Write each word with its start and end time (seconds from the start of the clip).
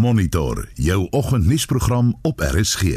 Monitor 0.00 0.68
jou 0.74 1.06
oggendnuusprogram 1.10 2.18
op 2.22 2.40
RSG. 2.40 2.82
In 2.82 2.92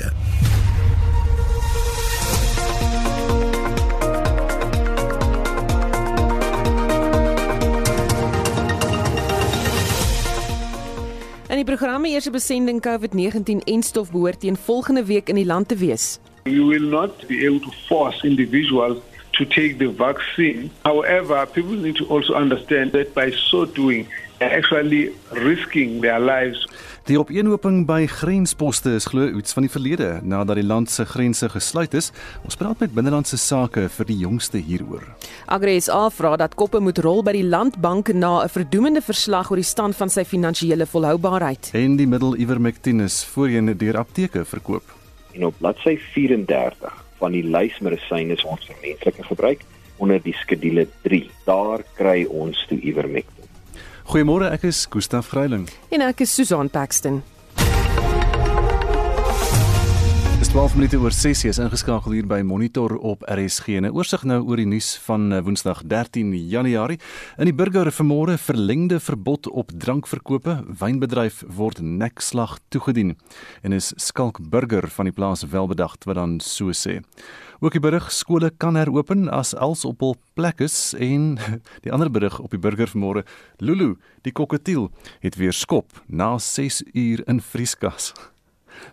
die 11.55 11.63
programme 11.63 12.07
eerste 12.07 12.31
besending 12.31 12.81
COVID-19 12.87 13.57
en 13.63 13.83
stof 13.83 14.11
behoort 14.11 14.39
teen 14.39 14.55
volgende 14.55 15.05
week 15.05 15.27
in 15.29 15.35
die 15.35 15.45
land 15.45 15.67
te 15.67 15.75
wees. 15.75 16.19
You 16.43 16.65
will 16.65 16.87
not 16.87 17.27
be 17.27 17.45
able 17.47 17.59
to 17.59 17.71
force 17.87 18.27
individuals 18.27 18.97
to 19.31 19.45
take 19.47 19.75
the 19.77 19.93
vaccine. 19.97 20.69
However, 20.81 21.47
people 21.47 21.75
need 21.75 21.95
to 21.95 22.05
also 22.05 22.33
understand 22.33 22.91
that 22.91 23.13
by 23.13 23.31
so 23.31 23.65
doing, 23.65 24.07
they're 24.39 24.57
actually 24.57 25.11
risking 25.31 26.01
their 26.01 26.19
lives. 26.19 26.67
Die 27.03 27.17
opeenhoping 27.19 27.81
by 27.83 28.05
grensposte 28.07 28.93
is 28.95 29.09
glo 29.11 29.25
iets 29.35 29.51
van 29.51 29.65
die 29.65 29.71
verlede 29.71 30.21
nadat 30.23 30.55
die 30.55 30.63
land 30.63 30.87
se 30.87 31.03
grense 31.03 31.49
gesluit 31.51 31.97
is. 31.99 32.13
Ons 32.47 32.55
praat 32.55 32.79
met 32.79 32.93
binnelandse 32.95 33.35
sake 33.35 33.89
vir 33.91 34.07
die 34.07 34.15
jongste 34.21 34.61
hieroor. 34.63 35.03
Agres 35.51 35.89
A 35.91 36.05
vra 36.15 36.37
dat 36.39 36.55
koppe 36.55 36.79
moet 36.79 37.01
rol 37.03 37.19
by 37.27 37.33
die 37.35 37.43
landbank 37.43 38.13
na 38.15 38.45
'n 38.45 38.53
verdoemende 38.55 39.03
verslag 39.03 39.51
oor 39.51 39.59
die 39.59 39.67
stand 39.67 39.99
van 39.99 40.09
sy 40.09 40.23
finansiële 40.23 40.85
volhoubaarheid. 40.85 41.71
En 41.73 41.97
die 41.97 42.07
middel 42.07 42.37
Ivermectin 42.37 43.01
is 43.01 43.25
voorheen 43.25 43.77
deur 43.77 43.97
apteke 43.97 44.45
verkoop. 44.45 44.87
En 45.33 45.45
op 45.45 45.55
bladsy 45.59 45.99
34 46.13 47.03
van 47.19 47.31
die 47.31 47.43
lys 47.43 47.79
medisyne 47.79 48.31
is 48.31 48.45
ons 48.45 48.65
vir 48.65 48.75
menslike 48.81 49.23
gebruik 49.23 49.65
onder 49.97 50.21
die 50.23 50.35
skedule 50.39 50.87
3. 51.01 51.29
Daar 51.43 51.83
kry 51.95 52.23
ons 52.29 52.65
toe 52.69 52.79
Ivermectin. 52.79 53.42
Goeiemôre, 54.03 54.49
ek 54.51 54.63
is 54.67 54.85
Gustaf 54.91 55.29
Greiling. 55.31 55.69
En 55.89 56.01
ek 56.03 56.25
is 56.25 56.33
Susan 56.35 56.69
Paxton. 56.69 57.21
12 60.53 60.75
minute 60.75 60.97
oor 61.01 61.09
6 61.09 61.39
is 61.49 61.57
ingeskakel 61.57 62.13
hier 62.13 62.27
by 62.29 62.43
Monitor 62.45 62.91
op 63.01 63.23
RSG. 63.25 63.79
'n 63.81 63.89
Oorsig 63.89 64.21
nou 64.21 64.43
oor 64.45 64.59
die 64.61 64.67
nuus 64.69 64.99
van 65.01 65.33
eh, 65.33 65.41
Woensdag 65.41 65.81
13 65.81 66.29
Januarie. 66.47 66.99
In 67.41 67.49
die 67.49 67.53
burger 67.57 67.89
vanmôre 67.89 68.37
verlengde 68.37 68.99
verbod 68.99 69.49
op 69.49 69.71
drankverkope. 69.73 70.61
Wynbedryf 70.79 71.41
word 71.49 71.81
nekslag 71.81 72.59
toegedien. 72.69 73.17
En 73.63 73.73
is 73.73 73.93
Skalk 73.97 74.37
Burger 74.49 74.87
van 74.93 75.05
die 75.05 75.13
plaas 75.13 75.41
Welbedagt 75.41 76.05
wat 76.05 76.15
dan 76.15 76.39
so 76.39 76.69
sê. 76.69 77.01
Ook 77.59 77.71
die 77.71 77.81
berig 77.81 78.11
skole 78.11 78.51
kan 78.57 78.75
heropen 78.75 79.29
as 79.29 79.55
als 79.55 79.85
op 79.85 79.99
hul 79.99 80.15
plek 80.35 80.61
is 80.61 80.93
en 80.93 81.39
die 81.83 81.91
ander 81.91 82.11
berig 82.11 82.37
op 82.39 82.51
die 82.51 82.59
burger 82.59 82.93
vanmôre 82.93 83.25
Lulu 83.57 83.97
die 84.21 84.31
koketiel 84.31 84.91
het 85.19 85.35
weer 85.35 85.53
skop 85.53 85.89
na 86.05 86.37
6 86.37 86.83
uur 86.93 87.25
in 87.25 87.41
vrieskas. 87.41 88.13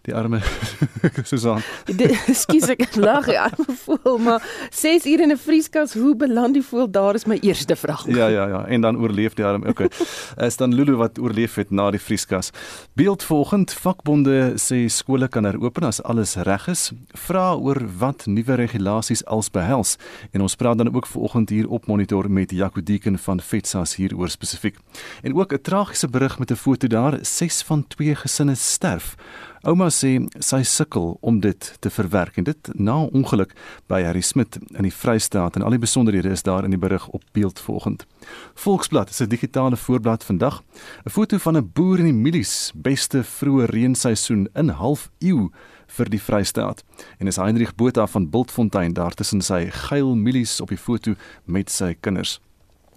Die 0.03 0.15
arme 0.15 0.41
Susan. 1.31 1.61
Ekskuus 1.87 2.69
ek 2.73 2.97
lag, 2.97 3.27
die 3.27 3.39
arme 3.41 3.77
voel, 3.85 4.19
maar 4.19 4.45
6 4.71 5.07
ure 5.07 5.23
in 5.23 5.33
'n 5.33 5.39
vrieskas, 5.39 5.95
hoe 5.95 6.17
beland 6.17 6.55
die 6.55 6.63
voel? 6.63 6.91
Daar 6.91 7.15
is 7.15 7.27
my 7.27 7.39
eerste 7.43 7.77
vraag. 7.77 8.07
Ja 8.09 8.29
ja 8.29 8.47
ja, 8.49 8.67
en 8.67 8.81
dan 8.81 8.97
oorleef 8.97 9.35
die 9.35 9.45
arme. 9.45 9.69
Okay. 9.69 9.91
Is 10.49 10.57
dan 10.57 10.75
Lulu 10.75 10.97
wat 10.97 11.19
oorleef 11.19 11.55
het 11.55 11.71
na 11.71 11.91
die 11.91 12.01
vrieskas. 12.01 12.51
Beeld 12.95 13.23
volgend 13.23 13.73
vakbonde 13.73 14.55
sê 14.57 14.87
skole 14.89 15.29
kan 15.29 15.45
heropen 15.45 15.85
as 15.85 16.03
alles 16.03 16.37
reg 16.37 16.69
is. 16.69 16.93
Vra 17.15 17.55
oor 17.55 17.81
wat 17.99 18.27
nuwe 18.27 18.55
regulasies 18.55 19.25
als 19.25 19.51
behels 19.51 19.97
en 20.33 20.41
ons 20.41 20.57
praat 20.57 20.79
dan 20.79 20.95
ook 20.95 21.07
vanoggend 21.07 21.49
hier 21.49 21.69
op 21.69 21.87
monitor 21.87 22.31
met 22.31 22.51
Jaco 22.51 22.83
Deeken 22.83 23.19
van 23.19 23.41
Vetsas 23.41 23.97
hieroor 23.97 24.29
spesifiek. 24.29 24.77
En 25.23 25.35
ook 25.35 25.53
'n 25.53 25.63
tragiese 25.63 26.09
berig 26.09 26.39
met 26.39 26.51
'n 26.51 26.55
foto 26.55 26.87
daar, 26.87 27.19
6 27.23 27.63
van 27.63 27.87
2 27.87 28.15
gesinne 28.15 28.55
sterf. 28.55 29.17
Ouma 29.61 29.91
sê 29.93 30.15
sy 30.41 30.63
sukkel 30.65 31.19
om 31.21 31.43
dit 31.45 31.67
te 31.85 31.91
verwerk 31.93 32.39
en 32.41 32.47
dit 32.47 32.69
na 32.81 32.95
ongeluk 33.05 33.51
by 33.93 33.99
Harry 34.07 34.23
Smit 34.25 34.57
in 34.71 34.87
die 34.87 34.95
Vrystaat 34.95 35.59
en 35.59 35.67
al 35.67 35.77
die 35.77 35.83
besonderhede 35.83 36.33
is 36.33 36.47
daar 36.47 36.65
in 36.65 36.73
die 36.73 36.81
berig 36.81 37.05
op 37.13 37.27
beeld 37.37 37.61
volgend. 37.61 38.07
Volksblad 38.55 39.11
is 39.11 39.21
'n 39.21 39.29
digitale 39.29 39.77
voorblad 39.77 40.25
vandag. 40.25 40.63
'n 41.05 41.11
Foto 41.11 41.37
van 41.37 41.57
'n 41.57 41.71
boer 41.75 41.99
in 41.99 42.05
die 42.05 42.23
mielies, 42.25 42.73
beste 42.75 43.23
vroeë 43.23 43.69
reenseisoen 43.69 44.49
in 44.55 44.69
half 44.69 45.11
eeu 45.19 45.51
vir 45.87 46.09
die 46.09 46.23
Vrystaat. 46.23 46.83
En 47.19 47.27
is 47.27 47.37
Heinrich 47.37 47.75
Botha 47.75 48.07
van 48.07 48.31
Bultfontein 48.31 48.93
daar 48.93 49.15
tussen 49.15 49.43
sy 49.43 49.71
geil 49.71 50.15
mielies 50.15 50.61
op 50.61 50.69
die 50.69 50.79
foto 50.79 51.15
met 51.45 51.71
sy 51.71 51.97
kinders. 52.01 52.41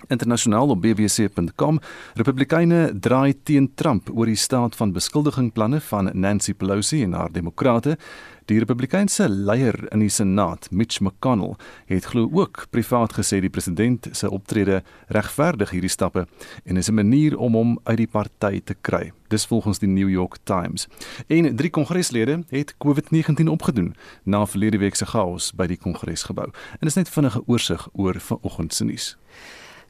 Internasionaal 0.08 0.70
op 0.70 0.82
bbc.com 0.82 1.80
Republikeine 2.14 3.00
draai 3.00 3.34
teen 3.44 3.72
Trump 3.76 4.10
oor 4.14 4.26
die 4.26 4.36
staat 4.36 4.76
van 4.76 4.92
beskuldigingplanne 4.92 5.82
van 5.82 6.10
Nancy 6.14 6.54
Pelosi 6.54 7.04
en 7.04 7.14
haar 7.14 7.32
demokrate. 7.32 7.98
Die 8.46 8.60
Republikeinse 8.60 9.30
leier 9.30 9.78
in 9.94 10.02
die 10.04 10.12
Senaat, 10.12 10.68
Mitch 10.72 11.00
McConnell, 11.00 11.54
het 11.88 12.10
glo 12.12 12.28
ook 12.28 12.66
privaat 12.76 13.14
gesê 13.16 13.40
die 13.40 13.50
president 13.50 14.10
se 14.12 14.28
optrede 14.28 14.82
regverdig 15.16 15.72
hierdie 15.72 15.92
stappe 15.92 16.26
en 16.66 16.78
is 16.78 16.90
'n 16.90 16.94
manier 16.94 17.38
om 17.38 17.54
hom 17.54 17.80
uit 17.84 17.98
die 17.98 18.08
party 18.08 18.62
te 18.64 18.76
kry. 18.82 19.12
Dis 19.30 19.46
volgens 19.46 19.80
die 19.80 19.88
New 19.88 20.10
York 20.10 20.38
Times. 20.44 20.88
En 21.28 21.56
drie 21.56 21.70
kongreslede 21.70 22.44
het 22.50 22.76
COVID-19 22.78 23.48
opgedoen 23.48 23.96
na 24.24 24.46
verlede 24.46 24.78
week 24.78 24.96
se 24.96 25.06
chaos 25.06 25.52
by 25.56 25.68
die 25.68 25.78
kongresgebou. 25.78 26.52
En 26.80 26.80
dis 26.88 26.96
net 26.96 27.10
vinnige 27.10 27.42
oorsig 27.46 27.90
oor 27.94 28.20
vanoggend 28.20 28.74
se 28.74 28.84
nuus. 28.84 29.18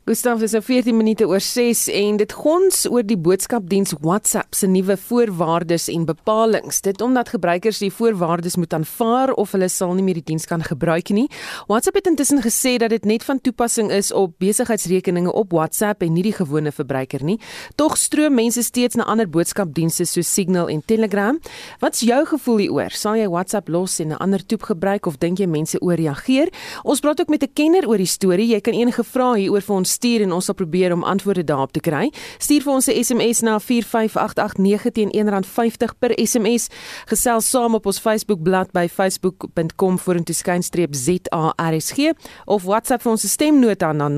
Gustav 0.03 0.41
is 0.43 0.51
nou 0.51 0.59
14 0.59 0.97
minute 0.99 1.23
oor 1.23 1.39
6 1.39 1.85
en 1.95 2.17
dit 2.19 2.33
gons 2.35 2.81
oor 2.91 3.05
die 3.07 3.15
boodskapdiens 3.15 3.93
WhatsApp 4.03 4.51
se 4.51 4.67
nuwe 4.67 4.97
voorwaardes 4.99 5.85
en 5.93 6.03
bepalinge. 6.03 6.75
Dit 6.83 6.99
omdat 7.01 7.29
gebruikers 7.31 7.77
die 7.79 7.87
voorwaardes 7.87 8.57
moet 8.59 8.75
aanvaar 8.75 9.31
of 9.39 9.53
hulle 9.55 9.69
sal 9.71 9.93
nie 9.95 10.03
meer 10.03 10.19
die 10.19 10.25
diens 10.33 10.43
kan 10.49 10.59
gebruik 10.59 11.13
nie. 11.15 11.29
WhatsApp 11.69 12.01
het 12.01 12.09
intussen 12.11 12.43
gesê 12.43 12.73
dat 12.83 12.91
dit 12.91 13.07
net 13.07 13.23
van 13.23 13.39
toepassing 13.39 13.93
is 13.95 14.09
op 14.11 14.33
besigheidsrekeninge 14.43 15.31
op 15.31 15.55
WhatsApp 15.55 16.03
en 16.03 16.11
nie 16.17 16.25
die 16.27 16.35
gewone 16.35 16.75
verbruiker 16.75 17.23
nie. 17.23 17.37
Tog 17.79 17.95
stroom 17.95 18.35
mense 18.35 18.65
steeds 18.67 18.99
na 18.99 19.07
ander 19.07 19.31
boodskapdienste 19.31 20.03
soos 20.03 20.33
Signal 20.33 20.67
en 20.67 20.83
Telegram. 20.83 21.39
Wat's 21.79 22.03
jou 22.03 22.19
gevoel 22.33 22.65
hieroor? 22.65 22.91
Sal 22.91 23.21
jy 23.21 23.31
WhatsApp 23.31 23.71
los 23.71 24.01
en 24.03 24.11
'n 24.11 24.19
ander 24.19 24.43
toep 24.45 24.67
gebruik 24.67 25.05
of 25.07 25.17
dink 25.23 25.39
jy 25.39 25.47
mense 25.47 25.79
ooreageer? 25.79 26.51
Ons 26.83 26.99
praat 26.99 27.21
ook 27.21 27.29
met 27.29 27.43
'n 27.43 27.53
kenner 27.53 27.87
oor 27.87 27.97
die 27.97 28.05
storie. 28.05 28.51
Jy 28.51 28.59
kan 28.59 28.73
enige 28.73 29.03
vrae 29.03 29.39
hieroor 29.39 29.61
vir 29.61 29.75
ons 29.75 29.92
stuur 29.93 30.21
en 30.25 30.31
ons 30.35 30.45
sal 30.45 30.55
probeer 30.57 30.93
om 30.93 31.03
antwoorde 31.03 31.43
daarop 31.43 31.71
te 31.71 31.79
kry. 31.79 32.11
Stuur 32.37 32.61
vir 32.65 32.73
ons 32.73 32.87
'n 32.87 33.03
SMS 33.03 33.41
na 33.41 33.59
45889 33.59 34.91
teen 34.91 35.11
R1.50 35.11 35.97
per 35.99 36.11
SMS. 36.17 36.67
Gesels 37.05 37.49
saam 37.49 37.75
op 37.75 37.85
ons 37.85 37.99
Facebook 37.99 38.43
bladsy 38.43 38.71
by 38.73 38.89
facebook.com 38.89 39.99
vorentoe 39.99 40.35
skynstreep 40.35 40.95
ZARSG 40.95 41.97
of 42.45 42.63
WhatsApp 42.63 43.01
vir 43.03 43.11
ons 43.11 43.31
stemnota 43.31 43.93
na 43.93 44.09
0765366961. 44.09 44.15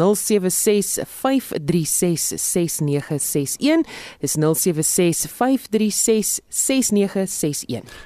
Dis 4.19 4.38
0765366961. 4.38 4.44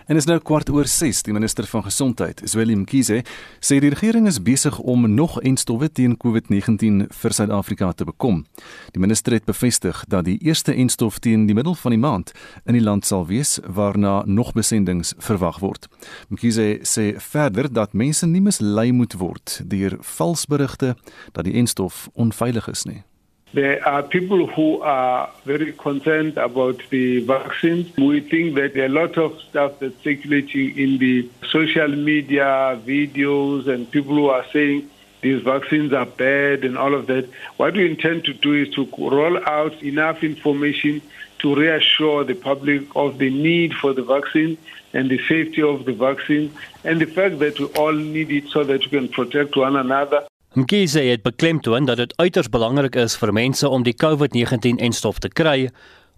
En 0.07 0.15
is 0.15 0.25
nou 0.25 0.39
kwart 0.39 0.69
oor 0.69 0.87
6. 0.87 1.23
Die 1.23 1.33
minister 1.33 1.67
van 1.69 1.83
Gesondheid, 1.83 2.41
Zweli 2.43 2.75
Mkhize, 2.75 3.23
sê 3.59 3.79
die 3.79 3.89
regering 3.93 4.27
is 4.27 4.41
besig 4.41 4.79
om 4.79 5.13
nog 5.13 5.41
enstowwe 5.41 5.91
teen 5.91 6.17
COVID-19 6.17 7.07
vir 7.21 7.33
Suid-Afrika 7.33 7.58
te 7.95 8.05
bekom. 8.05 8.45
Die 8.91 9.01
minister 9.01 9.33
het 9.33 9.45
bevestig 9.45 10.03
dat 10.07 10.25
die 10.25 10.37
eerste 10.41 10.73
enstof 10.73 11.19
teen 11.19 11.45
die 11.45 11.55
middel 11.55 11.75
van 11.75 11.91
die 11.91 11.99
maand 11.99 12.31
in 12.65 12.73
die 12.73 12.83
land 12.83 13.05
sal 13.05 13.27
wees 13.27 13.59
waarna 13.65 14.23
nog 14.25 14.53
besendings 14.53 15.13
verwag 15.17 15.59
word. 15.59 15.87
Mkhize 16.29 16.79
sê 16.83 17.15
verder 17.17 17.73
dat 17.73 17.93
mense 17.93 18.27
nie 18.27 18.41
mislei 18.41 18.91
moet 18.91 19.13
word 19.13 19.61
deur 19.65 19.97
valsberigte 19.99 20.95
dat 21.31 21.43
die 21.43 21.53
enstof 21.53 22.09
onveilig 22.13 22.67
is 22.67 22.85
nie. 22.85 23.03
There 23.51 23.83
are 23.83 24.03
people 24.03 24.45
who 24.45 24.81
are 24.83 25.27
very 25.43 25.71
concerned 25.71 26.37
about 26.37 26.83
the 26.91 27.25
vaccines. 27.25 27.87
We 27.97 28.21
think 28.21 28.55
that 28.55 28.77
a 28.77 28.87
lot 28.87 29.17
of 29.17 29.41
stuff 29.41 29.79
that's 29.79 30.03
circulating 30.03 30.77
in 30.77 30.99
the 30.99 31.27
social 31.49 31.87
media, 31.87 32.79
videos, 32.85 33.67
and 33.67 33.89
people 33.89 34.15
who 34.15 34.29
are 34.29 34.45
saying 34.53 34.87
these 35.21 35.41
vaccines 35.43 35.91
are 35.93 36.05
bad 36.05 36.63
and 36.63 36.77
all 36.77 36.93
of 36.93 37.07
that. 37.07 37.27
What 37.57 37.73
we 37.73 37.89
intend 37.89 38.23
to 38.25 38.33
do 38.33 38.53
is 38.53 38.69
to 38.75 38.87
roll 38.97 39.37
out 39.45 39.73
enough 39.83 40.23
information 40.23 41.01
to 41.39 41.55
reassure 41.55 42.23
the 42.23 42.35
public 42.35 42.83
of 42.95 43.17
the 43.17 43.29
need 43.29 43.73
for 43.73 43.93
the 43.93 44.03
vaccine 44.03 44.57
and 44.93 45.09
the 45.09 45.19
safety 45.27 45.61
of 45.61 45.85
the 45.85 45.93
vaccine 45.93 46.51
and 46.83 46.99
the 46.99 47.05
fact 47.05 47.39
that 47.39 47.59
we 47.59 47.65
all 47.77 47.93
need 47.93 48.31
it 48.31 48.47
so 48.49 48.63
that 48.63 48.79
we 48.79 48.89
can 48.97 49.07
protect 49.07 49.55
one 49.55 49.75
another. 49.75 50.25
Mkhize 50.53 50.99
het 50.99 51.21
beklemtoon 51.21 51.85
dat 51.85 51.97
dit 51.97 52.13
uiters 52.17 52.49
belangrik 52.49 52.95
is 52.95 53.17
vir 53.17 53.33
mense 53.33 53.69
om 53.69 53.83
die 53.83 53.93
COVID-19-enstof 53.93 55.19
te 55.19 55.29
kry 55.29 55.69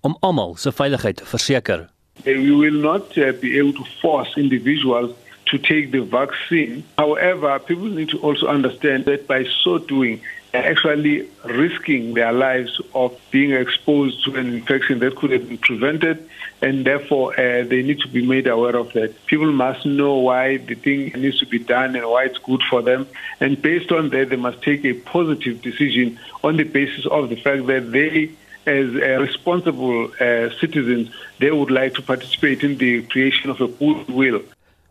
om 0.01 0.15
almal 0.19 0.55
se 0.55 0.71
veiligheid 0.71 1.17
te 1.17 1.25
verseker. 1.25 1.89
We 2.23 2.55
will 2.57 2.79
not 2.79 3.17
uh, 3.17 3.33
be 3.41 3.59
able 3.59 3.73
to 3.73 3.85
force 3.99 4.39
individuals 4.39 5.11
to 5.51 5.57
take 5.57 5.91
the 5.91 6.01
vaccine. 6.01 6.83
However, 6.97 7.59
people 7.59 7.85
need 7.85 8.09
to 8.09 8.19
also 8.19 8.47
understand 8.47 9.05
that 9.05 9.27
by 9.27 9.45
so 9.63 9.77
doing, 9.77 10.21
they're 10.51 10.69
actually 10.69 11.29
risking 11.45 12.13
their 12.13 12.33
lives 12.33 12.81
of 12.95 13.17
being 13.31 13.51
exposed 13.51 14.23
to 14.25 14.35
an 14.35 14.53
infection 14.53 14.99
that 14.99 15.15
could 15.15 15.31
have 15.31 15.47
been 15.47 15.57
prevented, 15.57 16.29
and 16.61 16.85
therefore 16.85 17.33
uh, 17.33 17.63
they 17.63 17.83
need 17.83 17.99
to 17.99 18.07
be 18.07 18.25
made 18.25 18.47
aware 18.47 18.75
of 18.75 18.91
that. 18.93 19.25
People 19.27 19.51
must 19.51 19.85
know 19.85 20.15
why 20.15 20.57
the 20.57 20.75
thing 20.75 21.11
needs 21.21 21.39
to 21.39 21.45
be 21.45 21.59
done 21.59 21.95
and 21.95 22.05
why 22.05 22.25
it's 22.25 22.37
good 22.39 22.61
for 22.69 22.81
them, 22.81 23.07
and 23.39 23.61
based 23.61 23.91
on 23.91 24.09
that, 24.09 24.29
they 24.29 24.35
must 24.35 24.61
take 24.61 24.83
a 24.85 24.93
positive 24.93 25.61
decision 25.61 26.19
on 26.43 26.57
the 26.57 26.63
basis 26.63 27.05
of 27.05 27.29
the 27.29 27.35
fact 27.35 27.67
that 27.67 27.91
they 27.91 28.31
as 28.67 28.89
uh, 28.93 29.19
responsible 29.19 30.11
uh, 30.19 30.49
citizens, 30.59 31.09
they 31.39 31.49
would 31.49 31.71
like 31.71 31.95
to 31.95 32.01
participate 32.01 32.63
in 32.63 32.77
the 32.77 33.01
creation 33.03 33.49
of 33.49 33.59
a 33.59 33.67
goodwill. 33.67 34.43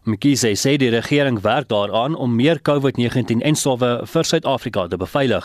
Mkhize 0.05 0.55
sê 0.57 0.79
die 0.81 0.89
regering 0.89 1.43
werk 1.45 1.69
daaraan 1.69 2.15
om 2.17 2.33
meer 2.35 2.63
COVID-19-enstowwe 2.65 4.07
vir 4.09 4.25
Suid-Afrika 4.25 4.87
te 4.89 4.97
beveilig. 4.97 5.45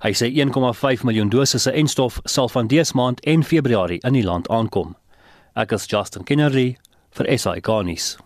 Hy 0.00 0.12
sê 0.16 0.30
1,5 0.32 1.04
miljoen 1.04 1.28
dosisse 1.28 1.72
enstof 1.72 2.16
sal 2.24 2.48
van 2.48 2.70
dese 2.72 2.96
maand 2.96 3.20
en 3.28 3.44
Februarie 3.44 4.00
in 4.00 4.16
die 4.16 4.24
land 4.24 4.48
aankom. 4.48 4.96
Ek 5.52 5.76
is 5.76 5.84
Justin 5.92 6.24
Kennedy 6.24 6.78
vir 7.18 7.28
SI 7.36 7.60
Garnis. 7.60 8.16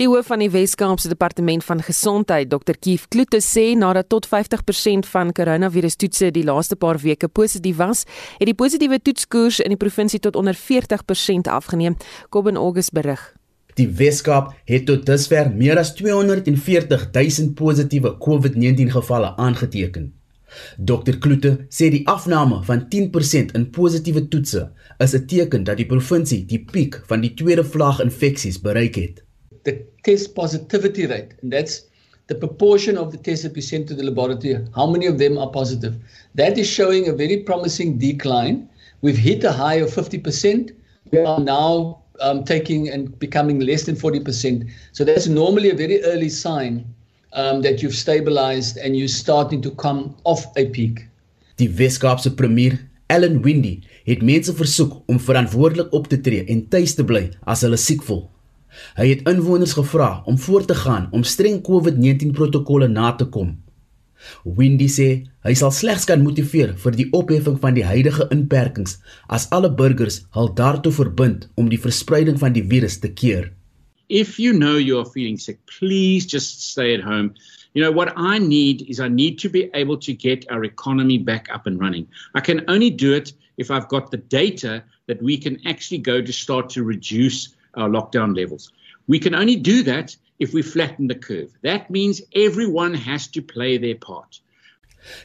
Die 0.00 0.08
hoof 0.08 0.30
van 0.32 0.40
die 0.40 0.48
Wes-Kaapse 0.52 1.10
Departement 1.12 1.64
van 1.64 1.82
Gesondheid, 1.84 2.48
Dr. 2.48 2.76
Kief 2.80 3.08
Kloete 3.12 3.42
sê 3.44 3.74
nadat 3.76 4.08
tot 4.08 4.28
50% 4.28 5.08
van 5.12 5.32
koronavirustoetse 5.36 6.30
die 6.32 6.46
laaste 6.48 6.76
paar 6.76 6.96
weke 7.04 7.28
positief 7.28 7.76
was, 7.76 8.06
het 8.38 8.48
die 8.48 8.56
positiewe 8.56 9.02
toetskoers 9.04 9.60
in 9.60 9.76
die 9.76 9.80
provinsie 9.80 10.20
tot 10.20 10.36
onder 10.36 10.56
40% 10.56 11.52
afgeneem. 11.52 12.00
Kobben 12.32 12.56
August 12.56 12.96
berig. 12.96 13.37
Die 13.78 13.88
Weskaap 14.00 14.52
het 14.66 14.86
tot 14.90 15.06
dusver 15.06 15.52
meer 15.54 15.78
as 15.78 15.94
240 15.94 17.10
000 17.14 17.52
positiewe 17.54 18.16
COVID-19 18.18 18.90
gevalle 18.96 19.34
aangeteken. 19.36 20.10
Dr 20.76 21.18
Kloete 21.22 21.54
sê 21.68 21.90
die 21.92 22.04
afname 22.08 22.62
van 22.64 22.86
10% 22.90 23.54
in 23.54 23.70
positiewe 23.70 24.26
toetse 24.32 24.68
is 24.98 25.14
'n 25.14 25.26
teken 25.26 25.64
dat 25.64 25.76
die 25.76 25.86
provinsie 25.86 26.44
die 26.44 26.64
piek 26.72 27.02
van 27.06 27.20
die 27.20 27.34
tweede 27.34 27.64
vlaag 27.64 28.00
infeksies 28.00 28.60
bereik 28.60 28.96
het. 28.96 29.22
the 29.68 29.86
test 30.02 30.34
positivity 30.34 31.06
rate, 31.06 31.34
and 31.42 31.52
that's 31.52 31.82
the 32.28 32.34
proportion 32.34 32.96
of 32.96 33.10
the 33.12 33.18
tests 33.18 33.42
that 33.44 33.54
we 33.54 33.60
send 33.60 33.86
to 33.88 33.94
the 33.94 34.02
laboratory, 34.02 34.64
how 34.74 34.86
many 34.86 35.06
of 35.06 35.18
them 35.18 35.38
are 35.38 35.50
positive. 35.50 35.94
That 36.34 36.58
is 36.58 36.68
showing 36.68 37.08
a 37.08 37.12
very 37.12 37.38
promising 37.38 37.98
decline. 37.98 38.68
We've 39.02 39.16
hit 39.16 39.44
a 39.44 39.52
high 39.52 39.76
of 39.76 39.90
50%. 39.90 40.72
We 41.10 41.18
are 41.18 41.40
now 41.40 42.02
um, 42.20 42.44
taking 42.44 42.88
and 42.88 43.18
becoming 43.18 43.60
less 43.60 43.84
than 43.84 43.96
40%. 43.96 44.68
So 44.92 45.04
that's 45.04 45.26
normally 45.26 45.70
a 45.70 45.74
very 45.74 46.02
early 46.04 46.28
sign 46.28 46.84
um, 47.32 47.62
that 47.62 47.82
you've 47.82 47.94
stabilized 47.94 48.78
and 48.78 48.96
you're 48.96 49.08
starting 49.08 49.62
to 49.62 49.70
come 49.70 50.14
off 50.24 50.46
a 50.56 50.66
peak. 50.66 51.06
Die 51.58 51.68
Weskaapse 51.68 52.30
premier, 52.30 52.78
Ellen 53.06 53.42
Windy, 53.42 53.80
het 54.04 54.22
mense 54.22 54.54
versoek 54.54 55.02
om 55.06 55.20
verantwoordelik 55.20 55.92
op 55.92 56.06
te 56.08 56.20
tree 56.20 56.44
en 56.44 56.68
tuis 56.68 56.94
te 56.94 57.04
bly 57.04 57.28
as 57.44 57.64
hulle 57.66 57.78
siek 57.80 58.04
voel. 58.06 58.28
Hy 58.98 59.08
het 59.10 59.24
inwoners 59.28 59.74
gevra 59.74 60.22
om 60.30 60.38
voort 60.38 60.68
te 60.70 60.76
gaan 60.78 61.08
om 61.16 61.24
streng 61.26 61.60
COVID-19 61.66 62.34
protokolle 62.36 62.88
na 62.88 63.10
te 63.18 63.26
kom. 63.26 63.56
Windy 64.44 64.88
sê 64.92 65.08
hy 65.46 65.54
sal 65.58 65.72
slegs 65.74 66.06
kan 66.08 66.24
motiveer 66.24 66.74
vir 66.82 66.96
die 66.98 67.08
opheffing 67.16 67.58
van 67.62 67.76
die 67.78 67.86
huidige 67.86 68.28
inperkings 68.34 68.98
as 69.28 69.46
alle 69.54 69.70
burgers 69.80 70.22
hul 70.36 70.50
daartoe 70.60 70.92
verbind 70.92 71.46
om 71.56 71.70
die 71.72 71.80
verspreiding 71.80 72.38
van 72.42 72.56
die 72.56 72.64
virus 72.72 72.98
te 73.02 73.12
keer. 73.12 73.52
If 74.08 74.38
you 74.38 74.52
know 74.52 74.76
you're 74.76 75.04
feeling 75.04 75.36
sick, 75.36 75.58
please 75.66 76.24
just 76.24 76.62
stay 76.70 76.94
at 76.94 77.04
home. 77.04 77.34
You 77.74 77.82
know, 77.84 77.92
what 77.92 78.12
I 78.16 78.38
need 78.38 78.88
is 78.88 79.00
I 79.00 79.08
need 79.08 79.38
to 79.40 79.48
be 79.50 79.70
able 79.74 79.98
to 79.98 80.12
get 80.14 80.50
our 80.50 80.64
economy 80.64 81.18
back 81.18 81.48
up 81.52 81.66
and 81.66 81.78
running. 81.78 82.08
I 82.34 82.40
can 82.40 82.64
only 82.68 82.90
do 82.90 83.12
it 83.12 83.32
if 83.58 83.70
I've 83.70 83.88
got 83.88 84.10
the 84.10 84.16
data 84.16 84.82
that 85.06 85.22
we 85.22 85.36
can 85.36 85.60
actually 85.66 85.98
go 85.98 86.22
to 86.22 86.32
start 86.32 86.70
to 86.70 86.82
reduce 86.82 87.54
our 87.74 87.88
lockdown 87.88 88.34
levels. 88.34 88.72
We 89.06 89.18
can 89.18 89.34
only 89.34 89.56
do 89.56 89.82
that 89.82 90.16
if 90.38 90.52
we 90.52 90.62
flatten 90.62 91.06
the 91.06 91.18
curve. 91.18 91.50
That 91.62 91.90
means 91.90 92.22
everyone 92.32 92.94
has 92.94 93.28
to 93.30 93.42
play 93.42 93.78
their 93.78 93.98
part. 93.98 94.42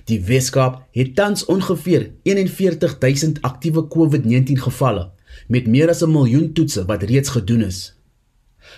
Die 0.06 0.19
Weskaap 0.21 0.83
het 0.92 1.15
tans 1.15 1.45
ongeveer 1.45 2.12
41000 2.24 3.42
aktiewe 3.42 3.88
COVID-19 3.88 4.62
gevalle 4.68 5.12
met 5.48 5.68
meer 5.68 5.89
as 5.89 6.04
'n 6.04 6.12
miljoen 6.12 6.54
toetse 6.54 6.86
wat 6.86 7.04
reeds 7.04 7.30
gedoen 7.30 7.62
is. 7.62 7.95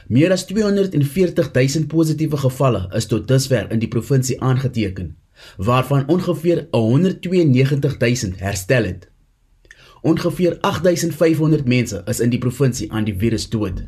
Meer 0.07 0.31
as 0.31 0.45
240000 0.45 1.87
positiewe 1.87 2.37
gevalle 2.37 2.89
is 2.93 3.05
tot 3.05 3.27
dusver 3.27 3.71
in 3.71 3.79
die 3.79 3.87
provinsie 3.87 4.41
aangeteken, 4.41 5.17
waarvan 5.57 6.07
ongeveer 6.07 6.67
192000 6.71 8.39
herstel 8.39 8.83
het. 8.83 9.09
Ongeveer 10.01 10.57
8500 10.61 11.65
mense 11.65 12.01
is 12.05 12.19
in 12.19 12.29
die 12.29 12.39
provinsie 12.39 12.91
aan 12.91 13.03
die 13.03 13.17
virus 13.17 13.49
dood. 13.49 13.83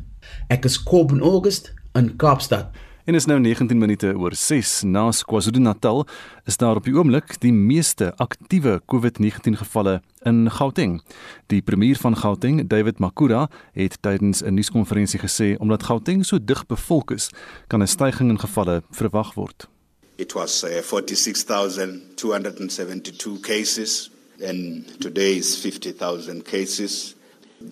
Ek 0.48 0.64
is 0.64 0.82
Kob 0.82 1.12
in 1.12 1.20
August 1.20 1.74
in 1.92 2.16
Kaapstad. 2.16 2.70
En 3.08 3.14
is 3.14 3.24
nou 3.24 3.40
19 3.40 3.78
minute 3.78 4.12
oor 4.16 4.34
6 4.36 4.82
na 4.82 5.10
KwaZulu-Natal 5.10 6.06
is 6.44 6.56
daar 6.60 6.76
op 6.76 6.84
die 6.84 6.92
oomblik 6.92 7.40
die 7.40 7.52
meeste 7.52 8.12
aktiewe 8.20 8.82
COVID-19 8.84 9.56
gevalle 9.56 10.02
in 10.28 10.50
Gauteng. 10.50 11.02
Die 11.46 11.62
premier 11.62 11.96
van 11.96 12.16
Gauteng, 12.16 12.68
David 12.68 12.98
Makura, 12.98 13.48
het 13.72 14.02
tydens 14.02 14.42
'n 14.42 14.54
nuuskonferensie 14.54 15.20
gesê 15.20 15.56
omdat 15.58 15.82
Gauteng 15.82 16.26
so 16.26 16.44
dig 16.44 16.66
bevolk 16.66 17.10
is, 17.10 17.30
kan 17.66 17.82
'n 17.82 17.86
stygings 17.86 18.30
in 18.30 18.38
gevalle 18.38 18.82
verwag 18.90 19.34
word. 19.34 19.68
It 20.16 20.32
was 20.32 20.64
uh, 20.64 20.82
46272 20.82 23.40
cases 23.40 24.10
and 24.48 25.00
today 25.00 25.36
is 25.36 25.56
50,000 25.56 26.42
cases. 26.42 27.14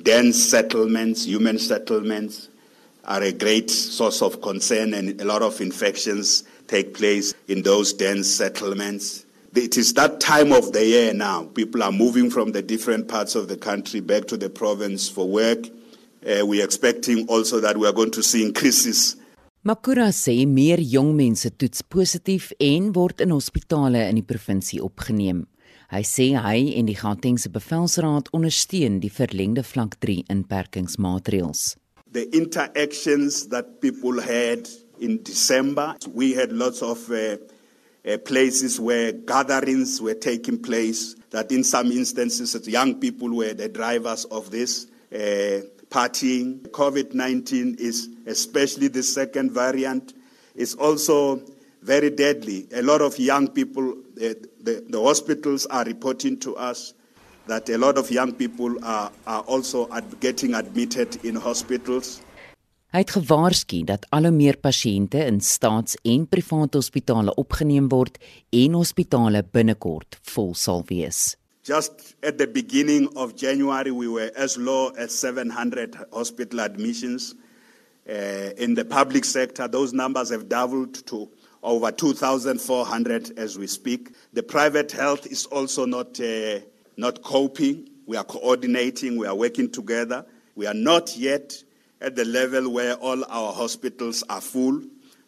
Dense 0.03 0.49
settlements, 0.49 1.25
human 1.25 1.59
settlements, 1.59 2.49
are 3.06 3.23
a 3.23 3.32
great 3.32 3.70
source 3.70 4.20
of 4.20 4.43
concern, 4.43 4.94
and 4.94 5.20
a 5.20 5.25
lot 5.25 5.43
of 5.43 5.61
infections 5.61 6.44
take 6.67 6.94
place 6.94 7.35
in 7.49 7.62
those 7.62 7.93
dense 7.93 8.29
settlements. 8.29 9.25
It 9.55 9.79
is 9.79 9.94
that 9.94 10.20
time 10.20 10.53
of 10.53 10.73
the 10.73 10.85
year 10.85 11.14
now. 11.14 11.44
People 11.55 11.82
are 11.82 11.93
moving 11.93 12.29
from 12.31 12.53
the 12.53 12.62
different 12.62 13.08
parts 13.08 13.35
of 13.35 13.49
the 13.49 13.56
country 13.56 14.00
back 14.00 14.26
to 14.26 14.37
the 14.37 14.50
province 14.50 15.08
for 15.08 15.26
work. 15.26 15.67
Uh, 16.26 16.44
we're 16.44 16.64
expecting 16.64 17.26
also 17.29 17.61
that 17.61 17.79
we 17.79 17.87
are 17.87 17.93
going 17.93 18.11
to 18.11 18.23
see 18.23 18.44
increases. 18.44 19.17
Makura 19.67 20.12
sê 20.14 20.44
meer 20.47 20.79
jong 20.79 21.17
mense 21.17 21.50
toets 21.50 21.82
positief 21.82 22.52
en 22.61 22.93
word 22.94 23.20
in 23.25 23.32
hospitale 23.35 24.05
in 24.11 24.20
die 24.20 24.26
provinsie 24.26 24.79
opgeneem. 24.79 25.41
Hy 25.91 26.02
sê 26.06 26.29
hy 26.38 26.76
en 26.79 26.87
die 26.87 26.94
Gautengse 26.99 27.50
bevelsraad 27.50 28.31
ondersteun 28.37 29.00
die 29.02 29.11
verlengde 29.11 29.64
vlak 29.67 29.99
3 30.02 30.20
inperkingsmaatreëls. 30.37 31.64
The 32.17 32.35
interactions 32.35 33.49
that 33.49 33.83
people 33.83 34.19
had 34.23 34.67
in 34.99 35.23
December, 35.23 35.97
we 36.14 36.33
had 36.33 36.50
lots 36.50 36.81
of 36.81 37.11
uh, 37.11 37.37
uh, 38.09 38.17
places 38.25 38.81
where 38.81 39.12
gatherings 39.12 40.00
were 40.00 40.14
taking 40.14 40.62
place 40.62 41.14
that 41.29 41.52
in 41.52 41.62
some 41.62 41.93
instances 41.93 42.67
young 42.67 42.95
people 43.00 43.29
were 43.37 43.52
the 43.52 43.69
drivers 43.69 44.25
of 44.25 44.50
this 44.50 44.87
uh, 45.12 45.61
partying. 45.90 46.61
COVID-19 46.71 47.79
is 47.79 48.09
especially 48.25 48.88
the 48.88 49.02
second 49.02 49.52
variant 49.52 50.14
is 50.55 50.75
also 50.76 51.43
very 51.83 52.09
deadly. 52.09 52.67
A 52.73 52.81
lot 52.81 53.02
of 53.02 53.19
young 53.19 53.47
people, 53.47 53.90
uh, 53.90 54.33
the, 54.62 54.83
the 54.88 55.02
hospitals 55.02 55.67
are 55.67 55.85
reporting 55.85 56.38
to 56.38 56.57
us 56.57 56.95
that 57.47 57.69
a 57.71 57.79
lot 57.79 57.99
of 57.99 58.11
young 58.11 58.33
people 58.33 58.76
are, 58.83 59.11
are 59.26 59.43
also 59.43 59.88
ad 59.91 60.05
getting 60.21 60.55
admitted 60.55 61.25
in 61.25 61.37
hospitals. 61.37 62.21
Hy 62.95 63.03
het 63.03 63.12
gewaarsku 63.17 63.83
dat 63.85 64.07
al 64.15 64.29
hoe 64.29 64.33
meer 64.33 64.57
pasiënte 64.62 65.19
in 65.26 65.41
staats- 65.41 65.99
en 66.03 66.29
private 66.29 66.79
hospitale 66.79 67.35
opgeneem 67.35 67.88
word 67.93 68.19
en 68.50 68.73
hospitale 68.79 69.43
binnekort 69.53 70.19
vol 70.23 70.55
sal 70.55 70.85
wees. 70.88 71.37
Just 71.67 72.15
at 72.23 72.38
the 72.38 72.47
beginning 72.47 73.09
of 73.17 73.35
January 73.35 73.91
we 73.91 74.09
were 74.09 74.31
as 74.37 74.57
low 74.57 74.93
as 74.97 75.12
700 75.12 75.97
hospital 76.12 76.61
admissions. 76.61 77.35
Uh, 78.09 78.53
in 78.57 78.75
the 78.75 78.85
public 78.85 79.25
sector 79.25 79.69
those 79.69 79.93
numbers 79.93 80.31
have 80.31 80.49
doubled 80.49 81.05
to 81.07 81.29
over 81.62 81.91
2,400 81.91 83.37
as 83.37 83.59
we 83.59 83.67
speak. 83.67 84.15
The 84.33 84.43
private 84.43 84.93
health 84.93 85.26
is 85.26 85.47
also 85.47 85.85
not, 85.85 86.21
uh, 86.21 86.61
not 86.97 87.23
coping. 87.23 87.88
We 88.07 88.17
are 88.17 88.25
coordinating, 88.25 89.17
we 89.17 89.26
are 89.26 89.35
working 89.35 89.71
together. 89.71 90.25
We 90.55 90.67
are 90.67 90.75
not 90.75 91.17
yet 91.17 91.62
at 92.00 92.17
the 92.17 92.25
level 92.25 92.73
where 92.73 92.95
all 92.95 93.25
our 93.25 93.53
hospitals 93.53 94.23
are 94.29 94.41
full, 94.41 94.81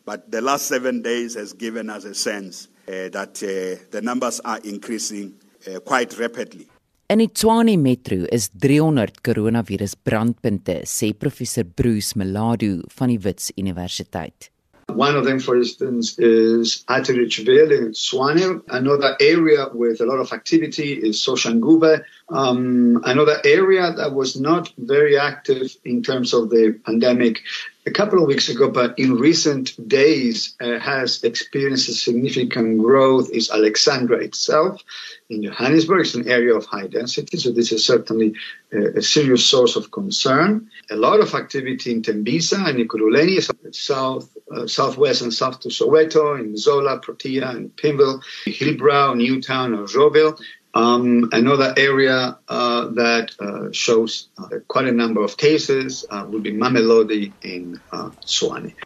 but 0.05 0.31
the 0.31 0.41
last 0.41 0.67
seven 0.67 1.03
days 1.03 1.35
has 1.35 1.53
given 1.53 1.91
us 1.91 2.05
a 2.05 2.15
sense 2.15 2.69
uh, 2.89 3.09
that 3.11 3.43
uh, 3.43 3.85
the 3.91 4.01
numbers 4.03 4.41
are 4.41 4.59
increasing 4.65 5.35
uh, 5.67 5.81
quite 5.81 6.19
rapidly. 6.19 6.67
In 7.11 7.19
die 7.19 7.31
Tshwane 7.33 7.79
Metro 7.79 8.27
is 8.31 8.51
300 8.59 9.23
koronavirus 9.23 9.95
brandpunte, 10.05 10.83
sê 10.85 11.15
professor 11.15 11.65
Bruce 11.65 12.13
Meladu 12.17 12.83
van 12.93 13.09
die 13.09 13.17
Wits 13.25 13.51
Universiteit. 13.57 14.51
One 14.89 15.17
of 15.17 15.25
them, 15.25 15.39
for 15.39 15.57
instance, 15.57 16.19
is 16.19 16.85
Atiricville 16.89 17.77
in 17.77 17.95
Swane. 17.95 18.63
Another 18.69 19.17
area 19.21 19.67
with 19.73 20.01
a 20.01 20.07
lot 20.07 20.19
of 20.19 20.33
activity 20.33 20.95
is 20.95 21.17
Soshanguve. 21.25 22.03
Um, 22.31 23.03
another 23.05 23.39
area 23.45 23.93
that 23.93 24.15
was 24.15 24.41
not 24.41 24.73
very 24.79 25.19
active 25.19 25.77
in 25.85 26.03
terms 26.03 26.33
of 26.33 26.49
the 26.49 26.81
pandemic 26.85 27.43
a 27.89 27.91
couple 27.91 28.21
of 28.21 28.29
weeks 28.29 28.51
ago, 28.51 28.71
but 28.71 28.99
in 28.99 29.15
recent 29.15 29.67
days 29.89 30.55
uh, 30.61 30.79
has 30.79 31.25
experienced 31.25 31.89
a 31.89 31.93
significant 31.93 32.79
growth 32.79 33.31
is 33.31 33.51
Alexandra 33.51 34.19
itself 34.19 34.83
in 35.31 35.43
Johannesburg. 35.43 36.03
It's 36.03 36.15
an 36.15 36.29
area 36.29 36.55
of 36.55 36.67
high 36.67 36.87
density, 36.87 37.39
so 37.39 37.51
this 37.51 37.73
is 37.73 37.87
certainly 37.87 38.35
a, 38.73 38.99
a 38.99 39.03
serious 39.03 39.45
source 39.47 39.75
of 39.75 39.91
concern. 39.91 40.71
A 40.91 40.97
lot 40.97 41.21
of 41.21 41.35
activity 41.35 41.91
in 41.93 42.03
Tembisa 42.03 42.69
and 42.69 42.79
Ikuruleni, 42.79 43.41
south, 43.75 44.37
uh, 44.55 44.67
southwest 44.67 45.23
and 45.23 45.33
south 45.33 45.61
to 45.61 45.69
Soweto, 45.69 46.39
in 46.39 46.57
Zola, 46.59 46.99
Protea, 46.99 47.49
and 47.51 47.75
Pimville, 47.75 48.21
Hillbrow, 48.45 49.17
Newtown, 49.17 49.75
or 49.75 49.87
Joville. 49.87 50.39
Um, 50.79 51.29
another 51.33 51.75
area 51.77 52.39
uh, 52.49 52.87
that 52.95 53.35
uh, 53.41 53.67
shows 53.73 54.29
uh, 54.39 54.63
quite 54.69 54.87
a 54.87 54.93
number 54.93 55.25
of 55.25 55.37
cases 55.37 56.07
uh, 56.11 56.25
would 56.29 56.45
be 56.45 56.53
Mamelodi 56.53 57.33
in 57.43 57.81
uh, 57.91 58.11
Swane. 58.25 58.77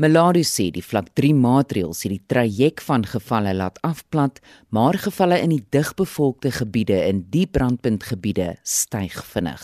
Melody 0.00 0.42
sê 0.42 0.70
die 0.74 0.82
vlak 0.82 1.12
3 1.14 1.30
maatreëls 1.38 2.02
het 2.02 2.14
die 2.16 2.22
traject 2.32 2.82
van 2.82 3.04
gevalle 3.06 3.52
laat 3.54 3.78
afplat, 3.86 4.40
maar 4.74 4.98
gevalle 4.98 5.38
in 5.44 5.54
die 5.54 5.62
digbevolkte 5.70 6.50
gebiede 6.56 6.98
in 7.06 7.22
die 7.30 7.46
brandpuntgebiede 7.46 8.56
styg 8.64 9.20
vinnig. 9.30 9.62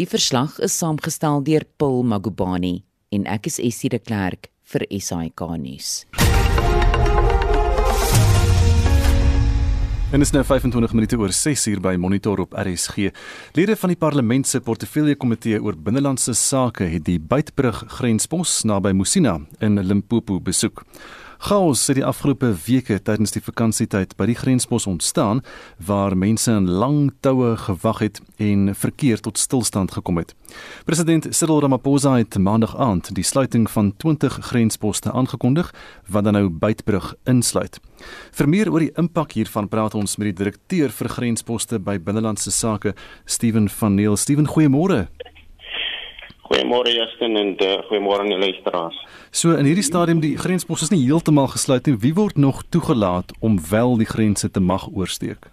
Die 0.00 0.08
verslag 0.08 0.58
is 0.58 0.74
saamgestel 0.80 1.44
deur 1.46 1.68
Paul 1.76 2.02
Magubani 2.02 2.80
en 3.14 3.28
ek 3.30 3.52
is 3.52 3.62
Essie 3.62 3.92
de 3.92 4.02
Klerk 4.02 4.50
vir 4.72 4.88
SAK 4.98 5.46
nuus. 5.60 6.00
En 10.12 10.20
is 10.20 10.30
nou 10.30 10.42
25 10.44 10.92
minute 10.92 11.16
oor 11.16 11.32
6 11.32 11.62
uur 11.70 11.78
by 11.80 11.94
Monitor 11.96 12.42
op 12.42 12.52
RSG. 12.52 13.08
Lede 13.56 13.76
van 13.80 13.88
die 13.88 13.96
Parlement 13.96 14.44
se 14.46 14.60
Portefeulje 14.60 15.16
Komitee 15.16 15.56
oor 15.62 15.72
Binnelandse 15.72 16.34
Sake 16.36 16.84
het 16.92 17.06
die 17.08 17.16
Beitbrug 17.16 17.80
grenspos 17.96 18.58
naby 18.68 18.92
Musina 18.92 19.38
in 19.64 19.80
Limpopo 19.80 20.36
besoek. 20.44 20.84
Chaos 21.42 21.86
het 21.86 21.96
die 21.98 22.04
afgelope 22.06 22.52
weke 22.68 23.00
tydens 23.02 23.32
die 23.34 23.40
vakansietyd 23.42 24.12
by 24.14 24.28
die 24.30 24.36
grenspos 24.38 24.84
ontstaan 24.86 25.40
waar 25.82 26.14
mense 26.14 26.52
in 26.54 26.68
lang 26.70 27.08
toue 27.26 27.56
gewag 27.64 27.98
het 28.04 28.20
en 28.38 28.68
verkeer 28.78 29.18
tot 29.18 29.42
stilstand 29.42 29.90
gekom 29.90 30.20
het. 30.22 30.36
President 30.86 31.26
Cyril 31.34 31.64
Ramaphosa 31.64 32.12
het 32.20 32.38
maandag 32.38 32.76
aand 32.78 33.10
die 33.18 33.26
sluiting 33.26 33.66
van 33.74 33.90
20 33.96 34.38
grensposte 34.52 35.10
aangekondig 35.10 35.74
wat 36.06 36.30
dan 36.30 36.38
nou 36.38 36.46
Beitbrug 36.46 37.10
insluit. 37.26 37.80
Vir 38.30 38.48
meer 38.48 38.70
oor 38.70 38.86
die 38.86 38.94
impak 38.94 39.34
hiervan 39.34 39.66
praat 39.66 39.98
ons 39.98 40.14
met 40.22 40.30
die 40.30 40.38
direkteur 40.44 40.94
vir 40.94 41.10
grensposte 41.10 41.82
by 41.82 41.98
Binnelandse 41.98 42.54
Sake, 42.54 42.94
Steven 43.26 43.66
van 43.68 43.98
Neel. 43.98 44.14
Steven, 44.16 44.46
goeiemôre. 44.46 45.08
Goeiemôre 46.52 46.92
Justin 46.92 47.38
en 47.40 47.54
uh, 47.64 47.78
goeiemôre 47.88 48.20
aan 48.20 48.28
die 48.28 48.36
luisteraars. 48.36 48.98
So 49.32 49.54
in 49.56 49.64
hierdie 49.64 49.86
stadium 49.86 50.20
die 50.20 50.34
grenspos 50.36 50.82
is 50.84 50.92
nie 50.92 51.00
heeltemal 51.06 51.48
gesluit 51.48 51.88
nie. 51.88 51.96
Wie 52.02 52.12
word 52.12 52.36
nog 52.36 52.60
toegelaat 52.68 53.32
om 53.40 53.56
wel 53.70 53.96
die 53.96 54.08
grense 54.10 54.50
te 54.52 54.60
mag 54.60 54.84
oorsteek? 54.92 55.48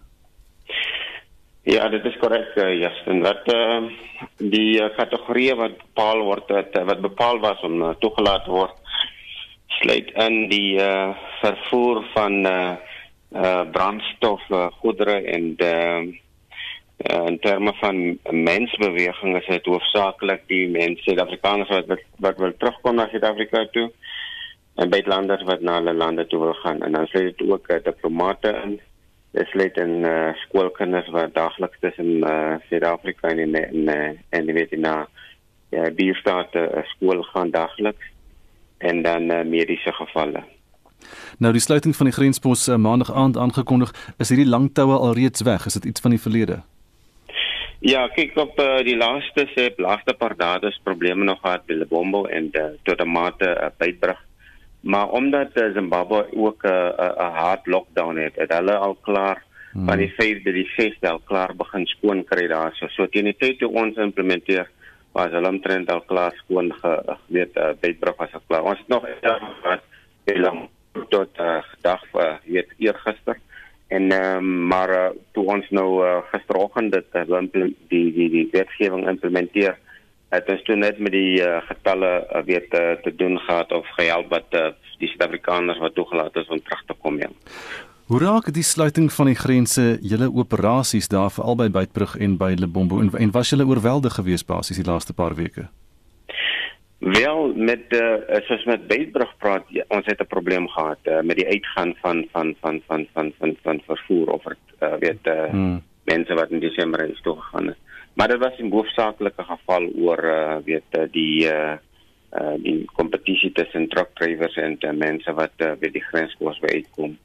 Ja, 1.64 1.88
dit 1.94 2.04
is 2.04 2.18
korrek 2.20 2.52
uh, 2.60 2.68
Justin. 2.82 3.24
Wat 3.24 3.48
uh, 3.54 3.88
die 4.44 4.76
uh, 4.82 4.90
kategorieë 4.98 5.56
wat 5.56 5.80
bepaal 5.80 6.26
word 6.28 6.52
wat, 6.52 6.76
wat 6.92 7.02
bepaal 7.08 7.40
was 7.48 7.64
om 7.64 7.80
uh, 7.80 7.96
toegelaat 8.04 8.52
word 8.52 8.76
sluit 9.80 10.12
in 10.20 10.50
die 10.52 10.76
uh, 10.84 11.16
vervoer 11.40 12.04
van 12.12 12.42
uh, 12.44 12.76
uh, 13.32 13.62
brandstof, 13.72 14.44
uh, 14.52 14.68
goedere 14.82 15.22
en 15.32 15.54
uh, 15.64 16.10
uh, 17.08 17.26
in 17.26 17.40
terme 17.40 17.74
van 17.74 18.18
mensbeweging 18.30 19.38
is 19.38 19.46
dit 19.46 19.66
hoofsaaklik 19.66 20.44
die 20.52 20.68
mense 20.70 21.04
Suid-Afrikaners 21.04 21.70
wat, 21.70 21.88
wat 21.88 22.04
wat 22.26 22.38
wil 22.44 22.54
terugkom 22.58 22.96
na 22.96 23.08
Suid-Afrika 23.12 23.66
toe 23.72 23.88
en 24.76 24.92
buitelanders 24.92 25.44
wat 25.48 25.62
na 25.62 25.78
hulle 25.80 25.94
lande 25.94 26.28
toe 26.28 26.40
wil 26.40 26.54
gaan 26.64 26.84
en 26.84 26.98
dan 26.98 27.08
sê 27.14 27.30
dit 27.30 27.44
ook 27.48 27.72
uh, 27.72 27.80
diplomate 27.84 28.54
in 28.64 28.78
dis 29.38 29.52
lê 29.54 29.70
in 29.80 30.04
uh, 30.10 30.34
skoolkinders 30.44 31.10
wat 31.16 31.34
daagliks 31.34 31.80
tussen 31.80 32.24
uh, 32.28 32.56
Suid-Afrika 32.70 33.32
en 33.32 33.40
en 33.40 33.58
en, 33.64 34.22
en 34.30 34.46
die 34.46 34.56
weet 34.58 34.76
na 34.78 34.96
ja 35.72 35.90
die 35.96 36.14
staat 36.20 36.56
uh, 36.56 36.84
skool 36.96 37.24
gaan 37.32 37.52
daagliks 37.56 38.12
en 38.78 39.04
dan 39.04 39.32
uh, 39.32 39.44
mediese 39.46 39.94
gevalle 39.94 40.44
Nou 41.38 41.54
die 41.56 41.64
sluiting 41.64 41.96
van 41.96 42.10
die 42.10 42.16
grenspos 42.16 42.68
uh, 42.68 42.76
maandag 42.76 43.14
aand 43.14 43.38
aangekondig, 43.38 43.94
is 44.18 44.34
hierdie 44.34 44.50
lang 44.50 44.68
toue 44.76 44.98
alreeds 44.98 45.42
weg? 45.48 45.66
Is 45.66 45.78
dit 45.80 45.86
iets 45.94 46.04
van 46.04 46.12
die 46.12 46.20
verlede? 46.20 46.60
Ja, 47.80 48.02
kyk 48.12 48.36
op 48.36 48.58
uh, 48.60 48.82
die 48.84 48.98
laaste 49.00 49.46
se 49.54 49.70
laaste 49.80 50.12
paar 50.20 50.34
dae 50.36 50.68
is 50.68 50.80
probleme 50.84 51.24
nog 51.24 51.40
gehad 51.40 51.64
by 51.68 51.78
Lebombo 51.80 52.26
en 52.28 52.50
uh, 52.52 52.74
tot 52.84 53.00
'n 53.00 53.08
mate 53.08 53.48
uh, 53.48 53.70
bybrug. 53.78 54.20
Maar 54.82 55.08
omdat 55.16 55.56
uh, 55.56 55.72
Zimbabwe 55.74 56.28
ook 56.36 56.64
'n 56.64 56.68
uh, 56.68 56.92
'n 57.00 57.22
uh, 57.24 57.38
hard 57.40 57.68
lockdown 57.68 58.18
het, 58.18 58.36
het 58.36 58.52
hulle 58.52 58.76
al 58.76 58.96
klaar 58.96 59.44
hmm. 59.72 59.88
van 59.88 59.98
die 59.98 60.12
5de 60.12 60.52
die 60.52 60.70
6de 60.76 61.08
al 61.08 61.22
klaar 61.24 61.56
begin 61.56 61.86
skoon 61.86 62.24
kry 62.24 62.48
daar. 62.48 62.76
So, 62.76 62.88
so 62.88 63.08
teen 63.08 63.32
die 63.32 63.38
tyd 63.38 63.60
toe 63.60 63.72
ons 63.72 63.96
implementeer 63.96 64.68
was 65.12 65.32
hulle 65.32 65.48
omtrent 65.48 65.92
al 65.92 66.02
klaar 66.02 66.34
skoon 66.36 66.74
ge 66.74 67.16
weet 67.28 67.56
uh, 67.58 67.72
bybrug 67.80 68.18
was 68.18 68.34
al 68.34 68.44
klaar. 68.48 68.64
Ons 68.64 68.80
het 68.80 68.88
nog 68.88 69.06
gehad 69.62 69.82
lang 70.26 70.68
tot 71.10 71.40
uh, 71.40 71.64
dag 71.82 72.04
uh, 72.14 72.36
weet 72.46 72.74
eergister 72.78 73.40
en 73.90 74.12
um, 74.14 74.50
maar 74.70 74.92
uh, 74.94 75.06
toe 75.34 75.46
ons 75.56 75.70
nou 75.74 75.90
uh, 76.06 76.18
gisteroggend 76.32 76.94
dit 76.94 77.18
uh, 77.18 77.42
die 77.90 78.10
die 78.14 78.30
die 78.30 78.48
wetgewing 78.52 79.08
implementeer 79.10 79.78
het 80.30 80.50
ons 80.54 80.62
toe 80.68 80.78
net 80.78 81.00
met 81.02 81.14
die 81.16 81.42
uh, 81.42 81.58
getalle 81.66 82.12
uh, 82.22 82.44
weet 82.46 82.74
uh, 82.78 82.94
te 83.04 83.14
doen 83.18 83.40
gehad 83.48 83.72
of 83.74 83.88
gehelp 83.98 84.30
wat 84.30 84.54
uh, 84.54 84.70
die 85.02 85.10
Suid-Afrikaners 85.10 85.82
wat 85.82 85.96
toegelaat 85.98 86.38
is 86.38 86.50
om 86.54 86.62
terug 86.62 86.84
te 86.86 86.98
kom 87.02 87.18
ja. 87.18 87.32
Hoe 88.10 88.20
raak 88.22 88.48
die 88.54 88.66
sluiting 88.66 89.12
van 89.14 89.30
die 89.30 89.38
grense 89.38 89.84
julle 90.02 90.30
operasies 90.34 91.10
daar 91.10 91.30
vir 91.34 91.46
albei 91.46 91.70
Beitbrug 91.70 92.16
en 92.18 92.38
by 92.38 92.56
Lebombo 92.58 93.02
en, 93.02 93.12
en 93.14 93.34
was 93.34 93.54
julle 93.54 93.68
oorweldig 93.70 94.18
geweest 94.22 94.48
basies 94.50 94.82
die 94.82 94.86
laaste 94.86 95.14
paar 95.14 95.38
weke? 95.38 95.68
Wel 97.00 97.54
met 97.56 97.86
uh, 97.90 98.40
soos 98.44 98.64
met 98.68 98.88
Beitbrug 98.88 99.32
praat 99.38 99.64
ja, 99.68 99.84
ons 99.88 100.06
het 100.06 100.20
'n 100.20 100.28
probleem 100.28 100.68
gehad 100.68 101.00
uh, 101.04 101.22
met 101.22 101.36
die 101.36 101.48
uitgaan 101.48 101.96
van 102.02 102.28
van 102.32 102.56
van 102.60 102.82
van 102.88 103.08
van 103.14 103.34
van 103.38 103.56
van 103.64 103.82
vervoer 103.86 104.30
of 104.30 104.44
uh, 104.46 104.94
weet 105.00 105.24
uh, 105.24 105.50
hmm. 105.50 105.84
mense 106.04 106.34
wat 106.34 106.50
in 106.50 106.60
Desember 106.60 107.10
is 107.10 107.22
toe 107.22 107.36
gegaan 107.36 107.68
het. 107.68 107.78
Maar 108.14 108.28
dit 108.28 108.40
was 108.40 108.58
'n 108.58 108.72
hoofsaaklike 108.72 109.44
geval 109.44 109.92
oor 109.96 110.24
uh, 110.24 110.56
weet 110.66 111.12
die 111.12 111.46
uh, 111.46 111.78
uh, 112.34 112.54
die 112.58 112.86
kompetisie 112.94 113.52
tussen 113.52 113.88
truck 113.88 114.10
drivers 114.14 114.56
en 114.56 114.78
uh, 114.80 114.92
mense 114.92 115.34
wat 115.34 115.56
uh, 115.58 115.74
by 115.80 115.92
die 115.94 116.04
grenspos 116.12 116.62
uitkom. 116.62 117.18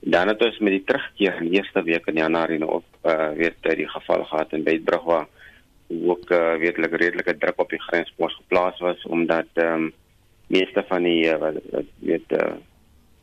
Dan 0.00 0.28
het 0.28 0.44
ons 0.44 0.58
met 0.58 0.76
die 0.76 0.84
terugkeer 0.84 1.40
in 1.40 1.48
die 1.48 1.58
eerste 1.58 1.82
week 1.82 2.06
in 2.06 2.20
Januarie 2.20 2.58
nou 2.58 2.70
op 2.70 2.84
uh, 3.02 3.30
weet 3.38 3.56
uh, 3.62 3.76
die 3.76 3.88
geval 3.88 4.24
gehad 4.24 4.52
in 4.52 4.66
Beitbrug 4.66 5.02
waar 5.02 5.26
ook 6.06 6.30
uh, 6.30 6.54
wetelik 6.62 6.96
redelike 7.00 7.36
druk 7.38 7.60
op 7.60 7.70
die 7.70 7.82
grenspos 7.88 8.34
geplaas 8.42 8.78
was 8.78 9.02
omdat 9.06 9.46
ehm 9.54 9.74
um, 9.74 9.92
meeste 10.46 10.84
van 10.88 11.02
die 11.02 11.24
uh, 11.24 11.54
weet 11.98 12.32
uh, 12.36 12.54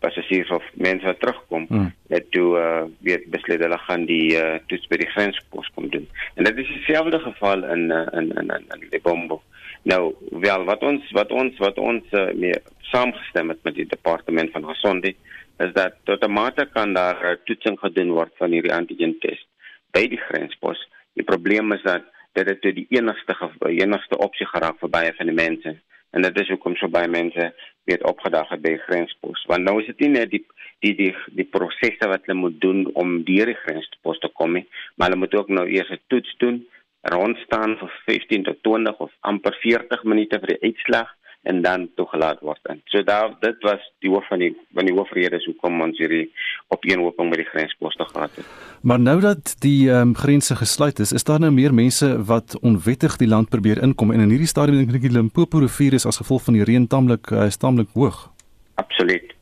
passasiers 0.01 0.49
of 0.49 0.65
mense 0.73 1.05
wat 1.05 1.19
terugkom 1.19 1.65
hmm. 1.69 1.91
het 2.09 2.31
toe 2.33 2.57
uh, 2.57 2.83
weet 3.05 3.27
besluit 3.33 3.61
hulle 3.61 3.77
gaan 3.77 4.05
die 4.09 4.33
uh, 4.37 4.57
toets 4.71 4.89
by 4.89 4.97
die 5.03 5.09
grenspos 5.13 5.69
kom 5.75 5.89
doen. 5.93 6.07
En 6.35 6.47
dit 6.49 6.61
is 6.63 6.71
dieselfde 6.73 7.19
geval 7.19 7.65
in 7.75 7.91
uh, 7.93 8.07
in 8.17 8.31
in 8.41 8.49
in, 8.57 8.65
in 8.75 8.87
Lebombo. 8.89 9.41
Nou, 9.83 10.13
wel 10.29 10.65
wat 10.65 10.83
ons 10.85 11.11
wat 11.17 11.31
ons 11.31 11.57
wat 11.61 11.77
ons 11.77 12.17
uh, 12.17 12.31
mee 12.33 12.57
saamgestem 12.91 13.53
het 13.53 13.61
met 13.67 13.77
die 13.77 13.87
departement 13.93 14.51
van 14.51 14.65
gesondheid 14.73 15.17
is 15.65 15.73
dat 15.77 15.93
tot 16.09 16.25
'n 16.25 16.33
mate 16.33 16.65
kan 16.73 16.93
daar 16.93 17.21
uh, 17.21 17.37
toetsing 17.45 17.79
gedoen 17.79 18.11
word 18.17 18.33
van 18.41 18.51
hierdie 18.51 18.73
antigen 18.73 19.15
test 19.19 19.47
by 19.91 20.07
die 20.07 20.21
grenspos. 20.29 20.81
Die 21.13 21.23
probleem 21.23 21.71
is 21.71 21.83
dat 21.83 22.03
dit 22.33 22.47
het 22.47 22.61
die 22.61 22.87
enigste 22.89 23.35
enigste 23.69 24.17
opsie 24.17 24.47
geraak 24.47 24.79
vir 24.79 24.89
baie 24.89 25.13
van 25.17 25.25
die 25.25 25.35
mense. 25.35 25.75
En 26.11 26.21
dit 26.21 26.39
is 26.39 26.49
hoekom 26.49 26.75
so 26.75 26.87
baie 26.87 27.07
mense 27.07 27.53
weet 27.83 28.03
opgedag 28.03 28.49
het 28.49 28.61
by 28.61 28.75
grenspos. 28.77 29.45
Want 29.47 29.63
nou 29.63 29.79
is 29.81 29.87
dit 29.87 29.99
nie 29.99 30.09
net 30.19 30.29
die 30.31 30.45
die 30.81 30.93
die 30.97 31.13
die 31.37 31.47
prosesse 31.55 32.09
wat 32.09 32.25
hulle 32.25 32.39
moet 32.39 32.59
doen 32.61 32.85
om 32.97 33.21
deur 33.27 33.49
die 33.51 33.59
grenspos 33.63 34.19
te 34.21 34.29
kom 34.39 34.55
nie 34.57 34.65
maar 34.95 35.09
hulle 35.09 35.21
moet 35.23 35.35
ook 35.37 35.49
nou 35.57 35.65
eers 35.69 35.91
'n 35.93 36.01
toets 36.13 36.33
doen 36.43 36.61
rond 37.15 37.37
staan 37.45 37.77
vir 37.77 37.91
15 38.05 38.43
tot 38.43 38.63
20 38.63 38.99
of 39.05 39.11
amper 39.19 39.55
40 39.61 40.03
minute 40.03 40.39
vir 40.39 40.53
die 40.53 40.63
uitslag 40.69 41.09
en 41.43 41.61
dan 41.61 41.89
toegelaat 41.95 42.39
word. 42.39 42.59
En 42.69 42.81
so 42.85 43.03
daar 43.03 43.33
dit 43.39 43.63
was 43.65 43.81
die 43.99 44.09
hoof 44.09 44.27
van 44.27 44.39
die 44.39 44.51
van 44.73 44.85
die 44.85 44.93
hoofredes 44.93 45.45
hoekom 45.45 45.81
ons 45.81 45.97
hierdie 45.97 46.27
opeenhoping 46.67 47.29
met 47.29 47.41
die 47.41 47.49
grensposte 47.49 48.05
gehad 48.05 48.35
het. 48.35 48.45
Maar 48.81 48.99
nou 48.99 49.19
dat 49.21 49.55
die 49.59 49.89
um, 49.89 50.15
grense 50.15 50.55
gesluit 50.55 50.99
is, 50.99 51.11
is 51.11 51.23
daar 51.23 51.39
nou 51.39 51.51
meer 51.51 51.73
mense 51.73 52.13
wat 52.25 52.59
onwettig 52.61 53.17
die 53.17 53.27
land 53.27 53.49
probeer 53.49 53.81
inkom 53.81 54.11
en 54.11 54.19
in 54.19 54.29
hierdie 54.29 54.51
stadium 54.53 54.83
dink 54.83 55.01
ek 55.01 55.09
die 55.09 55.17
Limpopo 55.17 55.63
rivier 55.65 55.97
is 55.97 56.05
as 56.05 56.21
gevolg 56.21 56.45
van 56.45 56.59
die 56.59 56.65
reën 56.67 56.87
taamlik 56.87 57.33
uh, 57.33 57.49
taamlik 57.49 57.89
hoog. 57.97 58.29
Absoluut. 58.75 59.33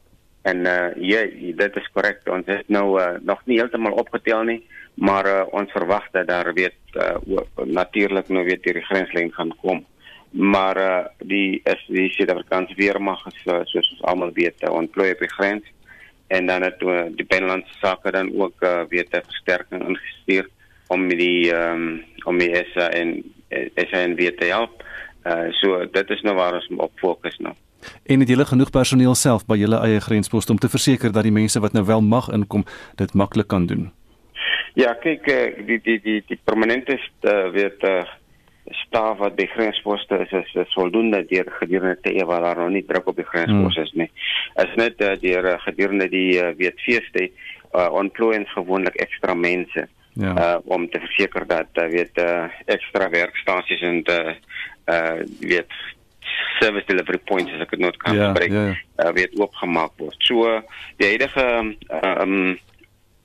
En 0.41 0.65
uh 0.65 0.89
ja, 0.95 1.25
dit 1.63 1.75
is 1.75 1.91
korrek. 1.93 2.23
Ons 2.31 2.47
het 2.47 2.67
nou 2.67 2.99
uh, 2.99 3.17
nog 3.21 3.41
nie 3.45 3.59
heeltemal 3.59 3.99
opgetel 3.99 4.43
nie, 4.47 4.61
maar 4.95 5.27
uh, 5.27 5.43
ons 5.51 5.71
verwag 5.71 6.07
dat 6.15 6.27
daar 6.27 6.53
weet 6.53 6.95
uh, 6.95 7.43
natuurlik 7.65 8.29
nou 8.29 8.45
weer 8.47 8.61
die 8.63 8.87
grenslyn 8.87 9.31
gaan 9.35 9.51
kom. 9.61 9.83
Maar 10.31 10.77
uh, 10.77 11.05
die 11.17 11.61
is 11.63 11.85
die 11.87 12.09
Suid-Afrikaanse 12.13 12.75
weermag 12.77 13.25
is 13.27 13.41
uh, 13.45 13.61
soos 13.65 13.91
ons 13.95 14.01
almal 14.11 14.31
weet, 14.33 14.61
uh, 14.63 14.73
ontplooi 14.73 15.11
op 15.11 15.19
die 15.25 15.33
grens 15.33 15.65
en 16.29 16.45
dan 16.45 16.61
het 16.61 16.81
uh, 16.81 17.07
die 17.17 17.25
binnelandse 17.25 17.73
sake 17.81 18.11
dan 18.11 18.29
ook 18.37 18.61
uh, 18.61 18.81
weer 18.89 19.05
'n 19.09 19.25
versterking 19.25 19.87
ingestuur 19.87 20.49
om 20.87 21.07
die 21.07 21.53
um, 21.55 22.03
om 22.25 22.37
die 22.37 22.55
SA 22.73 22.89
en 22.89 23.23
SAN 23.75 24.15
weer 24.15 24.37
te 24.37 24.45
help. 24.45 24.83
Uh, 25.25 25.51
so 25.51 25.85
dit 25.91 26.09
is 26.09 26.21
nou 26.21 26.35
waar 26.35 26.53
ons 26.53 26.69
op 26.77 26.91
fokus 26.95 27.37
nou. 27.37 27.53
En 28.05 28.19
het 28.19 28.29
julle 28.29 28.45
genoeg 28.45 28.69
personeel 28.69 29.15
self 29.15 29.45
by 29.45 29.57
julle 29.57 29.79
eie 29.79 29.99
grensposte 29.99 30.51
om 30.51 30.57
te 30.57 30.69
verseker 30.69 31.11
dat 31.11 31.23
die 31.23 31.31
mense 31.31 31.59
wat 31.59 31.73
nou 31.73 31.85
wel 31.85 32.01
mag 32.01 32.29
inkom 32.29 32.65
dit 32.95 33.13
maklik 33.13 33.47
kan 33.47 33.65
doen? 33.65 33.91
Ja, 34.73 34.93
kyk 34.93 35.25
die 35.65 35.79
die 35.81 35.99
die 36.01 36.23
die 36.27 36.39
permanente 36.43 36.99
uh, 37.21 37.49
weet 37.51 37.83
uh, 37.83 38.03
staf 38.71 39.17
wat 39.17 39.35
by 39.35 39.45
grensposte 39.53 40.19
is 40.25 40.31
is, 40.31 40.53
is 40.53 40.73
voldoende 40.73 41.21
deur 41.29 41.47
gedurende 41.59 41.97
te 42.01 42.13
ewe 42.13 42.25
waar 42.25 42.41
daar 42.41 42.57
nog 42.57 42.73
nie 42.75 42.85
druk 42.85 43.07
op 43.07 43.15
die 43.15 43.27
grensposte 43.27 43.81
is 43.81 43.93
nie. 43.93 44.09
Is 44.55 44.75
net 44.75 45.01
uh, 45.01 45.13
deur 45.21 45.45
uh, 45.53 45.59
gedurende 45.65 46.09
die 46.09 46.39
uh, 46.41 46.51
weet 46.57 46.81
feeste 46.85 47.29
uh, 47.29 47.87
ontplooi 47.91 48.37
ons 48.37 48.51
gewoonlik 48.53 48.95
ekstra 48.95 49.33
mense. 49.33 49.87
Ja. 50.19 50.33
Uh, 50.35 50.57
om 50.65 50.89
te 50.89 50.99
verseker 50.99 51.45
dat 51.47 51.79
uh, 51.79 51.87
weet 51.91 52.17
uh, 52.19 52.49
ekstra 52.65 53.09
werkstasies 53.09 53.81
en 53.87 54.01
uh, 54.09 54.33
uh 54.89 55.19
weet 55.39 55.71
service 56.59 56.85
delivery 56.89 57.19
points 57.29 57.53
as 57.53 57.61
ek 57.63 57.75
dit 57.75 57.83
nou 57.83 57.91
kan 58.01 58.17
ja, 58.17 58.31
gebruik 58.31 58.51
ja, 58.51 58.63
ja. 58.71 59.05
uh, 59.05 59.13
weet 59.15 59.37
oopgemaak 59.39 59.93
word. 60.01 60.17
So 60.27 60.49
die 60.99 61.13
huidige 61.13 61.45
ehm 61.45 62.25
um, 62.25 62.57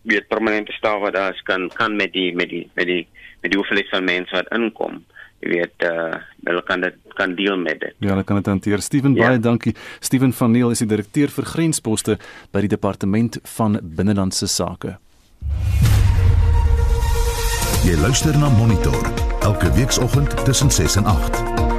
weet 0.04 0.28
permanente 0.28 0.72
staf 0.76 1.00
wat 1.00 1.16
daar 1.16 1.32
is 1.32 1.42
kan 1.48 1.70
kan 1.72 1.96
met 1.96 2.12
die 2.12 2.34
met 2.36 2.48
die 2.52 2.68
met 2.76 2.86
die 2.86 3.06
met 3.40 3.50
die 3.50 3.58
hoeveelheid 3.58 3.88
van 3.88 4.04
mense 4.04 4.36
wat 4.36 4.52
inkom 4.52 5.00
jy 5.44 5.52
weet 5.52 5.86
uh 5.88 6.12
hulle 6.44 6.60
kan 6.68 6.82
dit 6.84 6.96
kan 7.16 7.32
deel 7.38 7.56
met 7.56 7.78
dit. 7.80 7.94
Ja, 8.04 8.10
hulle 8.12 8.24
kan 8.24 8.36
dit 8.36 8.46
hanteer. 8.46 8.82
Steven 8.84 9.14
ja. 9.14 9.28
baie 9.28 9.38
dankie. 9.40 9.72
Steven 10.00 10.32
van 10.32 10.52
Neel 10.52 10.74
is 10.74 10.82
die 10.84 10.88
direkteur 10.90 11.32
vir 11.32 11.48
grensposte 11.48 12.18
by 12.52 12.64
die 12.66 12.72
departement 12.74 13.38
van 13.56 13.78
binnelandse 13.80 14.50
sake. 14.50 14.98
Jy 17.84 17.96
luister 18.00 18.36
na 18.40 18.48
Monitor 18.58 19.00
elke 19.44 19.72
weekoggend 19.72 20.36
tussen 20.44 20.70
6 20.70 20.96
en 20.96 21.04
8. 21.04 21.73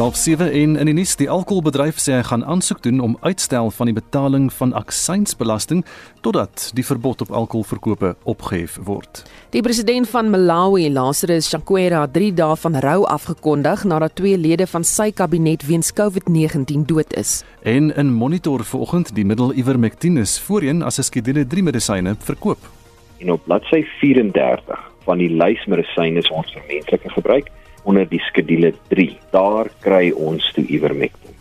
Half 0.00 0.16
7 0.16 0.52
en 0.52 0.76
in 0.80 0.88
die 0.88 0.94
nuus 0.96 1.10
die 1.20 1.26
alkoholbedryf 1.28 1.98
sê 2.00 2.14
hy 2.14 2.22
gaan 2.24 2.40
aansoek 2.48 2.78
doen 2.86 3.02
om 3.04 3.18
uitstel 3.20 3.66
van 3.76 3.90
die 3.90 3.94
betaling 3.98 4.46
van 4.56 4.72
aksiesbelasting 4.72 5.82
totdat 6.24 6.70
die 6.78 6.84
verbod 6.88 7.20
op 7.20 7.34
alkoholverkope 7.42 8.14
opgehef 8.24 8.78
word. 8.86 9.20
Die 9.52 9.60
president 9.60 10.08
van 10.08 10.32
Malawi, 10.32 10.88
Lazarus 10.88 11.50
Chakwera, 11.52 12.06
3 12.08 12.32
dae 12.32 12.56
van 12.62 12.80
rou 12.80 13.04
afgekondig 13.12 13.84
nadat 13.84 14.16
twee 14.16 14.40
lede 14.40 14.64
van 14.72 14.88
sy 14.88 15.10
kabinet 15.12 15.68
weens 15.68 15.92
COVID-19 15.92 16.88
dood 16.88 17.12
is. 17.20 17.42
En 17.60 17.92
in 17.92 18.16
Monitor 18.16 18.64
vanoggend 18.64 19.12
die 19.12 19.28
middel 19.28 19.52
Ivermectin 19.52 20.16
is 20.16 20.40
voorheen 20.40 20.80
as 20.80 20.96
'n 20.96 21.10
skedule 21.12 21.44
3 21.44 21.62
medisyne 21.62 22.16
verkoop. 22.18 22.70
En 23.18 23.32
op 23.32 23.44
bladsy 23.44 23.84
34 24.00 24.80
van 25.04 25.18
die 25.18 25.28
lys 25.28 25.66
medisyne 25.66 26.18
is 26.18 26.30
ons 26.30 26.52
vir 26.52 26.64
menslike 26.72 27.10
gebruik 27.20 27.52
onder 27.84 28.08
die 28.08 28.20
skedule 28.28 28.72
3. 28.88 29.18
Daar 29.32 29.70
kry 29.84 30.10
ons 30.10 30.52
toe 30.54 30.64
ivermectin. 30.66 31.36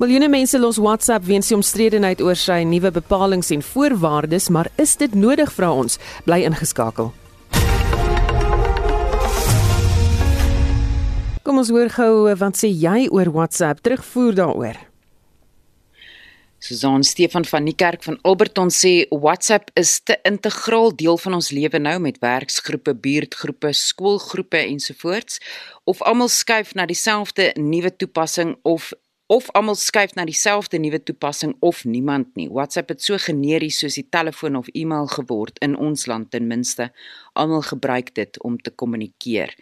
Miljoene 0.00 0.30
mense 0.32 0.58
los 0.58 0.78
WhatsApp 0.80 1.26
weens 1.28 1.50
die 1.50 1.56
omstredenheid 1.58 2.22
oor 2.24 2.38
sy 2.38 2.62
nuwe 2.64 2.88
bepalinge 2.94 3.52
en 3.52 3.60
voorwaardes, 3.60 4.48
maar 4.48 4.70
is 4.80 4.96
dit 4.96 5.14
nodig 5.14 5.52
vra 5.52 5.74
ons? 5.76 5.98
Bly 6.24 6.40
ingeskakel. 6.48 7.12
Kom 11.44 11.60
ons 11.60 11.72
hoor 11.72 11.92
gou 11.92 12.12
wat 12.40 12.56
sê 12.56 12.72
jy 12.72 13.10
oor 13.12 13.28
WhatsApp? 13.34 13.84
Terugvoer 13.84 14.40
daaroor. 14.40 14.89
Susan 16.60 17.02
Stefan 17.02 17.44
van 17.44 17.62
Niekerk 17.64 18.02
van 18.02 18.18
Alberton 18.20 18.68
sê 18.68 19.06
WhatsApp 19.08 19.70
is 19.80 19.94
te 20.04 20.18
integraal 20.28 20.92
deel 20.92 21.16
van 21.18 21.38
ons 21.38 21.48
lewe 21.56 21.78
nou 21.80 21.94
met 22.04 22.18
werksgroepe, 22.20 22.92
buurtgroepe, 23.00 23.72
skoolgroepe 23.72 24.60
ensovoorts 24.60 25.40
of 25.88 26.02
almal 26.04 26.28
skuif 26.28 26.74
na 26.76 26.84
dieselfde 26.84 27.54
nuwe 27.56 27.94
toepassing 27.96 28.58
of 28.68 28.90
of 29.30 29.46
almal 29.54 29.76
skuif 29.78 30.12
na 30.18 30.24
dieselfde 30.26 30.78
nuwe 30.82 30.98
toepassing 31.06 31.54
of 31.64 31.84
niemand 31.84 32.34
nie. 32.36 32.48
WhatsApp 32.50 32.90
het 32.90 33.02
so 33.02 33.16
generies 33.16 33.78
soos 33.78 33.96
die 33.96 34.08
telefoon 34.10 34.58
of 34.58 34.68
e-mail 34.74 35.06
geword 35.06 35.60
in 35.64 35.76
ons 35.78 36.08
land 36.10 36.32
ten 36.34 36.48
minste. 36.50 36.90
Almal 37.40 37.62
gebruik 37.64 38.12
dit 38.14 38.36
om 38.44 38.58
te 38.60 38.70
kommunikeer. 38.70 39.54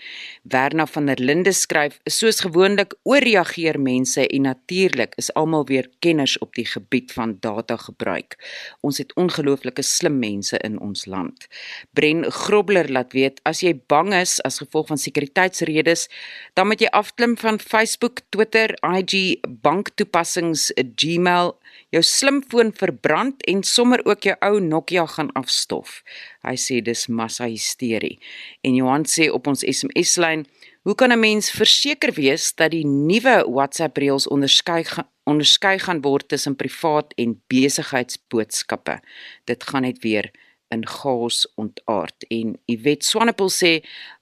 Werna 0.43 0.87
van 0.87 1.07
der 1.07 1.21
Linde 1.23 1.53
skryf: 1.53 2.01
"Soos 2.05 2.41
gewoonlik 2.41 2.95
ooreageer 3.03 3.81
mense 3.81 4.27
en 4.27 4.43
natuurlik 4.43 5.13
is 5.17 5.33
almal 5.33 5.67
weer 5.67 5.89
kenners 5.99 6.39
op 6.39 6.55
die 6.55 6.67
gebied 6.67 7.13
van 7.13 7.37
data 7.41 7.77
gebruik. 7.77 8.35
Ons 8.81 8.99
het 8.99 9.15
ongelooflike 9.15 9.83
slim 9.83 10.19
mense 10.19 10.59
in 10.59 10.81
ons 10.81 11.07
land." 11.07 11.47
Bren 11.93 12.25
Grobler 12.33 12.91
laat 12.93 13.13
weet: 13.13 13.41
"As 13.43 13.61
jy 13.61 13.81
bang 13.87 14.15
is 14.15 14.43
as 14.43 14.59
gevolg 14.59 14.87
van 14.87 14.99
sekuriteitsredes, 14.99 16.09
dan 16.55 16.67
moet 16.67 16.81
jy 16.81 16.91
afklim 16.91 17.37
van 17.37 17.61
Facebook, 17.61 18.21
Twitter, 18.29 18.75
IG 18.83 19.41
banktoepassings 19.63 20.73
Gmail 20.95 21.59
jou 21.95 22.03
slimfoon 22.03 22.73
verbrand 22.77 23.43
en 23.51 23.63
sommer 23.63 24.03
ook 24.05 24.23
jou 24.29 24.37
ou 24.41 24.61
Nokia 24.61 25.07
gaan 25.07 25.33
afstof. 25.39 26.03
Hy 26.47 26.57
sê 26.57 26.81
dis 26.85 27.07
massa 27.09 27.49
hysterie. 27.49 28.19
En 28.63 28.75
Johan 28.75 29.07
sê 29.09 29.31
op 29.33 29.47
ons 29.47 29.65
SMS-lyn, 29.65 30.47
hoe 30.83 30.95
kan 30.95 31.13
'n 31.13 31.21
mens 31.21 31.51
verseker 31.51 32.13
wees 32.13 32.55
dat 32.55 32.71
die 32.71 32.87
nuwe 32.87 33.45
WhatsApp 33.51 33.97
reëls 33.97 34.29
onderskei 34.29 34.85
onderskei 35.25 35.79
gaan 35.79 36.01
word 36.01 36.29
tussen 36.29 36.57
privaat 36.57 37.13
en 37.17 37.43
besigheidsboodskappe? 37.49 39.01
Dit 39.45 39.65
gaan 39.65 39.83
net 39.83 39.99
weer 40.03 40.31
in 40.75 40.87
chaos 40.87 41.47
ontaard. 41.55 42.25
En 42.29 42.57
Iwet 42.67 43.05
Swanepoel 43.05 43.51
sê 43.51 43.73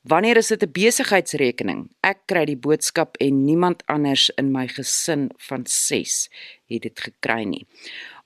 wanneer 0.03 0.37
is 0.37 0.49
dit 0.49 0.63
'n 0.63 0.73
besigheidsrekening? 0.73 1.91
Ek 2.01 2.19
kry 2.27 2.45
die 2.45 2.57
boodskap 2.57 3.17
en 3.17 3.45
niemand 3.45 3.83
anders 3.87 4.31
in 4.37 4.53
my 4.53 4.67
gesin 4.69 5.31
van 5.37 5.67
6 5.67 6.29
het 6.67 6.83
dit 6.83 7.01
gekry 7.01 7.45
nie. 7.45 7.67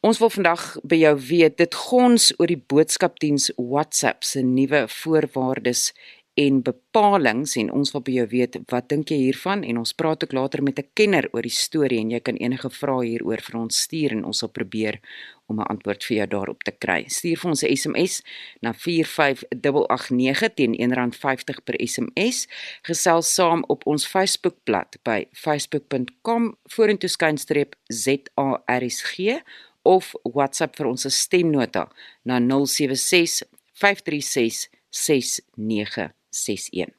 Ons 0.00 0.18
wil 0.18 0.30
vandag 0.30 0.76
by 0.82 0.96
jou 0.96 1.16
weet 1.28 1.56
dit 1.56 1.74
gons 1.74 2.32
oor 2.38 2.46
die 2.46 2.62
boodskapdiens 2.72 3.50
WhatsApp 3.56 4.24
se 4.24 4.40
nuwe 4.42 4.88
voorwaardes 4.88 5.92
en 6.34 6.62
bepalinge 6.62 7.58
en 7.60 7.70
ons 7.74 7.90
wil 7.92 8.02
by 8.06 8.12
jou 8.20 8.26
weet 8.30 8.56
wat 8.70 8.88
dink 8.88 9.10
jy 9.10 9.18
hiervan 9.26 9.64
en 9.66 9.80
ons 9.82 9.92
praat 9.98 10.22
ook 10.24 10.32
later 10.32 10.62
met 10.62 10.78
'n 10.78 10.88
kenner 10.94 11.28
oor 11.32 11.42
die 11.42 11.50
storie 11.50 11.98
en 12.00 12.10
jy 12.10 12.20
kan 12.20 12.36
enige 12.36 12.70
vrae 12.70 13.06
hieroor 13.06 13.40
vir 13.40 13.60
ons 13.60 13.82
stuur 13.82 14.12
en 14.12 14.24
ons 14.24 14.38
sal 14.38 14.48
probeer 14.48 15.00
om 15.48 15.60
'n 15.60 15.66
antwoord 15.66 16.04
vir 16.04 16.16
jou 16.16 16.26
daarop 16.26 16.62
te 16.62 16.72
kry. 16.72 17.04
Stuur 17.08 17.38
vir 17.38 17.50
ons 17.50 17.62
'n 17.62 17.76
SMS 17.76 18.22
na 18.62 18.72
45889 18.72 20.54
teen 20.54 20.74
R1.50 20.74 21.64
per 21.64 21.74
SMS. 21.78 22.46
Gesels 22.82 23.34
saam 23.34 23.64
op 23.66 23.86
ons 23.86 24.06
Facebookblad 24.06 24.96
by 25.02 25.26
facebook.com 25.32 26.56
vorentoe 26.64 27.08
skynstreep 27.08 27.74
ZARSG 27.88 29.42
of 29.82 30.14
WhatsApp 30.22 30.76
vir 30.76 30.86
ons 30.86 31.06
stemnota 31.08 31.88
na 32.22 32.38
076 32.38 33.42
536 33.72 34.68
69 34.90 36.19
61. 36.30 36.94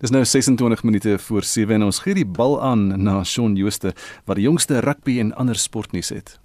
Dis 0.00 0.10
nou 0.10 0.24
26 0.24 0.82
minute 0.82 1.18
voor 1.18 1.42
7 1.44 1.74
en 1.74 1.82
ons 1.82 1.98
gee 1.98 2.14
die 2.14 2.26
bal 2.26 2.62
aan 2.62 3.02
na 3.02 3.24
Shaun 3.24 3.56
Jooste 3.56 3.94
wat 4.24 4.36
die 4.36 4.44
jongste 4.44 4.80
rugby 4.80 5.18
en 5.20 5.34
ander 5.34 5.56
sportnuus 5.56 6.08
het. 6.08 6.38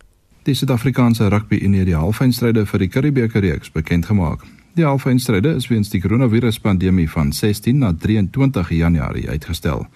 Die 0.45 0.53
Suid-Afrikaanse 0.53 1.29
rugby 1.33 1.55
in 1.55 1.71
die 1.71 1.95
halffinale 1.95 2.65
vir 2.65 2.79
die 2.79 2.89
Karibebeker 2.91 3.41
reeks 3.41 3.71
bekend 3.71 4.05
gemaak. 4.05 4.43
Die 4.75 4.85
halffinale 4.85 5.55
is 5.55 5.69
weens 5.71 5.89
die 5.89 6.01
koronaviruspandemie 6.03 7.07
van 7.09 7.31
16 7.33 7.79
na 7.79 7.93
23 7.93 8.69
Januarie 8.69 9.29
uitgestel. 9.29 9.87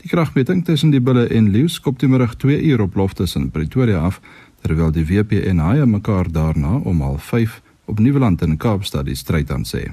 Die 0.00 0.08
kragmeting 0.08 0.64
tussen 0.64 0.92
die 0.94 1.00
Bulle 1.00 1.26
en 1.28 1.50
Lions 1.52 1.74
skop 1.74 1.98
teenoor 1.98 2.36
2 2.36 2.62
uur 2.70 2.80
op 2.80 2.94
loftes 2.94 3.34
in 3.36 3.50
Pretoria 3.50 3.98
af, 4.00 4.20
terwyl 4.62 4.92
die 4.92 5.04
WP 5.04 5.42
en 5.44 5.58
Haie 5.58 5.86
mekaar 5.86 6.30
daarna 6.32 6.78
om 6.84 7.02
05:30 7.02 7.60
op 7.84 7.98
Nieuweland 7.98 8.42
in 8.42 8.56
Kaapstad 8.56 9.04
die 9.04 9.16
stryd 9.16 9.50
aan 9.50 9.64
sê. 9.64 9.90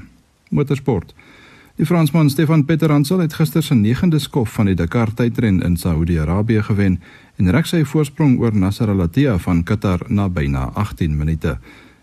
Motorsport 0.49 1.13
Die 1.77 1.85
Fransman 1.85 2.29
Stefan 2.29 2.65
Petteransel 2.65 3.19
het 3.21 3.35
gister 3.37 3.61
sy 3.61 3.75
9de 3.77 4.17
skof 4.17 4.55
van 4.55 4.65
die 4.65 4.73
Dakar 4.73 5.11
tydren 5.13 5.59
in 5.61 5.75
Saudi-Arabië 5.77 6.63
gewen 6.65 6.95
en 7.37 7.51
reg 7.53 7.67
sy 7.69 7.83
voorsprong 7.85 8.39
oor 8.41 8.55
Nasser 8.57 8.89
Al-Attiyah 8.89 9.37
van 9.43 9.61
Qatar 9.61 10.07
na 10.09 10.25
byna 10.25 10.71
18 10.73 11.13
minute. 11.19 11.53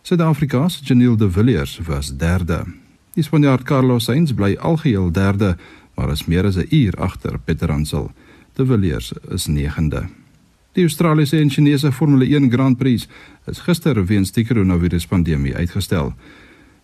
Suid-Afrika 0.06 0.68
se 0.70 0.84
Janiel 0.87 1.16
de 1.18 1.26
Villiers 1.26 1.80
was 1.88 2.12
derde. 2.14 2.60
Die 3.18 3.26
Spanjaard 3.26 3.66
Carlos 3.66 4.06
Sainz 4.06 4.30
bly 4.30 4.54
algeheel 4.60 5.10
derde, 5.10 5.56
maar 5.96 6.12
is 6.14 6.22
meer 6.30 6.46
as 6.46 6.56
'n 6.56 6.70
uur 6.70 6.94
agter 6.94 7.38
Petteransel. 7.38 8.12
De 8.54 8.66
Villiers 8.66 9.12
is 9.30 9.48
9de. 9.48 10.06
Die 10.72 10.84
Australiese 10.84 11.38
en 11.38 11.50
Chinese 11.50 11.92
Formule 11.92 12.24
1 12.24 12.50
Grand 12.50 12.78
Prix 12.78 13.08
is 13.46 13.58
gister 13.58 14.06
weens 14.06 14.32
die 14.32 14.46
koronaviruspandemie 14.46 15.54
uitgestel. 15.56 16.14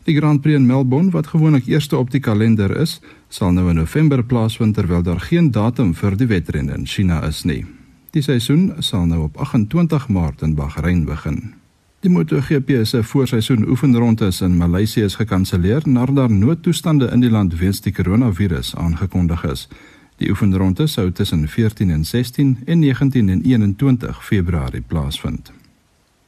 Die 0.05 0.17
Grand 0.17 0.41
Prix 0.41 0.57
in 0.57 0.67
Melbourne 0.67 1.11
wat 1.11 1.27
gewoonlik 1.27 1.67
eerste 1.67 1.97
op 1.97 2.11
die 2.11 2.21
kalender 2.21 2.73
is, 2.77 3.01
sal 3.29 3.53
nou 3.53 3.69
in 3.69 3.77
November 3.77 4.25
plaasvind 4.25 4.75
terwyl 4.75 5.03
daar 5.03 5.21
geen 5.21 5.51
datum 5.51 5.93
vir 5.95 6.17
die 6.17 6.27
wedren 6.27 6.73
in 6.73 6.87
China 6.87 7.21
is 7.27 7.45
nie. 7.45 7.67
Die 8.11 8.23
seisoen 8.23 8.73
sal 8.79 9.07
nou 9.07 9.23
op 9.29 9.37
28 9.37 10.09
Maart 10.09 10.43
in 10.43 10.55
Bahrein 10.55 11.05
begin. 11.05 11.53
Die 12.01 12.11
MotoGP 12.11 12.81
se 12.89 13.03
voorseisoen 13.05 13.69
oefenrondes 13.69 14.41
in 14.41 14.57
Maleisië 14.57 15.05
is 15.05 15.15
gekanselleer 15.21 15.85
nadat 15.85 16.17
daar 16.17 16.33
noodtoestande 16.33 17.11
in 17.13 17.21
die 17.21 17.31
land 17.31 17.59
weens 17.61 17.81
die 17.81 17.93
koronavirus 17.93 18.75
aangekondig 18.77 19.45
is. 19.45 19.69
Die 20.17 20.31
oefenronde 20.31 20.87
sou 20.87 21.11
tussen 21.13 21.49
14 21.49 21.91
en 21.91 22.05
16 22.05 22.59
en 22.65 22.79
19 22.79 23.29
en 23.29 23.43
21 23.43 24.25
Februarie 24.25 24.81
plaasvind. 24.81 25.53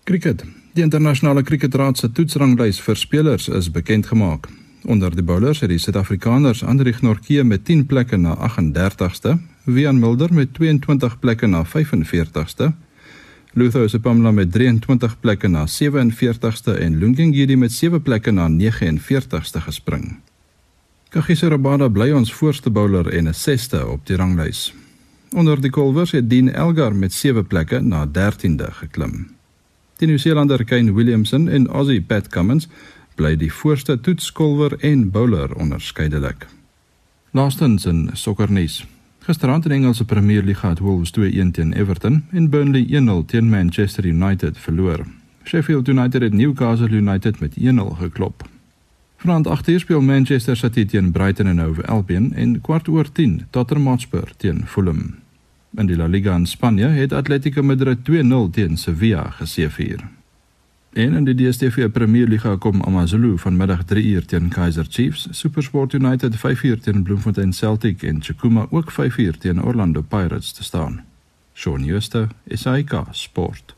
Kriket. 0.04 0.44
Die 0.72 0.82
internasionale 0.82 1.42
kriketraad 1.44 1.98
se 2.00 2.08
toetsranglys 2.16 2.78
vir 2.80 2.96
spelers 2.96 3.48
is 3.48 3.66
bekend 3.70 4.06
gemaak. 4.08 4.46
Onder 4.88 5.12
die 5.12 5.22
bowlers 5.22 5.60
het 5.60 5.68
die 5.68 5.78
Suid-Afrikaners 5.78 6.62
Andrieg 6.64 7.02
Norke 7.04 7.44
met 7.44 7.66
10 7.68 7.84
plekke 7.86 8.16
na 8.16 8.32
38ste, 8.48 9.36
Wian 9.64 9.98
Mulder 10.00 10.32
met 10.32 10.54
22 10.56 11.18
plekke 11.20 11.46
na 11.46 11.60
45ste, 11.64 12.70
Luther 13.52 13.84
Sepamla 13.90 14.32
met 14.32 14.52
23 14.52 15.18
plekke 15.20 15.48
na 15.48 15.66
47ste 15.68 16.78
en 16.80 16.96
Lungengidi 16.98 17.56
met 17.56 17.72
7 17.72 18.00
plekke 18.02 18.32
na 18.32 18.48
49ste 18.48 19.60
gespring. 19.60 20.22
Kagiso 21.12 21.52
Rabada 21.52 21.90
bly 21.92 22.14
ons 22.16 22.32
voorste 22.32 22.70
bowler 22.70 23.12
en 23.12 23.28
'n 23.28 23.34
6ste 23.34 23.84
op 23.86 24.06
die 24.06 24.16
ranglys. 24.16 24.72
Onder 25.36 25.60
die 25.60 25.70
kolwers 25.70 26.12
het 26.12 26.30
Dean 26.30 26.48
Elgar 26.48 26.94
met 26.94 27.12
7 27.12 27.46
plekke 27.46 27.80
na 27.80 28.06
13de 28.06 28.72
geklim. 28.72 29.41
Die 30.02 30.08
Nieu-Seelander 30.08 30.64
Kane 30.64 30.96
Williamson 30.96 31.48
en 31.48 31.68
Aussie 31.68 32.00
Pat 32.02 32.26
Cummins 32.28 32.64
bly 33.14 33.36
die 33.38 33.52
voorste 33.54 33.94
toetskolwer 34.02 34.74
en 34.82 35.04
bowler 35.14 35.52
onderskeidelik. 35.54 36.48
Laastens 37.30 37.86
in 37.86 38.08
sokkernuus. 38.18 38.80
Gisterand 39.22 39.68
in 39.70 39.76
Engelse 39.76 40.04
Premier 40.04 40.42
League 40.42 40.70
het 40.70 40.82
Wolves 40.82 41.14
2-1 41.14 41.54
teen 41.54 41.70
Everton 41.78 42.24
en 42.32 42.50
Burnley 42.50 42.82
1-0 42.90 43.26
teen 43.30 43.50
Manchester 43.50 44.04
United 44.04 44.58
verloor. 44.58 45.06
Sheffield 45.44 45.88
United 45.88 46.22
het 46.22 46.32
Newcastle 46.34 46.90
United 46.90 47.40
met 47.40 47.54
1-0 47.60 47.94
geklop. 48.02 48.48
Vanaand 49.16 49.46
8:00 49.48 49.74
speel 49.76 50.00
Manchester 50.00 50.56
City 50.56 50.84
teen 50.84 51.12
Brighton 51.12 51.58
Hove 51.58 51.86
Albion 51.86 52.32
en 52.34 52.60
kwart 52.60 52.88
oor 52.88 53.12
10 53.12 53.46
Tottenham 53.50 53.86
Hotspur 53.86 54.32
teen 54.36 54.66
Fulham. 54.66 55.21
In 55.74 55.86
die 55.86 55.96
La 55.96 56.06
Liga 56.06 56.34
in 56.36 56.46
Spanje 56.46 56.86
het 56.86 57.12
Atletico 57.12 57.62
Madrid 57.62 57.98
2-0 58.10 58.50
teen 58.50 58.76
Sevilla 58.76 59.30
geseëvier. 59.30 60.02
En 60.92 61.14
in 61.14 61.24
die 61.24 61.34
DStv 61.34 61.88
Premier 61.90 62.28
Liga 62.28 62.56
kom 62.56 62.82
AmaZulu 62.84 63.38
vanmiddag 63.38 63.84
3uur 63.88 64.26
teen 64.26 64.48
Kaizer 64.48 64.86
Chiefs, 64.88 65.28
SuperSport 65.30 65.92
United 65.92 66.36
5uur 66.36 66.80
teen 66.80 67.02
Bloemfontein 67.02 67.52
Celtic 67.52 68.02
en 68.02 68.22
Chukuma 68.22 68.66
ook 68.70 68.92
5uur 68.92 69.38
teen 69.38 69.62
Orlando 69.62 70.02
Pirates 70.02 70.52
te 70.52 70.64
staan. 70.64 71.04
Shaun 71.54 71.84
Schuster, 71.84 72.28
SAK 72.48 73.06
Sport. 73.10 73.74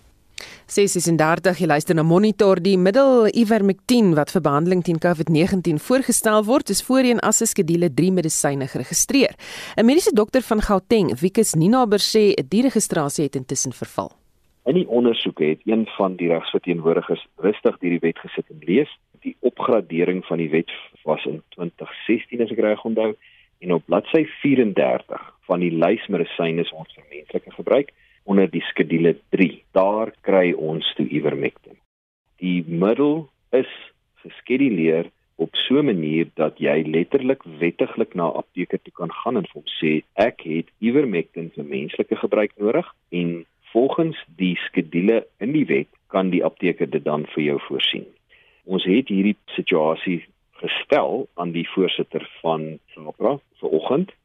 636 0.67 1.61
jy 1.61 1.67
luister 1.67 1.95
na 1.95 2.03
Monitor 2.03 2.61
die 2.63 2.77
middel 2.81 3.29
Ivermectin 3.29 4.15
wat 4.19 4.33
vir 4.35 4.43
behandeling 4.47 4.83
teen 4.87 4.99
COVID-19 5.03 5.79
voorgestel 5.83 6.45
word 6.49 6.71
is 6.71 6.83
voorheen 6.83 7.21
as 7.21 7.43
'n 7.43 7.47
skedule 7.47 7.89
3 7.95 8.11
medisyne 8.13 8.67
geregistreer. 8.67 9.35
'n 9.77 9.87
Mediese 9.87 10.15
dokter 10.15 10.43
van 10.43 10.61
Gauteng, 10.61 11.15
Wikus 11.21 11.55
Ninaber 11.55 11.99
sê 11.99 12.35
die 12.49 12.63
registrasie 12.63 13.25
het 13.25 13.37
intussen 13.37 13.73
verval. 13.73 14.13
In 14.65 14.75
die 14.75 14.89
ondersoeke 14.89 15.45
het 15.45 15.61
een 15.65 15.87
van 15.97 16.17
die 16.17 16.29
regsverteenwoordigers 16.29 17.27
rustig 17.37 17.77
hierdie 17.81 18.01
wet 18.01 18.19
gesit 18.19 18.47
en 18.49 18.61
lees. 18.65 18.89
Die 19.21 19.37
opgradering 19.41 20.25
van 20.25 20.39
die 20.39 20.51
wet 20.51 20.71
was 21.05 21.25
in 21.25 21.43
2016 21.49 22.41
as 22.41 22.51
ek 22.51 22.59
reg 22.59 22.85
onthou 22.85 23.15
en 23.59 23.73
op 23.73 23.85
bladsy 23.85 24.25
34 24.41 25.21
van 25.49 25.61
die 25.61 25.71
lys 25.71 26.07
medisyne 26.09 26.65
ons 26.73 26.97
vir 26.97 27.05
menslike 27.11 27.51
gebruik 27.51 27.93
onder 28.25 28.51
die 28.51 28.63
skedule 28.71 29.17
3. 29.31 29.63
Daar 29.73 30.13
kry 30.21 30.53
ons 30.53 30.89
toe 30.97 31.07
ivermectin. 31.09 31.77
Die 32.41 32.65
middel 32.67 33.29
is 33.53 33.71
geskeduleer 34.25 35.11
op 35.37 35.55
so 35.57 35.79
'n 35.79 35.85
manier 35.85 36.27
dat 36.35 36.59
jy 36.59 36.83
letterlik 36.87 37.43
wettiglik 37.43 38.15
na 38.15 38.27
apteke 38.29 38.79
toe 38.83 38.93
kan 38.93 39.13
gaan 39.13 39.37
en 39.37 39.47
hom 39.53 39.67
sê 39.81 40.03
ek 40.15 40.41
het 40.41 40.67
ivermectin 40.79 41.51
vir 41.55 41.65
menslike 41.65 42.17
gebruik 42.17 42.53
nodig 42.57 42.95
en 43.11 43.47
volgens 43.73 44.17
die 44.37 44.57
skedule 44.57 45.27
in 45.39 45.53
die 45.53 45.67
wet 45.67 45.89
kan 46.07 46.31
die 46.31 46.45
apteker 46.45 46.91
dit 46.91 47.05
dan 47.05 47.27
vir 47.35 47.43
jou 47.43 47.59
voorsien. 47.61 48.07
Ons 48.65 48.85
het 48.85 49.09
hierdie 49.09 49.37
situasie 49.47 50.25
gestel 50.63 51.27
aan 51.35 51.53
die 51.53 51.69
voorsitter 51.75 52.29
van 52.41 52.79
SAPRA 52.95 53.39
vanoggend 53.61 54.11
en 54.11 54.24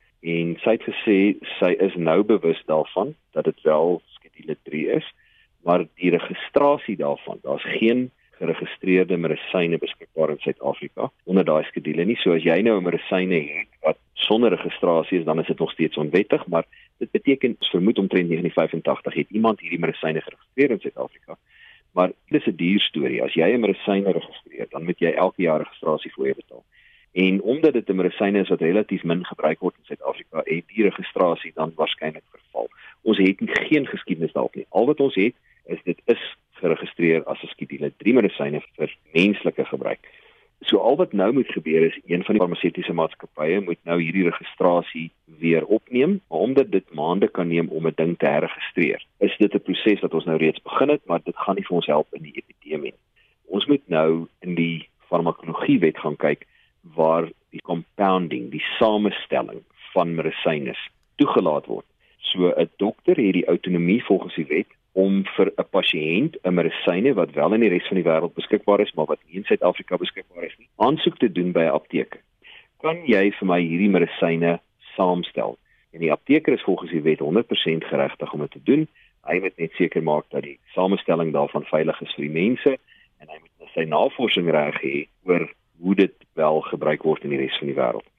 sy 0.69 0.77
het 0.77 0.85
gesê 0.85 1.17
sy 1.57 1.71
is 1.81 1.95
nou 1.97 2.21
bewus 2.23 2.59
daarvan 2.69 3.15
dat 3.33 3.47
dit 3.49 3.61
wel 3.65 4.01
skedule 4.13 4.55
3 4.69 4.85
is, 4.99 5.07
maar 5.65 5.85
die 5.97 6.11
registrasie 6.13 6.97
daarvan, 6.97 7.39
daar's 7.43 7.65
geen 7.79 8.09
geregistreerde 8.39 9.17
medisyne 9.17 9.77
beskikbaar 9.77 10.29
in 10.29 10.39
Suid-Afrika 10.39 11.09
onder 11.25 11.45
daai 11.45 11.63
skedule 11.67 12.05
nie. 12.05 12.15
So 12.21 12.31
as 12.37 12.45
jy 12.45 12.61
nou 12.61 12.77
'n 12.77 12.83
medisyne 12.83 13.35
het 13.35 13.67
wat 13.81 13.97
sonder 14.13 14.55
registrasie 14.55 15.19
is, 15.19 15.25
dan 15.25 15.39
is 15.39 15.47
dit 15.47 15.59
nog 15.59 15.71
steeds 15.71 15.97
onwettig, 15.97 16.47
maar 16.47 16.65
dit 16.97 17.11
beteken 17.11 17.55
vermoed 17.59 17.99
omtrent 17.99 18.29
1985 18.29 19.13
het 19.13 19.29
iemand 19.29 19.59
hierdie 19.59 19.79
medisyne 19.79 20.21
geregistreer 20.21 20.71
in 20.71 20.79
Suid-Afrika. 20.79 21.37
Maar 21.93 22.11
dit 22.29 22.41
is 22.41 22.53
'n 22.53 22.55
duur 22.55 22.79
storie. 22.79 23.23
As 23.23 23.33
jy 23.33 23.51
'n 23.53 23.59
medisyne 23.59 24.11
registreer, 24.11 24.67
dan 24.69 24.83
moet 24.83 24.99
jy 24.99 25.11
elke 25.11 25.41
jaar 25.41 25.59
registrasie 25.59 26.11
fooie 26.11 26.35
betaal. 26.35 26.63
En 27.11 27.41
omdat 27.41 27.73
dit 27.73 27.89
'n 27.89 27.95
medisyne 27.95 28.39
is 28.39 28.49
wat 28.49 28.61
relatief 28.61 29.03
min 29.03 29.25
gebruik 29.25 29.59
word 29.59 29.75
in 29.77 29.85
Suid-Afrika, 29.85 30.41
het 30.43 30.67
die 30.67 30.83
registrasie 30.83 31.51
dan 31.55 31.71
waarskynlik 31.75 32.23
verval. 32.31 32.69
Ons 33.01 33.17
het 33.17 33.37
geen 33.39 33.87
geskiedenis 33.87 34.31
daarop 34.31 34.55
nie. 34.55 34.65
Al 34.69 34.85
wat 34.85 34.99
ons 34.99 35.15
het 35.15 35.33
is 35.65 35.79
dit 35.83 36.01
is 36.05 36.37
geregistreer 36.51 37.23
as 37.23 37.41
'n 37.43 37.47
skedule 37.47 37.91
3 37.97 38.13
medisyne 38.13 38.61
vir 38.75 38.95
menslike 39.13 39.65
gebruik. 39.65 39.99
So 40.61 40.77
al 40.77 40.95
wat 40.95 41.13
nou 41.13 41.33
moet 41.33 41.47
gebeur 41.47 41.83
is 41.83 41.99
een 42.05 42.23
van 42.23 42.35
die 42.35 42.41
farmaseutiese 42.41 42.93
maatskappye 42.93 43.61
moet 43.61 43.79
nou 43.83 44.01
hierdie 44.01 44.23
registrasie 44.23 45.11
weer 45.25 45.65
opneem, 45.65 46.21
maar 46.27 46.39
omdat 46.39 46.71
dit 46.71 46.93
maande 46.93 47.27
kan 47.27 47.47
neem 47.47 47.67
om 47.67 47.87
'n 47.87 47.93
ding 47.95 48.17
te 48.17 48.25
herregistreer. 48.25 49.05
Is 49.19 49.37
dit 49.37 49.53
'n 49.53 49.61
proses 49.61 49.99
wat 49.99 50.13
ons 50.13 50.25
nou 50.25 50.37
reeds 50.37 50.61
begin 50.61 50.89
het, 50.89 51.05
maar 51.05 51.21
dit 51.23 51.37
gaan 51.37 51.55
nie 51.55 51.65
vir 51.65 51.75
ons 51.75 51.85
help 51.85 52.07
in 52.11 52.23
die 52.23 52.43
epidemie 52.43 52.91
nie. 52.91 52.99
Ons 53.45 53.65
moet 53.65 53.87
nou 53.87 54.27
in 54.39 54.55
die 54.55 54.87
farmakologie 55.07 55.79
wet 55.79 55.97
gaan 55.97 56.15
kyk 56.15 56.45
waar 56.95 57.29
die 57.49 57.61
compounding, 57.61 58.49
die 58.51 58.63
samestelling 58.77 59.63
van 59.93 60.15
medisyne 60.15 60.75
toegelaat 61.15 61.65
word. 61.65 61.85
So 62.19 62.53
'n 62.53 62.69
dokter 62.77 63.15
het 63.15 63.33
die 63.33 63.45
autonomie 63.45 64.03
volgens 64.03 64.35
die 64.35 64.45
wet 64.45 64.71
om 64.93 65.23
vir 65.35 65.51
'n 65.57 65.69
pasiënt 65.69 66.37
'n 66.43 66.53
medisyne 66.53 67.13
wat 67.13 67.31
wel 67.31 67.53
in 67.53 67.61
die 67.61 67.69
res 67.69 67.87
van 67.87 67.97
die 67.97 68.09
wêreld 68.09 68.33
beskikbaar 68.33 68.79
is, 68.79 68.93
maar 68.93 69.05
wat 69.05 69.19
nie 69.25 69.35
in 69.35 69.43
Suid-Afrika 69.43 69.97
beskikbaar 69.97 70.43
is 70.43 70.57
nie, 70.57 70.69
aansoek 70.75 71.17
te 71.17 71.31
doen 71.31 71.51
by 71.51 71.63
'n 71.63 71.77
apteek. 71.79 72.21
Kan 72.79 73.05
jy 73.05 73.31
vir 73.31 73.47
my 73.47 73.61
hierdie 73.61 73.89
medisyne 73.89 74.59
saamstel? 74.95 75.57
En 75.91 75.99
die 75.99 76.11
apteker 76.11 76.53
is 76.53 76.63
volgens 76.63 76.91
die 76.91 77.01
wet 77.01 77.19
100% 77.19 77.83
geregtig 77.83 78.33
om 78.33 78.39
dit 78.39 78.51
te 78.51 78.63
doen. 78.63 78.87
Hy 79.25 79.39
moet 79.39 79.57
net 79.57 79.71
seker 79.71 80.03
maak 80.03 80.25
dat 80.29 80.43
die 80.43 80.59
samestelling 80.75 81.33
daarvan 81.33 81.65
veilig 81.65 82.01
is 82.01 82.13
vir 82.15 82.25
die 82.25 82.37
mense 82.41 82.77
en 83.19 83.27
hy 83.27 83.37
moet 83.39 83.69
sy 83.73 83.83
navorsing 83.83 84.49
reg 84.49 84.81
hê 84.81 85.07
oor 85.23 85.49
hoe 85.79 85.95
dit 85.95 86.18
wel 86.39 86.61
gebruik 86.71 87.05
word 87.07 87.27
in 87.27 87.35
die 87.35 87.41
res 87.43 87.57
van 87.61 87.71
die 87.71 87.77
wêreld. 87.77 88.09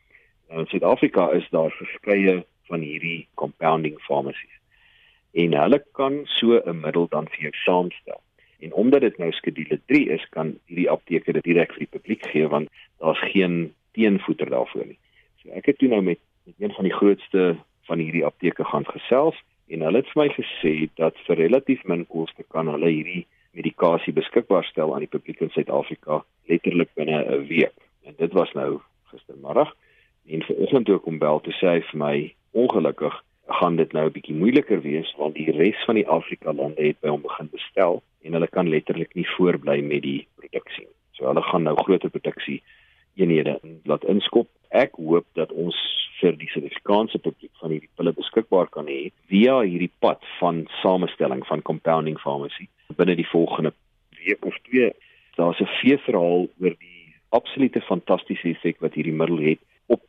Nou 0.49 0.65
in 0.65 0.71
Suid-Afrika 0.71 1.31
is 1.39 1.47
daar 1.55 1.73
verskeie 1.79 2.41
van 2.71 2.85
hierdie 2.87 3.29
compounding 3.41 3.99
pharmacies 4.07 4.57
en 5.33 5.55
hulle 5.55 5.79
kan 5.99 6.21
so 6.25 6.59
'n 6.59 6.81
middel 6.81 7.07
dan 7.09 7.29
vir 7.29 7.41
jou 7.41 7.53
saamstel. 7.65 8.21
En 8.61 8.73
omdat 8.73 9.01
dit 9.01 9.19
nou 9.19 9.33
skedule 9.33 9.81
3 9.87 10.09
is, 10.09 10.27
kan 10.31 10.59
hierdie 10.67 10.91
apteker 10.91 11.33
dit 11.33 11.45
direk 11.45 11.73
vir 11.73 11.87
die 11.87 11.95
publiek 11.99 12.27
gee 12.33 12.49
want 12.49 12.69
daar's 12.99 13.23
geen 13.33 13.75
teenvoeter 13.93 14.51
daarvoor 14.51 14.87
nie. 14.87 14.99
So 15.43 15.51
ek 15.51 15.67
het 15.67 15.79
toe 15.79 15.89
nou 15.89 16.03
met 16.03 16.19
met 16.45 16.55
een 16.59 16.75
van 16.75 16.85
die 16.85 16.93
grootste 16.93 17.57
van 17.83 17.99
hierdie 17.99 18.25
apteke 18.25 18.65
gaan 18.65 18.87
gesels 18.87 19.37
en 19.69 19.81
hulle 19.81 19.97
het 19.97 20.09
vir 20.13 20.23
my 20.23 20.29
gesê 20.35 20.89
dat 20.95 21.15
vir 21.27 21.37
relatief 21.37 21.85
min 21.85 22.07
koste 22.07 22.43
kan 22.49 22.69
hulle 22.69 22.91
hierdie 22.91 23.27
medikasie 23.53 24.13
beskikbaar 24.13 24.65
stel 24.65 24.95
aan 24.95 25.05
die 25.05 25.15
publiek 25.15 25.41
in 25.41 25.51
Suid-Afrika 25.51 26.25
letterlik 26.49 26.91
binne 26.95 27.25
'n 27.25 27.47
week. 27.47 27.77
En 28.05 28.15
dit 28.17 28.33
was 28.33 28.53
nou 28.53 28.81
gistermiddag 29.11 29.75
en 30.27 30.43
vanoggend 30.43 30.87
toe 30.87 30.99
kom 30.99 31.19
bel 31.19 31.41
te 31.41 31.53
sê 31.59 31.81
vir 31.91 31.99
my 31.99 32.15
ongelukkig 32.51 33.17
gaan 33.61 33.77
dit 33.77 33.93
nou 33.93 34.07
'n 34.07 34.13
bietjie 34.13 34.35
moeiliker 34.35 34.81
wees 34.81 35.15
want 35.19 35.35
die 35.35 35.51
res 35.51 35.85
van 35.85 35.95
die 35.95 36.09
Afrika 36.09 36.53
lande 36.53 36.83
het 36.83 37.01
by 37.01 37.09
hom 37.09 37.23
begin 37.23 37.49
bestel 37.53 38.03
en 38.23 38.33
hulle 38.33 38.47
kan 38.47 38.69
letterlik 38.69 39.15
nie 39.15 39.27
voortbly 39.37 39.81
met 39.81 40.03
die 40.03 40.27
produksie. 40.35 40.87
So 41.13 41.27
hulle 41.27 41.43
gaan 41.43 41.63
nou 41.63 41.77
groter 41.77 42.11
produksie 42.11 42.63
eenhede 43.15 43.59
laat 43.85 44.05
inskop. 44.05 44.49
Ek 44.69 44.95
hoop 44.95 45.27
dat 45.33 45.53
ons 45.53 45.77
vir 46.21 46.37
die 46.37 46.49
Suid-Afrikaanse 46.53 47.19
publiek 47.19 47.53
van 47.61 47.71
hierdie 47.71 47.91
pille 47.97 48.13
beskikbaar 48.13 48.69
kan 48.75 48.87
hê 48.87 49.11
via 49.33 49.61
hierdie 49.61 49.93
pad 50.05 50.25
van 50.39 50.67
samestelling 50.83 51.47
van 51.47 51.63
compounding 51.63 52.21
pharmacy 52.21 52.69
binne 52.97 53.17
die 53.17 53.29
volgende 53.29 53.73
week 54.25 54.45
of 54.45 54.57
twee. 54.69 54.93
Daar's 55.37 55.61
'n 55.61 55.71
feesverhaal 55.81 56.49
oor 56.61 56.75
die 56.79 56.90
absolute 57.37 57.81
fantastiese 57.87 58.49
effek 58.55 58.81
wat 58.85 58.95
hierdie 58.99 59.17
middel 59.23 59.43
het 59.45 59.63
op 59.87 60.03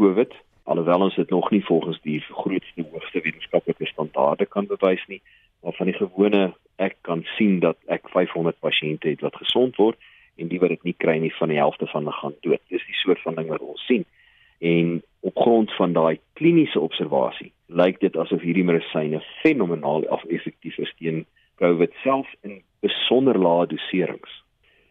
COVID 0.00 0.34
alhoewel 0.64 1.06
ons 1.08 1.16
dit 1.20 1.30
nog 1.30 1.50
nie 1.50 1.64
volgens 1.64 2.00
die 2.02 2.20
grootste 2.20 2.86
hoogste 2.90 3.20
wetenskaplike 3.20 3.86
standaarde 3.86 4.46
kan 4.46 4.66
bewys 4.66 5.04
nie 5.08 5.22
maar 5.62 5.76
van 5.78 5.86
die 5.86 5.96
gewone 5.96 6.52
ek 6.76 6.96
kan 7.00 7.22
sien 7.36 7.60
dat 7.60 7.78
ek 7.86 8.08
500 8.12 8.58
pasiënte 8.60 9.08
het 9.08 9.22
wat 9.24 9.36
gesond 9.40 9.76
word 9.76 9.98
en 10.36 10.50
die 10.50 10.60
wat 10.60 10.74
dit 10.74 10.82
nie 10.90 10.96
kry 10.98 11.16
nie 11.22 11.32
van 11.38 11.52
die 11.52 11.60
helfte 11.60 11.86
van 11.92 12.04
hulle 12.04 12.16
gaan 12.18 12.36
dood. 12.46 12.62
Dis 12.68 12.86
die 12.88 13.00
soort 13.00 13.22
van 13.22 13.38
ding 13.38 13.50
wat 13.52 13.62
ons 13.62 13.84
sien. 13.86 14.04
En 14.58 15.02
op 15.20 15.36
grond 15.38 15.72
van 15.78 15.94
daai 15.94 16.18
kliniese 16.38 16.80
observasie 16.80 17.52
lyk 17.66 18.00
dit 18.00 18.16
asof 18.16 18.42
hierdie 18.42 18.66
medisyne 18.66 19.22
fenomenaal 19.42 20.06
effektief 20.28 20.78
is 20.78 20.92
teen 20.98 21.24
COVID 21.62 21.94
self 22.02 22.28
in 22.42 22.60
besonder 22.84 23.38
lae 23.38 23.66
doserings 23.70 24.42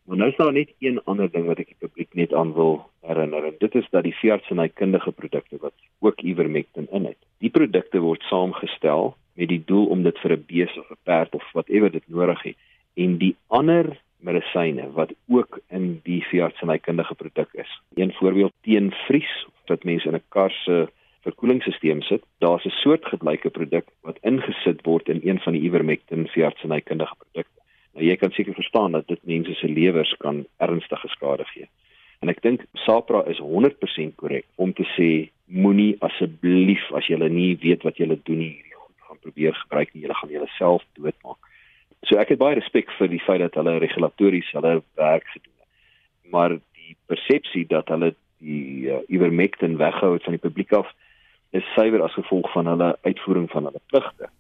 Maar 0.05 0.17
nou 0.17 0.29
is 0.29 0.37
daar 0.37 0.53
net 0.53 0.73
een 0.79 0.99
ander 1.03 1.31
ding 1.31 1.45
wat 1.47 1.59
ek 1.63 1.67
die 1.67 1.79
publiek 1.79 2.13
net 2.13 2.33
aan 2.33 2.53
wil 2.53 2.89
herinner 3.07 3.45
en 3.47 3.55
dit 3.59 3.75
is 3.75 3.87
dat 3.91 4.03
die 4.03 4.15
veeartsenykundige 4.19 5.11
produkte 5.11 5.57
wat 5.61 5.73
ook 5.99 6.21
ivermectin 6.21 6.87
in 6.91 7.05
het. 7.05 7.19
Die 7.39 7.49
produkte 7.49 7.99
word 8.03 8.23
saamgestel 8.27 9.15
met 9.39 9.49
die 9.49 9.63
doel 9.65 9.85
om 9.95 10.03
dit 10.03 10.19
vir 10.19 10.35
'n 10.35 10.45
bees 10.47 10.77
of 10.77 10.89
'n 10.91 10.99
perd 11.03 11.35
of 11.35 11.51
whatever 11.53 11.91
dit 11.91 12.03
nodig 12.07 12.41
het 12.43 12.57
en 12.95 13.17
die 13.17 13.35
ander 13.47 13.97
medisyne 14.19 14.91
wat 14.91 15.13
ook 15.27 15.59
in 15.69 15.99
die 16.03 16.21
veeartsenykundige 16.31 17.15
produk 17.15 17.49
is. 17.53 17.71
Een 17.95 18.13
voorbeeld 18.13 18.53
teen 18.61 18.91
vries 19.07 19.47
wat 19.67 19.83
mense 19.83 20.07
in 20.07 20.15
'n 20.15 20.29
kar 20.29 20.51
se 20.51 20.87
verkoelingsstelsel 21.21 22.01
sit, 22.01 22.23
daar's 22.39 22.65
'n 22.65 22.69
soortgelyke 22.83 23.49
produk 23.49 23.85
wat 24.01 24.17
ingesit 24.21 24.85
word 24.85 25.09
in 25.09 25.19
een 25.23 25.39
van 25.39 25.53
die 25.53 25.61
ivermectin 25.61 26.27
veeartsenykundige 26.27 27.15
produkte. 27.15 27.62
Nou 27.93 28.05
jy 28.05 28.15
kan 28.17 28.33
seker 28.33 28.57
verstaan 28.57 28.95
dat 28.97 29.07
dit 29.07 29.21
mense 29.29 29.53
se 29.59 29.69
lewens 29.69 30.13
kan 30.19 30.43
ernstige 30.57 31.07
skade 31.13 31.45
gee. 31.53 31.69
En 32.23 32.31
ek 32.31 32.41
dink 32.41 32.65
SAPRA 32.85 33.25
is 33.29 33.41
100% 33.43 34.15
korrek 34.15 34.45
om 34.55 34.73
te 34.73 34.85
sê 34.95 35.09
moenie 35.45 35.93
asseblief 36.07 36.85
as 36.97 37.09
jy 37.11 37.19
nie 37.27 37.53
weet 37.61 37.83
wat 37.83 37.99
jy 37.99 38.07
doen 38.07 38.39
nie 38.39 38.53
hierdie 38.55 38.79
goed 38.79 39.07
gaan 39.07 39.19
probeer 39.21 39.57
gebruik 39.65 39.93
nie, 39.93 40.05
jy 40.07 40.17
gaan 40.21 40.31
jouself 40.31 40.85
doodmaak. 40.97 41.51
So 42.07 42.19
ek 42.19 42.33
het 42.33 42.41
baie 42.41 42.57
respek 42.59 42.91
vir 42.97 43.11
die 43.11 43.21
feit 43.23 43.43
dat 43.43 43.55
hulle 43.59 43.77
regulatories 43.83 44.49
hulle 44.55 44.81
werk 44.99 45.27
gedoen 45.35 45.53
het. 45.59 45.69
Maar 46.31 46.57
die 46.57 46.95
persepsie 47.11 47.65
dat 47.69 47.91
hulle 47.93 48.13
die 48.43 48.89
uh, 48.91 49.03
ivermectin 49.07 49.77
weghou 49.79 50.17
van 50.23 50.35
die 50.35 50.43
publiek 50.43 50.73
af 50.75 50.89
is 51.55 51.67
suiwer 51.75 52.03
as 52.03 52.15
gevolg 52.17 52.49
van 52.55 52.71
hulle 52.71 52.95
uitvoering 53.05 53.49
van 53.51 53.69
hulle 53.69 53.83
pligte. 53.91 54.31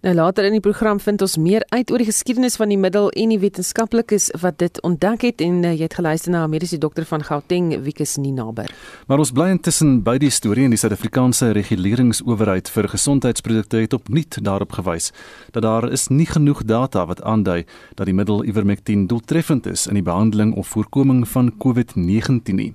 Nou 0.00 0.14
later 0.14 0.44
in 0.44 0.54
die 0.56 0.62
program 0.64 1.00
vind 1.00 1.20
ons 1.22 1.36
meer 1.36 1.64
uit 1.68 1.90
oor 1.92 2.00
die 2.00 2.08
geskiedenis 2.08 2.56
van 2.56 2.70
die 2.72 2.78
middel 2.80 3.10
en 3.10 3.32
die 3.34 3.38
wetenskaplikes 3.38 4.30
wat 4.40 4.58
dit 4.62 4.80
ontdek 4.86 5.26
het 5.28 5.44
en 5.44 5.58
uh, 5.60 5.74
jy 5.74 5.84
het 5.84 5.96
geluister 5.98 6.32
na 6.32 6.44
'n 6.46 6.50
mediese 6.50 6.78
dokter 6.78 7.04
van 7.04 7.22
Gauteng, 7.22 7.82
Wikus 7.84 8.16
Ninaber. 8.16 8.70
Maar 9.06 9.18
ons 9.18 9.30
bly 9.30 9.50
intussen 9.50 10.02
by 10.02 10.16
die 10.18 10.30
storie 10.30 10.64
en 10.64 10.70
die 10.70 10.78
Suid-Afrikaanse 10.78 11.52
reguleringsowerheid 11.52 12.70
vir 12.70 12.88
gesondheidsprodukte 12.88 13.76
het 13.76 13.92
opnuut 13.92 14.38
daarop 14.44 14.72
gewys 14.72 15.12
dat 15.50 15.62
daar 15.62 15.90
is 15.92 16.08
nie 16.08 16.26
genoeg 16.26 16.64
data 16.64 17.06
wat 17.06 17.22
aandui 17.22 17.64
dat 17.94 18.06
die 18.06 18.14
middel 18.14 18.44
Ivermectin 18.44 19.06
doeltreffend 19.06 19.66
is 19.66 19.86
in 19.86 19.94
die 19.94 20.02
behandeling 20.02 20.54
of 20.54 20.66
voorkoming 20.66 21.28
van 21.28 21.52
COVID-19 21.58 22.54
nie. 22.54 22.74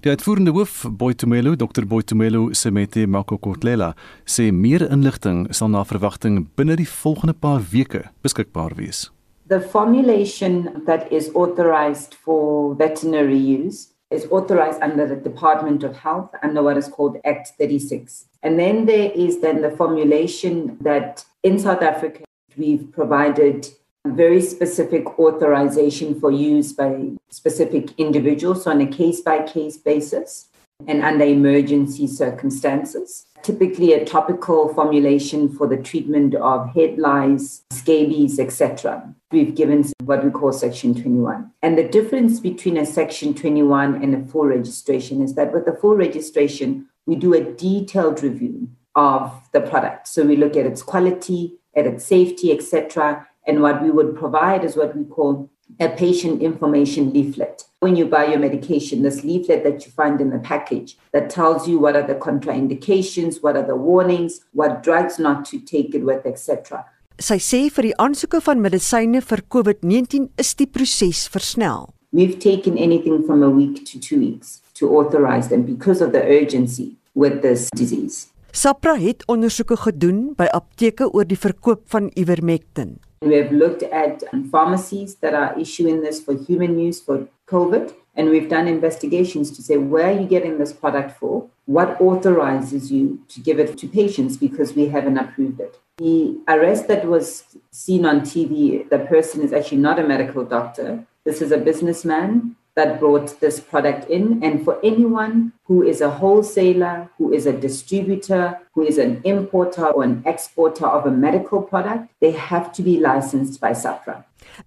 Die 0.00 0.08
uitvoerende 0.08 0.50
hoof 0.56 0.86
Boitumelo, 0.96 1.50
Dr 1.56 1.84
Boitumelo 1.84 2.54
Semete 2.56 3.02
Makokotlela, 3.06 3.90
sê 4.24 4.46
meer 4.48 4.86
inligting 4.88 5.42
sal 5.52 5.68
na 5.74 5.82
verwagting 5.84 6.38
binne 6.56 6.78
die 6.80 6.86
volgende 6.88 7.34
paar 7.36 7.60
weke 7.68 8.06
beskikbaar 8.24 8.72
wees. 8.78 9.10
The 9.52 9.60
formulation 9.60 10.86
that 10.86 11.04
is 11.12 11.28
authorized 11.34 12.16
for 12.24 12.74
veterinary 12.80 13.36
use 13.36 13.90
is 14.08 14.24
authorized 14.30 14.80
under 14.80 15.04
the 15.06 15.20
Department 15.20 15.84
of 15.84 16.00
Health 16.00 16.32
under 16.42 16.62
what 16.64 16.78
is 16.78 16.88
called 16.88 17.20
Act 17.26 17.52
36. 17.58 18.24
And 18.42 18.56
then 18.58 18.86
there 18.86 19.12
is 19.12 19.42
then 19.42 19.60
the 19.60 19.70
formulation 19.70 20.78
that 20.80 21.26
in 21.42 21.58
South 21.58 21.82
Africa 21.82 22.24
we've 22.56 22.90
provided 22.90 23.68
very 24.06 24.40
specific 24.40 25.18
authorization 25.18 26.18
for 26.18 26.30
use 26.30 26.72
by 26.72 27.10
specific 27.28 27.92
individuals 27.98 28.66
on 28.66 28.80
a 28.80 28.86
case 28.86 29.20
by 29.20 29.42
case 29.42 29.76
basis 29.76 30.48
and 30.88 31.02
under 31.02 31.24
emergency 31.24 32.06
circumstances. 32.06 33.26
Typically, 33.42 33.92
a 33.92 34.04
topical 34.04 34.72
formulation 34.72 35.48
for 35.48 35.66
the 35.66 35.76
treatment 35.76 36.34
of 36.34 36.70
head 36.70 36.98
lice, 36.98 37.62
scabies, 37.70 38.38
etc. 38.38 39.14
We've 39.30 39.54
given 39.54 39.84
what 40.04 40.24
we 40.24 40.30
call 40.30 40.52
Section 40.52 40.94
21. 40.94 41.50
And 41.62 41.76
the 41.76 41.88
difference 41.88 42.40
between 42.40 42.78
a 42.78 42.86
Section 42.86 43.34
21 43.34 44.02
and 44.02 44.14
a 44.14 44.26
full 44.30 44.46
registration 44.46 45.22
is 45.22 45.34
that 45.34 45.52
with 45.52 45.66
the 45.66 45.72
full 45.72 45.96
registration, 45.96 46.88
we 47.06 47.16
do 47.16 47.34
a 47.34 47.42
detailed 47.42 48.22
review 48.22 48.68
of 48.94 49.32
the 49.52 49.60
product. 49.60 50.08
So 50.08 50.24
we 50.24 50.36
look 50.36 50.56
at 50.56 50.66
its 50.66 50.82
quality, 50.82 51.58
at 51.74 51.86
its 51.86 52.04
safety, 52.04 52.52
etc 52.52 53.26
and 53.50 53.62
what 53.66 53.82
we 53.82 53.90
would 53.90 54.14
provide 54.14 54.64
is 54.64 54.76
what 54.76 54.96
we 54.96 55.04
call 55.04 55.50
a 55.80 55.88
patient 55.88 56.40
information 56.40 57.12
leaflet. 57.12 57.64
When 57.80 57.96
you 57.96 58.06
buy 58.06 58.26
your 58.26 58.38
medication, 58.38 59.02
this 59.02 59.24
leaflet 59.24 59.64
that 59.64 59.84
you 59.84 59.90
find 59.90 60.20
in 60.20 60.30
the 60.30 60.38
package 60.38 60.96
that 61.12 61.30
tells 61.30 61.66
you 61.66 61.80
what 61.80 61.96
are 61.96 62.06
the 62.06 62.14
contraindications, 62.14 63.42
what 63.42 63.56
are 63.56 63.66
the 63.66 63.74
warnings, 63.74 64.40
what 64.52 64.84
drugs 64.84 65.18
not 65.18 65.44
to 65.46 65.58
take 65.58 65.96
it 65.96 66.04
with, 66.04 66.26
etc. 66.26 66.84
Sy 67.18 67.40
sê 67.42 67.60
vir 67.74 67.90
die 67.90 67.96
aansoeke 68.06 68.38
van 68.46 68.62
medisyne 68.62 69.24
vir 69.32 69.44
COVID-19 69.56 70.30
is 70.38 70.54
die 70.54 70.70
proses 70.70 71.26
versnel. 71.34 71.90
We've 72.12 72.38
taken 72.38 72.78
anything 72.78 73.26
from 73.26 73.42
a 73.42 73.50
week 73.50 73.84
to 73.90 73.98
2 73.98 74.22
weeks 74.22 74.60
to 74.78 74.94
authorize 74.94 75.50
them 75.50 75.66
because 75.66 76.00
of 76.00 76.14
the 76.14 76.22
urgency 76.38 76.96
with 77.14 77.42
this 77.42 77.68
disease. 77.74 78.28
SAPRA 78.52 78.96
het 78.98 79.26
ondersoeke 79.30 79.76
gedoen 79.88 80.34
by 80.38 80.48
apteke 80.54 81.10
oor 81.10 81.26
die 81.28 81.38
verkoop 81.38 81.86
van 81.92 82.10
Ivermectin. 82.18 82.98
We 83.22 83.34
have 83.34 83.52
looked 83.52 83.82
at 83.82 84.24
um, 84.32 84.48
pharmacies 84.48 85.16
that 85.16 85.34
are 85.34 85.58
issuing 85.60 86.00
this 86.00 86.22
for 86.22 86.34
human 86.34 86.78
use 86.78 87.02
for 87.02 87.28
COVID, 87.48 87.92
and 88.14 88.30
we've 88.30 88.48
done 88.48 88.66
investigations 88.66 89.50
to 89.50 89.62
say 89.62 89.76
where 89.76 90.06
are 90.06 90.18
you 90.18 90.26
getting 90.26 90.56
this 90.56 90.72
product 90.72 91.18
for? 91.18 91.46
What 91.66 92.00
authorizes 92.00 92.90
you 92.90 93.20
to 93.28 93.40
give 93.40 93.60
it 93.60 93.76
to 93.76 93.86
patients 93.86 94.38
because 94.38 94.72
we 94.72 94.88
haven't 94.88 95.18
approved 95.18 95.60
it? 95.60 95.78
The 95.98 96.40
arrest 96.48 96.88
that 96.88 97.04
was 97.04 97.44
seen 97.70 98.06
on 98.06 98.22
TV, 98.22 98.88
the 98.88 99.00
person 99.00 99.42
is 99.42 99.52
actually 99.52 99.82
not 99.82 99.98
a 99.98 100.08
medical 100.08 100.42
doctor. 100.42 101.04
This 101.24 101.42
is 101.42 101.52
a 101.52 101.58
businessman 101.58 102.56
that 102.76 102.98
brought 103.00 103.40
this 103.40 103.60
product 103.60 104.08
in. 104.08 104.42
And 104.42 104.64
for 104.64 104.78
anyone 104.82 105.52
who 105.64 105.82
is 105.82 106.00
a 106.00 106.10
wholesaler, 106.10 107.10
who 107.18 107.32
is 107.32 107.46
a 107.46 107.52
distributor, 107.52 108.58
who 108.74 108.82
is 108.82 108.98
an 108.98 109.20
importer 109.24 109.86
or 109.86 110.04
an 110.04 110.22
exporter 110.26 110.86
of 110.86 111.06
a 111.06 111.10
medical 111.10 111.62
product, 111.62 112.10
they 112.20 112.32
have 112.32 112.72
to 112.72 112.82
be 112.82 112.98
licensed 112.98 113.60
by 113.60 113.72
SAFRA. 113.72 114.24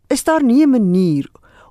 Is 0.09 0.23
daar 0.23 0.43
nie 0.43 0.63
'n 0.63 0.69
manier 0.69 1.25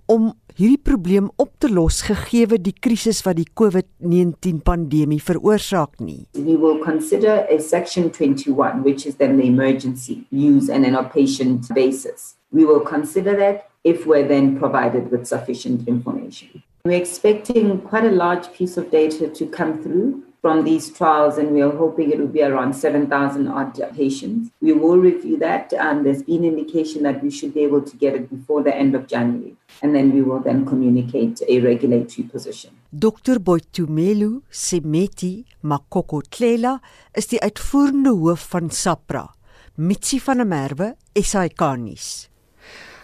om 0.06 0.32
hierdie 0.56 0.82
probleem 0.82 1.30
op 1.36 1.54
te 1.58 1.68
los 1.68 2.02
gegee 2.02 2.58
die 2.58 2.74
krisis 2.84 3.22
wat 3.24 3.36
die 3.36 3.48
COVID-19 3.54 4.60
pandemie 4.64 5.20
veroorsaak 5.22 6.00
nie? 6.00 6.26
We 6.34 6.56
will 6.56 6.78
consider 6.84 7.46
a 7.48 7.58
section 7.60 8.10
21 8.10 8.82
which 8.82 9.06
is 9.06 9.16
then 9.16 9.38
the 9.38 9.46
emergency 9.46 10.26
use 10.30 10.68
and 10.68 10.84
an 10.84 10.94
outpatient 10.94 11.72
basis. 11.74 12.34
We 12.52 12.64
will 12.64 12.80
consider 12.80 13.36
that 13.36 13.68
if 13.82 14.06
we're 14.06 14.28
then 14.28 14.58
provided 14.58 15.10
with 15.10 15.26
sufficient 15.26 15.88
information. 15.88 16.62
We're 16.84 17.00
expecting 17.00 17.80
quite 17.80 18.04
a 18.04 18.10
large 18.10 18.52
piece 18.52 18.76
of 18.76 18.90
data 18.90 19.28
to 19.28 19.46
come 19.46 19.82
through 19.82 20.24
from 20.42 20.64
these 20.64 20.90
trials, 20.90 21.38
and 21.38 21.52
we 21.52 21.62
are 21.62 21.70
hoping 21.70 22.10
it 22.10 22.18
will 22.18 22.26
be 22.26 22.42
around 22.42 22.74
7,000 22.74 23.46
odd 23.46 23.80
patients. 23.96 24.50
We 24.60 24.72
will 24.72 24.98
review 24.98 25.38
that, 25.38 25.72
and 25.72 26.04
there's 26.04 26.24
been 26.24 26.44
indication 26.44 27.04
that 27.04 27.22
we 27.22 27.30
should 27.30 27.54
be 27.54 27.60
able 27.60 27.82
to 27.82 27.96
get 27.96 28.14
it 28.14 28.28
before 28.28 28.64
the 28.64 28.74
end 28.74 28.96
of 28.96 29.06
January, 29.06 29.54
and 29.82 29.94
then 29.94 30.12
we 30.12 30.22
will 30.22 30.40
then 30.40 30.66
communicate 30.66 31.40
a 31.48 31.60
regulatory 31.60 32.26
position. 32.26 32.72
Dr. 32.90 33.38
Boitumelu 33.38 34.42
Semeti 34.50 35.44
Makoko 35.62 36.20
Tlela 36.28 36.80
is 37.14 37.28
die 37.28 37.38
uitvoerende 37.38 38.10
hoof 38.10 38.50
van 38.50 38.70
SAPRA. 38.70 39.28
Mitsi 39.76 40.18
van 40.18 40.42
der 40.42 40.46
Merwe, 40.46 40.96
SAK-nuus. 41.14 42.31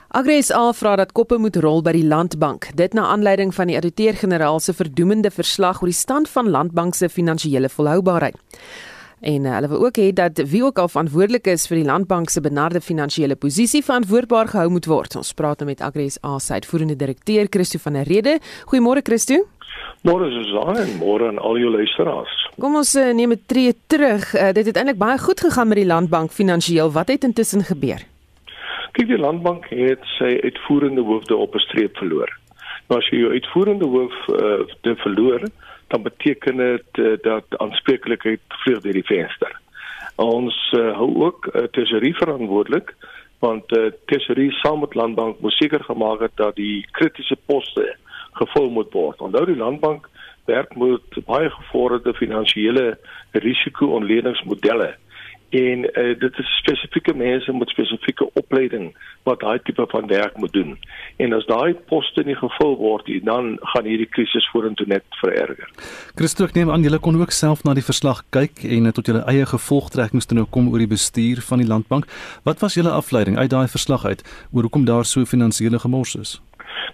AgriSA 0.09 0.73
vra 0.73 0.95
dat 0.97 1.11
koppe 1.13 1.37
moet 1.37 1.57
rol 1.61 1.83
by 1.85 1.93
die 1.93 2.07
Landbank. 2.09 2.71
Dit 2.81 2.95
na 2.97 3.11
aanleiding 3.13 3.51
van 3.53 3.69
die 3.69 3.75
ouditeur-generaal 3.77 4.57
se 4.65 4.73
verdoemende 4.73 5.29
verslag 5.29 5.83
oor 5.83 5.91
die 5.91 5.99
stand 5.99 6.31
van 6.33 6.49
Landbank 6.49 6.97
se 6.97 7.11
finansiële 7.13 7.69
volhoubaarheid. 7.69 8.39
En 9.21 9.45
uh, 9.45 9.53
hulle 9.59 9.69
wil 9.69 9.85
ook 9.85 10.01
hê 10.01 10.09
dat 10.17 10.41
wie 10.49 10.63
ook 10.65 10.81
al 10.81 10.89
verantwoordelik 10.89 11.53
is 11.53 11.69
vir 11.69 11.83
die 11.83 11.85
Landbank 11.91 12.33
se 12.33 12.41
benarde 12.41 12.81
finansiële 12.81 13.37
posisie 13.37 13.85
verantwoordbaar 13.85 14.49
gehou 14.55 14.71
moet 14.79 14.89
word. 14.89 15.21
Ons 15.21 15.35
praat 15.37 15.61
nou 15.61 15.69
met 15.69 15.85
AgriSA 15.85 16.39
se 16.41 16.57
uitvoerende 16.57 16.97
direkteur 16.97 17.53
Christo 17.53 17.85
van 17.85 18.01
der 18.01 18.09
Rede. 18.09 18.39
Goeiemôre 18.73 19.05
Christo. 19.05 19.45
Môre 20.09 20.33
Susan 20.33 20.87
en 20.87 20.99
môre 21.05 21.29
aan 21.29 21.39
al 21.39 21.61
jou 21.61 21.77
luisteraars. 21.77 22.45
Kom 22.57 22.81
ons 22.81 22.97
uh, 22.97 23.13
neem 23.13 23.37
'n 23.37 23.43
tree 23.47 23.77
terug. 23.87 24.33
Uh, 24.35 24.55
dit 24.57 24.67
het 24.67 24.77
eintlik 24.77 24.97
baie 24.97 25.19
goed 25.19 25.41
gegaan 25.41 25.69
met 25.69 25.85
die 25.85 25.91
landbank 25.93 26.33
finansiëel. 26.33 26.93
Wat 26.93 27.13
het 27.13 27.25
intussen 27.25 27.61
gebeur? 27.65 28.09
Kyk, 28.99 29.13
die 29.13 29.19
landbank 29.23 29.69
het 29.71 30.03
sy 30.17 30.33
uitvoerende 30.43 31.05
hoofde 31.07 31.37
op 31.37 31.55
'n 31.55 31.63
streep 31.63 31.97
verloor. 31.97 32.31
Nou 32.89 32.99
as 32.99 33.09
jy 33.09 33.19
jou 33.21 33.31
uitvoerende 33.31 33.87
hoof 33.87 34.17
uh, 34.29 34.67
te 34.83 34.95
verloor, 34.97 35.43
dan 35.87 36.03
beteken 36.03 36.57
dit 36.57 36.99
uh, 36.99 37.13
dat 37.23 37.45
aanspreeklikheid 37.63 38.41
vlieg 38.49 38.81
deur 38.81 38.99
die 38.99 39.07
venster. 39.07 39.55
Ons 40.17 40.59
uh, 40.75 40.97
hou 40.99 41.15
ook 41.25 41.47
uh, 41.47 41.63
tesorie 41.71 42.15
verantwoordelik 42.17 42.95
want 43.39 43.71
uh, 43.77 43.93
tesorie 44.11 44.51
saam 44.53 44.81
met 44.81 44.95
landbank 44.95 45.41
moet 45.41 45.53
seker 45.53 45.85
gemaak 45.85 46.21
het 46.21 46.37
dat 46.37 46.57
die 46.57 46.87
kritiese 46.91 47.37
poste 47.47 47.97
gevul 48.33 48.71
moet 48.71 48.93
word. 48.93 49.21
Onthou 49.21 49.47
die 49.47 49.63
landbank 49.63 50.09
werk 50.45 50.75
met 50.77 51.25
baie 51.25 51.51
gevorderde 51.51 52.15
finansiële 52.15 52.99
risiko-ontledingsmodelle 53.31 54.97
en 55.51 55.85
uh, 55.85 56.19
dit 56.21 56.39
is 56.39 56.49
spesifieke 56.59 57.15
mense 57.15 57.53
met 57.53 57.69
spesifieke 57.69 58.31
opleiding 58.33 58.91
wat 59.23 59.41
daai 59.41 59.59
tipe 59.65 59.87
van 59.89 60.07
werk 60.07 60.37
moet 60.37 60.53
doen. 60.53 60.79
En 61.17 61.33
as 61.33 61.47
daai 61.49 61.75
poste 61.89 62.25
nie 62.25 62.37
gevul 62.37 62.77
word 62.77 63.07
nie, 63.09 63.21
dan 63.25 63.57
gaan 63.73 63.89
hierdie 63.89 64.09
krisis 64.09 64.49
vorentoe 64.53 64.87
net 64.87 65.05
vererger. 65.23 65.71
Christo, 66.21 66.45
ek 66.45 66.57
neem 66.59 66.73
aan 66.73 66.85
julle 66.85 67.01
kon 67.01 67.17
ook 67.21 67.33
self 67.33 67.65
na 67.65 67.75
die 67.79 67.87
verslag 67.87 68.25
kyk 68.35 68.61
en 68.69 68.93
tot 68.93 69.09
julle 69.09 69.25
eie 69.31 69.47
gevolgtrekkings 69.49 70.29
toe 70.29 70.37
nou 70.41 70.47
kom 70.51 70.69
oor 70.73 70.85
die 70.85 70.91
bestuur 70.91 71.41
van 71.49 71.65
die 71.65 71.71
landbank. 71.71 72.11
Wat 72.45 72.61
was 72.61 72.77
julle 72.77 72.93
afleiding 72.93 73.39
uit 73.39 73.51
daai 73.55 73.69
verslag 73.73 74.05
uit 74.05 74.25
oor 74.53 74.69
hoekom 74.69 74.85
daar 74.85 75.09
so 75.09 75.25
finansiële 75.25 75.81
gemors 75.81 76.15
is? 76.21 76.37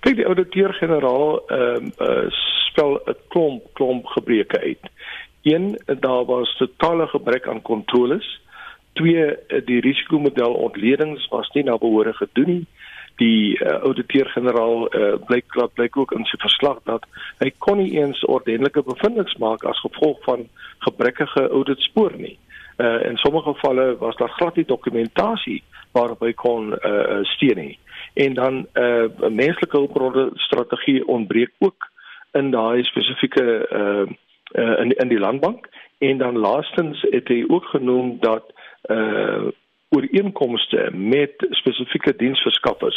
Kyk, 0.07 0.19
die 0.21 0.27
ouditeur-generaal 0.31 1.38
ehm 1.49 1.90
uh, 1.99 2.09
uh, 2.09 2.43
spel 2.75 2.99
'n 3.07 3.14
klomp 3.29 3.67
klomp 3.75 4.07
gebreke 4.07 4.61
uit. 4.61 4.90
Een, 5.43 5.79
daar 6.01 6.25
was 6.25 6.57
totale 6.57 7.07
gebrek 7.07 7.49
aan 7.49 7.62
kontroles. 7.62 8.40
Twee, 8.95 9.27
die 9.67 9.81
risikomodel 9.83 10.55
ontledings 10.55 11.29
was 11.33 11.51
nie 11.55 11.65
na 11.67 11.79
behoore 11.79 12.13
gedoen 12.15 12.51
nie. 12.51 12.67
Die 13.23 13.55
uh, 13.59 13.77
ouditeur-generaal 13.87 14.89
uh, 14.91 15.15
blyk 15.27 15.55
blyk 15.75 15.97
ook 15.97 16.13
in 16.17 16.25
sy 16.27 16.39
verslag 16.43 16.81
dat 16.91 17.07
hy 17.39 17.53
kon 17.63 17.79
nie 17.79 17.95
eens 17.99 18.25
ordentlike 18.27 18.83
bevindinge 18.83 19.39
maak 19.39 19.63
as 19.71 19.83
gevolg 19.87 20.19
van 20.27 20.49
gebrekkige 20.87 21.47
auditspoor 21.49 22.17
nie. 22.19 22.37
Uh, 22.79 23.07
in 23.07 23.17
sommige 23.23 23.55
gevalle 23.55 23.97
was 23.99 24.17
daar 24.19 24.35
glad 24.39 24.57
nie 24.59 24.67
dokumentasie 24.67 25.63
waarop 25.95 26.27
hy 26.27 26.33
kon 26.35 26.73
uh, 26.75 27.23
steun 27.37 27.61
nie 27.63 27.79
en 28.15 28.35
dan 28.35 28.55
'n 28.55 28.67
uh, 28.75 29.29
menslike 29.29 29.77
hulpbronne 29.77 30.31
strategie 30.35 31.07
ontbreek 31.07 31.51
ook 31.59 31.91
in 32.33 32.51
daai 32.51 32.85
spesifieke 32.85 33.69
uh, 33.71 34.07
uh 34.63 34.81
in 34.81 34.91
in 34.91 35.09
die 35.09 35.19
landbank 35.19 35.69
en 35.99 36.19
dan 36.19 36.39
laastens 36.39 37.07
het 37.11 37.29
hy 37.29 37.45
ook 37.49 37.65
genoem 37.65 38.17
dat 38.21 38.53
uh 38.90 39.53
ooreenkomste 39.94 40.88
met 40.92 41.47
spesifieke 41.51 42.16
diensverskaffers 42.16 42.97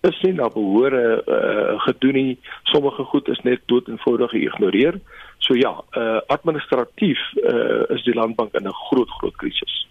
is 0.00 0.20
nie 0.22 0.32
na 0.32 0.48
behoore 0.48 1.22
uh 1.26 1.80
gedoen 1.84 2.14
nie. 2.14 2.38
Sommige 2.62 3.04
goed 3.04 3.28
is 3.28 3.40
net 3.44 3.60
dood 3.66 3.88
eenvoudig 3.88 4.30
geïgnoreer. 4.30 5.00
So 5.38 5.54
ja 5.54 5.74
uh 5.92 6.20
administratief 6.26 7.20
uh 7.42 7.84
is 7.96 8.02
die 8.04 8.14
landbank 8.14 8.54
in 8.54 8.66
'n 8.66 8.80
groot 8.88 9.10
groot 9.18 9.36
krisis. 9.36 9.86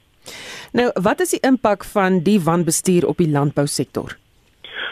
Nou 0.71 0.89
wat 1.01 1.19
is 1.19 1.29
die 1.29 1.43
impak 1.47 1.85
van 1.85 2.19
die 2.23 2.39
wanbestuur 2.41 3.07
op 3.07 3.17
die 3.17 3.29
landbousektor? 3.29 4.17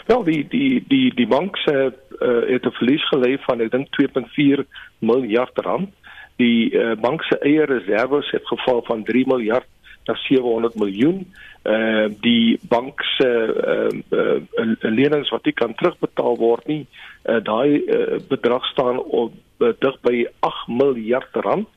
Wel 0.05 0.23
die 0.23 0.47
die 0.47 0.83
die 0.87 1.13
die 1.15 1.27
bank 1.27 1.57
se 1.57 1.93
uh, 2.19 2.49
het 2.53 2.65
'n 2.65 2.77
verlies 2.79 3.05
gelê 3.13 3.37
van 3.47 3.61
ek 3.61 3.71
dink 3.71 3.87
2.4 3.89 4.65
miljard 4.99 5.57
rand. 5.57 5.89
Die 6.35 6.71
uh, 6.71 6.91
bank 6.99 7.23
se 7.23 7.39
eie 7.39 7.65
reserves 7.65 8.31
het 8.31 8.47
geval 8.47 8.83
van 8.83 9.03
3 9.03 9.27
miljard 9.27 9.65
na 10.05 10.15
700 10.15 10.75
miljoen. 10.75 11.25
Uh 11.63 12.07
die 12.21 12.59
bank 12.69 13.01
se 13.17 13.27
uh, 13.27 13.89
uh 14.11 14.73
lenings 14.81 15.29
wat 15.33 15.45
nie 15.45 15.53
kan 15.53 15.73
terugbetaal 15.75 16.37
word 16.37 16.67
nie, 16.67 16.83
uh, 17.25 17.39
daai 17.43 17.81
uh, 17.81 18.19
bedrag 18.29 18.65
staan 18.65 18.99
op 18.99 19.33
uh, 19.59 19.71
dig 19.79 19.97
by 20.01 20.27
8 20.39 20.67
miljard 20.67 21.41
rand. 21.47 21.67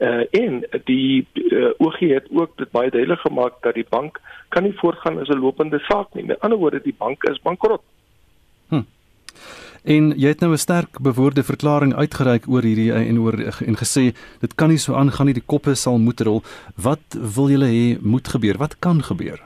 Uh 0.00 0.24
en 0.30 0.60
die 0.84 1.26
uh, 1.34 1.72
OG 1.78 1.98
het 2.12 2.28
ook 2.32 2.56
dit 2.56 2.70
baie 2.70 2.90
duidelik 2.90 3.20
gemaak 3.20 3.62
dat 3.64 3.74
die 3.74 3.86
bank 3.88 4.20
kan 4.48 4.62
nie 4.62 4.76
voortgaan 4.76 5.20
as 5.20 5.28
'n 5.28 5.40
lopende 5.40 5.78
saak 5.88 6.14
nie. 6.14 6.24
Met 6.24 6.40
ander 6.40 6.58
woorde, 6.58 6.80
die 6.82 6.96
bank 6.98 7.24
is 7.24 7.42
bankrot. 7.42 7.82
Hm. 8.68 8.84
En 9.84 10.12
jy 10.16 10.28
het 10.28 10.40
nou 10.40 10.52
'n 10.52 10.58
sterk 10.58 11.00
bewoorde 11.00 11.42
verklaring 11.42 11.94
uitgereik 11.94 12.44
oor 12.48 12.62
hierdie 12.62 12.92
en 12.92 13.18
oor 13.18 13.34
en 13.66 13.76
gesê 13.76 14.12
dit 14.40 14.54
kan 14.54 14.68
nie 14.68 14.78
so 14.78 14.94
aangaan 14.94 15.26
nie, 15.26 15.34
die 15.34 15.46
koppe 15.46 15.74
sal 15.74 15.98
moet 15.98 16.20
rol. 16.20 16.42
Wat 16.76 17.04
wil 17.34 17.48
julle 17.48 17.66
hê 17.66 17.98
moet 18.00 18.28
gebeur? 18.28 18.58
Wat 18.58 18.78
kan 18.78 19.02
gebeur? 19.02 19.40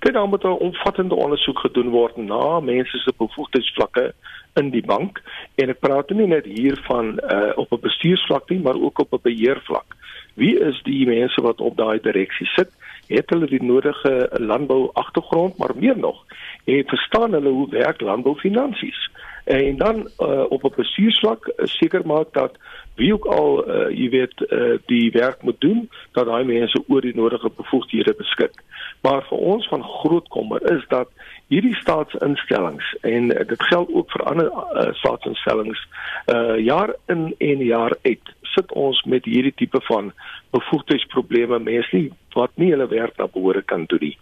Dit 0.00 0.12
dan 0.12 0.28
moet 0.28 0.44
'n 0.44 0.58
omvattende 0.68 1.14
ondersoek 1.14 1.58
gedoen 1.58 1.88
word 1.88 2.16
na 2.16 2.60
mense 2.60 2.98
se 2.98 3.12
bevoegdheidsvlakke 3.16 4.14
in 4.54 4.70
die 4.70 4.84
bank 4.86 5.22
en 5.54 5.70
ek 5.70 5.80
praat 5.80 6.10
nie 6.10 6.26
net 6.26 6.44
hier 6.44 6.78
van 6.86 7.18
uh, 7.32 7.52
op 7.56 7.72
'n 7.72 7.80
bestuursvlak 7.80 8.50
nie, 8.50 8.60
maar 8.60 8.80
ook 8.80 8.98
op 8.98 9.12
'n 9.12 9.22
beheervlak. 9.22 9.96
Wie 10.34 10.58
is 10.60 10.82
die 10.82 11.06
mense 11.06 11.40
wat 11.42 11.60
op 11.60 11.76
daai 11.76 11.98
direksie 12.02 12.46
sit? 12.46 12.70
Het 13.08 13.30
hulle 13.30 13.46
die 13.46 13.62
nodige 13.62 14.30
landbou 14.40 14.90
agtergrond, 14.92 15.56
maar 15.56 15.70
meer 15.76 15.98
nog, 15.98 16.24
het 16.64 16.88
verstaan 16.88 17.32
hulle 17.32 17.48
hoe 17.48 17.70
werk 17.70 18.00
landboufinansies? 18.00 19.10
En 19.44 19.76
dan 19.76 19.96
uh, 20.18 20.44
op 20.48 20.64
'n 20.64 20.72
bestuursvlak 20.76 21.46
uh, 21.46 21.66
seker 21.66 22.06
maak 22.06 22.32
dat 22.32 22.56
wie 22.94 23.12
ook 23.12 23.24
al 23.24 23.68
uh, 23.68 23.90
jy 23.90 24.08
weet 24.08 24.34
uh, 24.40 24.78
die 24.86 25.10
werk 25.10 25.42
moet 25.42 25.60
doen, 25.60 25.90
dat 26.12 26.26
daai 26.26 26.44
mense 26.44 26.84
oor 26.86 27.00
die 27.00 27.14
nodige 27.14 27.50
bevoegdhede 27.56 28.14
beskik. 28.14 28.62
Maar 29.02 29.22
vir 29.28 29.38
ons 29.38 29.68
van 29.68 29.82
groot 29.82 30.28
kommer 30.28 30.72
is 30.72 30.84
dat 30.88 31.08
hierdie 31.46 31.74
staatsinstellings 31.76 32.96
en 33.00 33.30
uh, 33.30 33.46
dit 33.48 33.62
geld 33.62 33.90
ook 33.92 34.10
vir 34.10 34.24
ander 34.30 34.48
uh, 34.52 34.92
staatsinstellings 35.00 35.86
uh 36.32 36.56
jaar 36.64 36.94
in 37.06 37.34
en 37.38 37.64
jaar 37.64 37.96
uit 38.02 38.32
sit 38.54 38.72
ons 38.72 39.02
met 39.02 39.24
hierdie 39.24 39.54
tipe 39.56 39.80
van 39.88 40.12
bevoegdheidsprobleme 40.56 41.58
mense 41.58 41.96
nie 41.96 42.10
wat 42.34 42.54
nie 42.60 42.70
hulle 42.72 42.88
werk 42.88 43.18
na 43.18 43.26
behoore 43.26 43.62
kan 43.62 43.84
doen 43.92 44.06
nie 44.08 44.16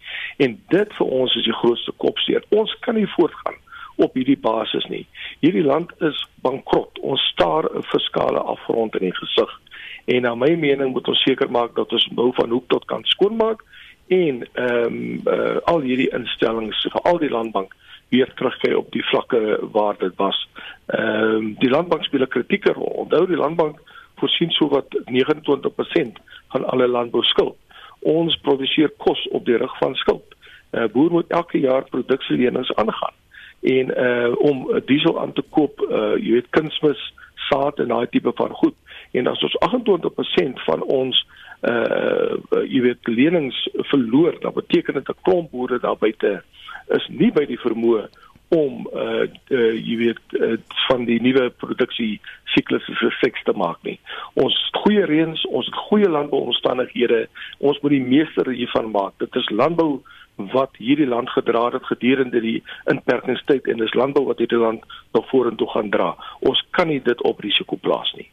en 0.47 0.59
dit 0.75 0.97
vir 0.99 1.13
ons 1.21 1.37
is 1.41 1.47
die 1.47 1.59
grootste 1.61 1.95
kopseer 2.05 2.47
ons 2.63 2.75
kan 2.87 2.99
nie 2.99 3.09
voortgaan 3.17 3.61
op 3.97 4.15
hierdie 4.15 4.39
basis 4.39 4.87
nie 4.89 5.07
hierdie 5.41 5.65
land 5.65 5.93
is 6.01 6.27
bankrot 6.43 6.99
ons 7.01 7.21
staar 7.33 7.65
'n 7.75 7.83
fiskale 7.83 8.41
afgrond 8.55 8.95
in 8.97 9.11
die 9.11 9.19
gesig 9.21 9.61
en 10.07 10.23
na 10.23 10.35
my 10.35 10.55
mening 10.57 10.93
moet 10.93 11.09
ons 11.09 11.23
seker 11.23 11.51
maak 11.51 11.75
dat 11.75 11.93
ons 11.93 12.09
bou 12.13 12.33
van 12.35 12.51
hoek 12.51 12.69
tot 12.69 12.85
kant 12.85 13.07
skoonmaak 13.07 13.63
en 14.09 14.43
ehm 14.53 14.87
um, 14.87 15.21
uh, 15.27 15.57
al 15.65 15.81
hierdie 15.81 16.11
instellings 16.13 16.83
vir 16.93 17.03
al 17.03 17.19
die 17.19 17.31
landbank 17.31 17.75
weer 18.13 18.33
terugkry 18.35 18.75
op 18.77 18.91
die 18.93 19.05
vlakke 19.09 19.59
waar 19.73 19.97
dit 19.99 20.17
was. 20.17 20.49
Ehm 20.87 21.37
um, 21.37 21.55
die 21.59 21.71
landbank 21.71 22.05
speel 22.05 22.27
'n 22.27 22.35
kritieke 22.35 22.73
rol. 22.73 22.93
Onthou 23.05 23.27
die 23.27 23.41
landbank 23.45 23.81
voorsien 24.17 24.51
so 24.51 24.69
wat 24.69 24.89
29% 25.07 26.19
van 26.49 26.65
alle 26.65 26.89
landbouskuld. 26.89 27.57
Ons 28.01 28.37
produseer 28.37 28.91
kos 28.97 29.29
op 29.29 29.45
die 29.45 29.57
rug 29.57 29.79
van 29.79 29.95
skuld. 29.95 30.25
'n 30.73 30.79
uh, 30.79 30.89
Boer 30.93 31.11
moet 31.11 31.31
elke 31.31 31.59
jaar 31.59 31.85
produksielenings 31.85 32.75
aangaan 32.75 33.22
en 33.63 33.93
uh 33.95 34.33
om 34.43 34.65
diesel 34.87 35.21
aan 35.21 35.33
te 35.33 35.45
koop, 35.51 35.81
uh 35.89 36.15
jy 36.19 36.39
weet 36.39 36.51
kunsmis, 36.51 37.03
saad 37.49 37.79
en 37.79 37.89
daai 37.95 38.07
tipe 38.11 38.33
van 38.35 38.55
goed. 38.59 38.75
En 39.13 39.27
as 39.27 39.43
ons 39.43 39.57
28% 39.69 40.65
van 40.67 40.83
ons 40.83 41.27
uh 41.69 42.63
jy 42.67 42.81
weet 42.89 43.07
lenings 43.07 43.69
verloor, 43.91 44.41
dan 44.41 44.53
beteken 44.55 44.95
dit 44.95 45.09
'n 45.09 45.23
klomp 45.23 45.51
boere 45.51 45.79
daar 45.79 45.99
buite 45.99 46.43
is 46.89 47.07
nie 47.09 47.31
by 47.33 47.45
die 47.47 47.61
vermoë 47.61 48.09
om 48.53 48.83
uh, 48.93 49.25
uh 49.49 49.73
jy 49.73 49.97
weet 49.97 50.35
uh, 50.37 50.57
van 50.87 51.07
die 51.09 51.19
nuwe 51.25 51.49
produksie 51.63 52.21
siklusse 52.53 52.95
se 53.01 53.09
seks 53.21 53.45
te 53.47 53.55
maak 53.57 53.81
nie. 53.87 53.97
Ons 54.35 54.57
goeie 54.83 55.07
reëns, 55.09 55.47
ons 55.49 55.71
goeie 55.87 56.09
landbouomstandighede, 56.09 57.25
ons 57.65 57.81
moet 57.81 57.97
die 57.97 58.05
meeste 58.05 58.45
hiervan 58.51 58.91
maak. 58.93 59.17
Dit 59.25 59.39
is 59.41 59.49
landbou 59.57 60.03
wat 60.53 60.77
hierdie 60.77 61.07
land 61.07 61.31
gedra 61.31 61.69
het 61.71 61.87
gedurende 61.87 62.41
die 62.41 62.63
inperkingstyd 62.91 63.67
en 63.67 63.83
dis 63.83 63.95
landbou 63.95 64.27
wat 64.27 64.39
hierdie 64.39 64.59
land 64.59 64.85
nog 65.13 65.29
vorentoe 65.29 65.69
gaan 65.71 65.91
dra. 65.91 66.15
Ons 66.41 66.65
kan 66.71 66.89
nie 66.89 67.03
dit 67.03 67.23
op 67.23 67.41
risiko 67.41 67.77
plaas 67.77 68.13
nie. 68.19 68.29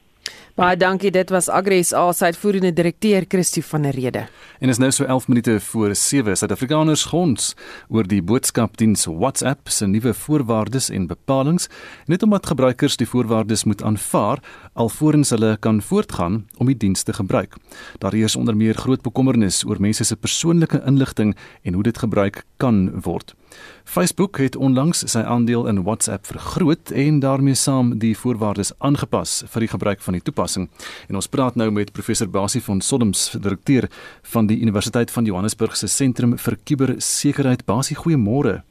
Baie 0.59 0.75
dankie. 0.75 1.11
Dit 1.11 1.29
was 1.31 1.47
Agres 1.49 1.93
A 1.93 2.11
se 2.11 2.25
uitvoerende 2.25 2.73
direkteur 2.73 3.23
Christo 3.27 3.61
van 3.61 3.81
der 3.81 3.95
Rede. 3.95 4.25
En 4.59 4.69
is 4.69 4.77
nou 4.77 4.91
so 4.91 5.05
11 5.05 5.27
minute 5.27 5.59
voor 5.59 5.95
7 5.95 6.37
Suid-Afrikaners 6.37 7.03
gons 7.03 7.55
oor 7.87 8.03
die 8.03 8.21
boodskapdiens 8.21 9.05
WhatsApp 9.05 9.69
se 9.69 9.87
nuwe 9.87 10.13
voorwaardes 10.13 10.89
en 10.89 11.07
bepalinge. 11.07 11.69
Net 12.05 12.23
omdat 12.23 12.51
gebruikers 12.51 12.97
die 12.97 13.07
voorwaardes 13.07 13.63
moet 13.63 13.83
aanvaar 13.83 14.43
alvorens 14.73 15.29
hulle 15.29 15.57
kan 15.59 15.81
voortgaan 15.81 16.45
om 16.57 16.67
die 16.67 16.77
diens 16.77 17.03
te 17.03 17.13
gebruik. 17.13 17.55
Daar 17.97 18.13
is 18.13 18.35
onder 18.35 18.55
meer 18.55 18.75
groot 18.75 19.01
bekommernis 19.01 19.63
oor 19.65 19.79
mense 19.79 20.03
se 20.03 20.15
persoonlike 20.15 20.83
inligting 20.85 21.37
en 21.63 21.73
hoe 21.73 21.83
dit 21.83 21.97
gebruik 21.97 22.43
kan 22.57 23.01
word. 23.01 23.38
Facebook 23.83 24.37
het 24.37 24.55
onlangs 24.55 25.03
sy 25.11 25.19
aandeel 25.19 25.67
in 25.67 25.83
WhatsApp 25.83 26.25
vergroot 26.29 26.91
en 26.91 27.19
daarmee 27.19 27.57
saam 27.57 27.95
die 27.99 28.13
voorwaardes 28.17 28.71
aangepas 28.77 29.43
vir 29.49 29.65
die 29.65 29.71
gebruik 29.71 30.01
van 30.05 30.17
die 30.17 30.21
toepassing. 30.21 30.69
En 31.09 31.15
ons 31.15 31.27
praat 31.27 31.55
nou 31.55 31.71
met 31.71 31.91
professor 31.91 32.29
Basie 32.29 32.61
van 32.63 32.81
Solms, 32.81 33.31
direkteur 33.41 33.89
van 34.33 34.47
die 34.47 34.59
Universiteit 34.61 35.11
van 35.11 35.25
Johannesburg 35.25 35.77
se 35.77 35.87
Sentrum 35.87 36.37
vir 36.37 36.57
Kubersekerheid. 36.63 37.65
Basie, 37.65 37.97
goeiemôre. 37.97 38.61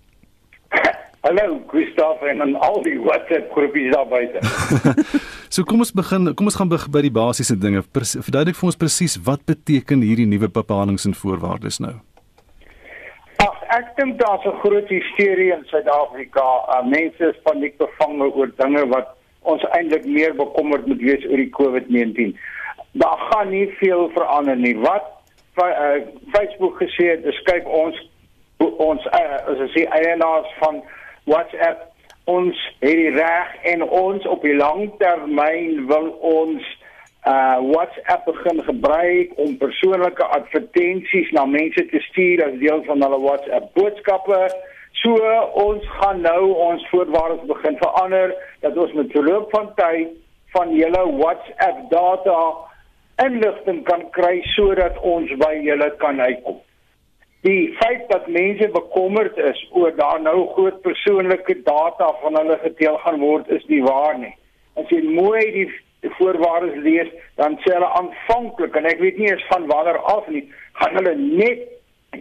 Hallo 1.29 1.61
Gustaf 1.67 2.23
en 2.23 2.41
aan 2.41 2.55
al 2.55 2.79
die 2.83 2.95
WhatsApp 3.03 3.51
groepies 3.53 3.91
daar 3.93 4.07
buite. 4.09 4.41
so 5.55 5.67
kom 5.67 5.83
ons 5.83 5.91
begin, 5.93 6.31
kom 6.39 6.47
ons 6.49 6.57
gaan 6.57 6.71
begin 6.71 6.95
by 6.95 7.03
die 7.05 7.13
basiese 7.13 7.57
dinge. 7.59 7.83
Verduidelik 7.93 8.57
vir 8.57 8.71
ons 8.71 8.79
presies 8.79 9.19
wat 9.27 9.43
beteken 9.45 10.07
hierdie 10.07 10.29
nuwe 10.31 10.49
bepalinge 10.49 11.03
en 11.05 11.19
voorwaardes 11.19 11.83
nou? 11.85 11.99
Ek 13.69 13.97
dink 13.97 14.19
daar's 14.19 14.45
'n 14.45 14.59
groot 14.65 14.89
hysterie 14.89 15.53
in 15.53 15.65
Suid-Afrika. 15.65 16.47
Uh, 16.69 16.85
mense 16.89 17.29
is 17.29 17.43
paniek 17.43 17.77
bevange 17.77 18.33
oor 18.35 18.51
dinge 18.57 18.87
wat 18.89 19.09
ons 19.43 19.65
eintlik 19.77 20.05
meer 20.05 20.35
bekommerd 20.35 20.87
moet 20.87 21.01
wees 21.01 21.25
oor 21.29 21.37
die 21.37 21.53
COVID-19. 21.59 22.39
Daar 22.93 23.19
gaan 23.31 23.51
nie 23.51 23.69
veel 23.81 24.11
verander 24.15 24.57
nie. 24.57 24.79
Wat 24.79 25.05
uh, 25.57 26.01
Facebook 26.33 26.81
gesê 26.83 27.11
het, 27.11 27.23
dis 27.23 27.43
kyk 27.43 27.69
ons 27.69 27.97
ons 28.59 29.07
as 29.07 29.61
ek 29.61 29.71
sê 29.75 29.85
eienaars 29.87 30.51
van 30.59 30.83
WhatsApp 31.25 31.87
ons 32.29 32.57
het 32.81 32.97
die 32.99 33.13
reg 33.15 33.55
en 33.73 33.83
ons 33.83 34.27
op 34.27 34.43
die 34.43 34.57
lang 34.57 34.91
termyn 35.01 35.87
wil 35.89 36.11
ons 36.21 36.65
uh 37.33 37.59
WhatsApp 37.73 38.25
begin 38.25 38.63
gebruik 38.65 39.33
om 39.45 39.57
persoonlike 39.61 40.25
advertensies 40.39 41.33
na 41.37 41.45
mense 41.47 41.85
te 41.91 42.01
stuur 42.09 42.45
as 42.47 42.61
deel 42.63 42.85
van 42.87 43.03
hulle 43.05 43.19
WhatsApp 43.25 43.75
boodskappe. 43.79 44.39
So 45.03 45.33
ons 45.65 45.85
gaan 45.99 46.23
nou 46.27 46.53
ons 46.69 46.87
voorwaardes 46.93 47.45
begin 47.51 47.77
verander 47.83 48.33
dat 48.65 48.77
ons 48.77 48.95
met 49.01 49.13
verloop 49.17 49.53
van 49.57 49.69
tyd 49.81 50.17
van 50.57 50.73
julle 50.75 51.05
WhatsApp 51.19 51.85
data 51.91 52.39
inligting 53.27 53.85
kan 53.91 54.09
kry 54.17 54.39
sodat 54.55 54.97
ons 55.03 55.35
by 55.45 55.53
julle 55.67 55.93
kan 56.01 56.21
uitkom 56.21 56.63
die 57.47 57.75
feit 57.79 58.09
dat 58.11 58.27
mense 58.27 58.69
bekommerd 58.75 59.37
is 59.39 59.61
oor 59.71 59.95
daar 59.97 60.21
nou 60.23 60.49
groot 60.55 60.81
persoonlike 60.83 61.61
data 61.63 62.09
van 62.23 62.37
hulle 62.41 62.59
gedeel 62.63 62.99
gaan 63.05 63.21
word 63.21 63.51
is 63.55 63.65
nie 63.67 63.83
waar 63.83 64.19
nie. 64.19 64.35
As 64.75 64.91
jy 64.91 65.03
mooi 65.07 65.43
die 65.55 65.69
voorwaardes 66.19 66.79
lees, 66.85 67.11
dan 67.41 67.59
sê 67.65 67.75
hulle 67.75 67.91
aanvanklik 68.01 68.77
en 68.79 68.87
ek 68.91 69.03
weet 69.03 69.19
nie 69.19 69.31
eens 69.33 69.45
van 69.51 69.67
wanneer 69.71 69.99
af 70.15 70.29
nie, 70.33 70.45
gaan 70.81 70.99
hulle 71.01 71.15
net 71.19 71.67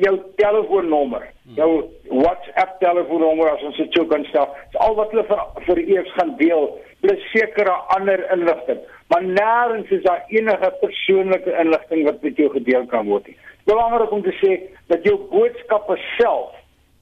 jou 0.03 0.13
telefoonnommer, 0.41 1.23
jou 1.55 1.71
WhatsApp 2.09 2.79
telefoonnommer 2.81 3.53
as 3.53 3.63
ons 3.69 3.77
dit 3.79 3.93
sou 3.95 4.05
kan 4.09 4.25
stel. 4.31 4.49
Dis 4.73 4.81
al 4.83 4.97
wat 4.99 5.13
hulle 5.13 5.25
vir 5.29 5.43
vir 5.69 5.83
eers 5.85 6.13
gaan 6.17 6.35
deel, 6.41 6.71
plus 7.05 7.27
sekere 7.31 7.75
ander 7.95 8.23
inligting. 8.33 8.81
Maar 9.13 9.23
nêrens 9.23 9.91
is 9.95 10.03
daar 10.03 10.25
enige 10.33 10.73
persoonlike 10.81 11.53
inligting 11.61 12.03
wat 12.09 12.23
met 12.25 12.41
jou 12.41 12.49
gedeel 12.57 12.89
kan 12.91 13.07
word 13.07 13.29
nie 13.29 13.37
belangrik 13.67 14.11
om 14.11 14.23
te 14.23 14.33
sê 14.41 14.53
dat 14.91 15.03
jou 15.07 15.17
boodskappe 15.31 15.97
self 16.15 16.55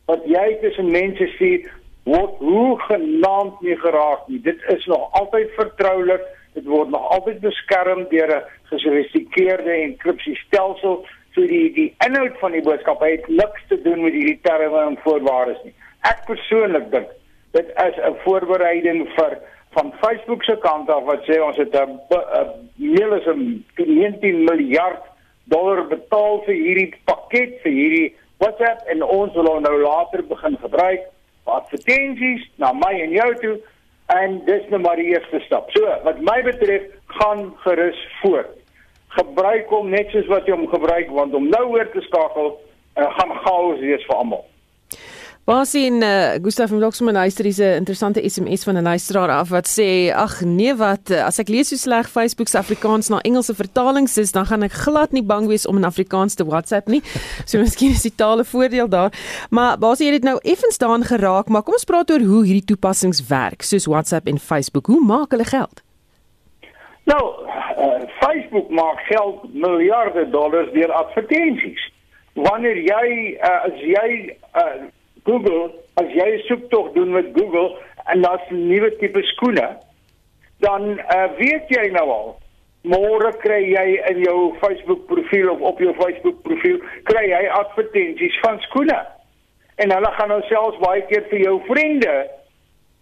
wat 0.10 0.26
jy 0.30 0.46
tussen 0.64 0.90
mense 0.94 1.28
stuur 1.36 1.68
word 2.10 2.42
hoe 2.42 2.80
genaamd 2.86 3.62
nie 3.66 3.78
geraak 3.82 4.28
nie. 4.30 4.40
Dit 4.46 4.62
is 4.74 4.84
nog 4.86 5.08
altyd 5.18 5.54
vertroulik. 5.58 6.22
Dit 6.56 6.66
word 6.72 6.90
nog 6.90 7.10
altyd 7.12 7.40
beskerm 7.44 8.06
deur 8.10 8.32
'n 8.36 8.44
gesofistikeerde 8.72 9.72
enkripsiestelsel. 9.72 11.06
So 11.34 11.42
die 11.48 11.74
die 11.74 11.94
inhoud 12.08 12.40
van 12.40 12.52
die 12.52 12.64
boodskap 12.64 13.02
het 13.04 13.28
niks 13.28 13.68
te 13.68 13.82
doen 13.82 14.02
met 14.04 14.14
hierdie 14.14 14.40
terme 14.42 14.82
en 14.88 14.98
voorwaardes 15.04 15.64
nie. 15.64 15.74
Ek 16.02 16.26
persoonlik 16.26 16.92
dink 16.92 17.10
dit 17.52 17.68
is 17.88 17.96
'n 17.98 18.16
voorbereiding 18.24 19.08
vir 19.16 19.38
van 19.76 19.94
Facebook 20.02 20.44
se 20.44 20.56
kant 20.60 20.90
af 20.90 21.04
wat 21.04 21.24
sê 21.28 21.42
ons 21.44 21.58
het 21.58 21.76
'n 21.76 22.00
meer 22.76 23.14
as 23.14 23.28
'n 23.28 23.66
19 23.76 24.44
miljard 24.44 25.04
dollar 25.44 25.88
betaal 25.88 26.44
vir 26.46 26.56
hierdie 26.56 26.94
pakket 27.06 27.62
vir 27.64 27.72
hierdie 27.72 28.16
WhatsApp 28.38 28.88
en 28.88 29.04
ons 29.04 29.34
wil 29.34 29.46
hom 29.46 29.62
nou 29.62 29.78
later 29.82 30.24
begin 30.24 30.58
gebruik 30.62 31.04
vir 31.46 31.54
advertensies 31.54 32.44
na 32.56 32.72
my 32.74 32.94
en 33.06 33.12
jou 33.12 33.30
toe 33.44 33.56
en 34.14 34.42
dis 34.46 34.68
nou 34.70 34.82
maar 34.82 35.00
die 35.02 35.12
eerste 35.14 35.40
stap. 35.46 35.72
So, 35.74 35.90
wat 36.04 36.20
my 36.22 36.42
betref, 36.46 36.90
gaan 37.20 37.54
gerus 37.64 38.00
voort. 38.22 38.52
Gebruik 39.16 39.70
hom 39.72 39.90
net 39.90 40.12
soos 40.12 40.28
wat 40.28 40.48
jy 40.48 40.58
hom 40.58 40.68
gebruik 40.70 41.10
want 41.16 41.34
om 41.38 41.48
nou 41.50 41.64
oor 41.78 41.88
te 41.94 42.04
skakel, 42.10 42.52
uh, 43.00 43.08
gaan 43.18 43.34
chaos 43.46 43.80
wees 43.80 44.04
vir 44.10 44.18
almal. 44.18 44.44
Basie 45.46 45.86
en 45.86 46.02
uh, 46.02 46.42
Gustaf 46.42 46.70
van 46.70 46.78
Bloksman 46.78 47.14
luister 47.14 47.46
is 47.46 47.58
'n 47.58 47.78
interessante 47.82 48.30
SMS 48.30 48.64
van 48.64 48.78
'n 48.78 48.82
luisteraar 48.82 49.30
af 49.30 49.50
wat 49.50 49.68
sê 49.68 50.12
ag 50.14 50.42
nee 50.42 50.76
wat 50.76 51.10
eh, 51.10 51.26
as 51.26 51.40
ek 51.40 51.48
lees 51.48 51.70
hoe 51.70 51.78
sleg 51.78 52.10
Facebook 52.10 52.48
se 52.48 52.58
Afrikaans 52.58 53.08
na 53.08 53.20
Engelse 53.22 53.56
vertalings 53.56 54.18
is 54.18 54.32
dan 54.32 54.46
gaan 54.46 54.64
ek 54.64 54.72
glad 54.72 55.12
nie 55.12 55.24
bang 55.24 55.48
wees 55.48 55.68
om 55.68 55.78
in 55.78 55.84
Afrikaans 55.84 56.34
te 56.34 56.46
WhatsApp 56.46 56.88
nie. 56.88 57.02
So 57.46 57.60
miskien 57.60 57.92
is 57.92 58.02
die 58.02 58.16
tale 58.16 58.44
voordeel 58.44 58.90
daar. 58.90 59.12
Maar 59.50 59.78
Basie 59.78 60.12
het 60.12 60.22
dit 60.22 60.32
nou 60.32 60.40
effens 60.42 60.78
daan 60.78 61.04
geraak, 61.04 61.48
maar 61.48 61.62
kom 61.62 61.74
ons 61.74 61.84
praat 61.84 62.12
oor 62.12 62.22
hoe 62.22 62.46
hierdie 62.46 62.66
toepassings 62.66 63.28
werk, 63.28 63.62
soos 63.62 63.86
WhatsApp 63.86 64.28
en 64.28 64.40
Facebook. 64.40 64.86
Hoe 64.86 65.06
maak 65.06 65.32
hulle 65.32 65.46
geld? 65.46 65.84
Nou, 67.04 67.24
uh, 67.78 68.02
Facebook 68.20 68.70
maak 68.70 69.00
geld 69.00 69.54
miljarde 69.54 70.30
dollars 70.30 70.72
deur 70.74 70.92
advertensies. 70.92 71.92
Wanneer 72.34 72.78
jy 72.78 73.38
uh, 73.38 73.64
as 73.64 73.80
jy 73.80 74.34
uh, 74.56 74.90
Google, 75.26 75.74
as 76.02 76.10
jy 76.14 76.30
'n 76.36 76.46
soektog 76.48 76.94
doen 76.94 77.12
met 77.12 77.34
Google 77.34 77.78
en 78.06 78.22
daar's 78.22 78.50
'n 78.50 78.68
nuwe 78.68 78.96
tipe 78.96 79.22
skoene, 79.24 79.78
dan 80.60 80.82
uh, 81.00 81.28
weet 81.38 81.66
jy 81.68 81.90
nou 81.92 82.10
al 82.10 82.28
môre 82.86 83.32
kry 83.42 83.62
jy 83.66 83.86
in 84.12 84.22
jou 84.24 84.54
Facebook 84.62 85.06
profiel 85.10 85.50
of 85.50 85.62
op 85.62 85.80
jou 85.80 85.94
Facebook 85.98 86.42
profiel 86.46 86.80
kry 87.10 87.26
jy 87.30 87.44
advertensies 87.50 88.40
van 88.46 88.60
skoene. 88.60 89.00
En 89.76 89.92
hulle 89.92 90.12
gaan 90.18 90.32
nou 90.32 90.42
selfs 90.50 90.80
baie 90.84 91.02
keer 91.10 91.26
vir 91.30 91.40
jou 91.40 91.56
vriende 91.68 92.16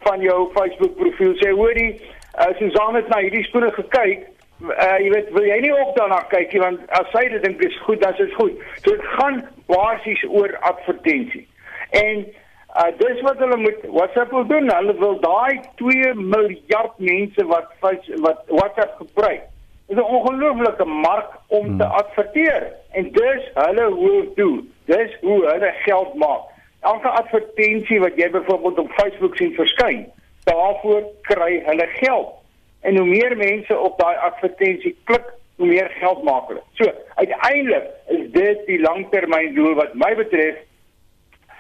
van 0.08 0.22
jou 0.22 0.40
Facebook 0.56 0.96
profiel 0.96 1.36
sê 1.42 1.52
hoorie, 1.52 2.00
uh, 2.40 2.52
Susan 2.60 2.96
het 2.96 3.08
na 3.12 3.20
hierdie 3.24 3.44
skoene 3.44 3.72
gekyk. 3.72 4.30
Uh, 4.64 4.98
jy 5.04 5.10
weet, 5.12 5.32
wil 5.36 5.46
jy 5.46 5.60
nie 5.60 5.74
ook 5.74 5.96
daarna 5.98 6.22
kyk 6.32 6.54
nie 6.54 6.62
want 6.64 6.80
as 7.00 7.10
sy 7.12 7.28
dit 7.30 7.44
dink 7.44 7.62
is 7.68 7.80
goed, 7.84 8.00
dan 8.02 8.16
is 8.16 8.24
dit 8.24 8.36
goed. 8.40 8.60
So 8.84 8.96
dit 8.96 9.08
gaan 9.18 9.42
basies 9.68 10.24
oor 10.30 10.56
advertensies. 10.72 11.50
En 11.94 12.26
uh, 12.26 12.90
dis 12.98 13.22
wat 13.22 13.38
hulle 13.38 13.58
moet 13.58 13.82
WhatsApp 13.88 14.32
wil 14.32 14.46
doen. 14.50 14.70
Hulle 14.74 14.96
wil 14.98 15.20
daai 15.22 15.60
2 15.82 16.14
miljard 16.14 16.96
mense 16.98 17.46
wat 17.46 17.74
wat 17.82 18.42
WhatsApp 18.48 18.96
gebruik. 18.98 19.44
Dit 19.88 19.98
is 19.98 20.04
'n 20.04 20.16
ongelooflike 20.16 20.86
mark 20.86 21.30
om 21.48 21.66
hmm. 21.66 21.78
te 21.78 21.86
adverteer 21.86 22.74
en 22.92 23.12
dis 23.12 23.52
hulle 23.54 23.86
hoe 23.92 24.28
doen. 24.36 24.74
Dis 24.86 25.18
hoe 25.22 25.46
hulle 25.46 25.72
geld 25.86 26.14
maak. 26.14 26.50
Elke 26.82 27.10
advertensie 27.10 28.00
wat 28.00 28.16
jy 28.16 28.30
byvoorbeeld 28.30 28.80
op 28.80 28.92
Facebook 28.92 29.36
sien 29.36 29.54
verskyn, 29.54 30.12
daarvoor 30.44 31.04
kry 31.22 31.62
hulle 31.66 31.88
geld. 31.88 32.34
En 32.82 32.98
hoe 32.98 33.08
meer 33.08 33.38
mense 33.38 33.78
op 33.80 34.00
daai 34.00 34.16
advertensie 34.16 34.98
klik, 35.04 35.30
hoe 35.56 35.68
meer 35.68 35.90
geld 36.00 36.24
maak 36.24 36.48
hulle. 36.48 36.64
So, 36.74 36.92
uiteindelik 37.16 37.88
is 38.08 38.32
dit 38.32 38.66
die 38.66 38.80
langtermyndoel 38.82 39.74
wat 39.74 39.94
my 39.94 40.16
betref 40.16 40.56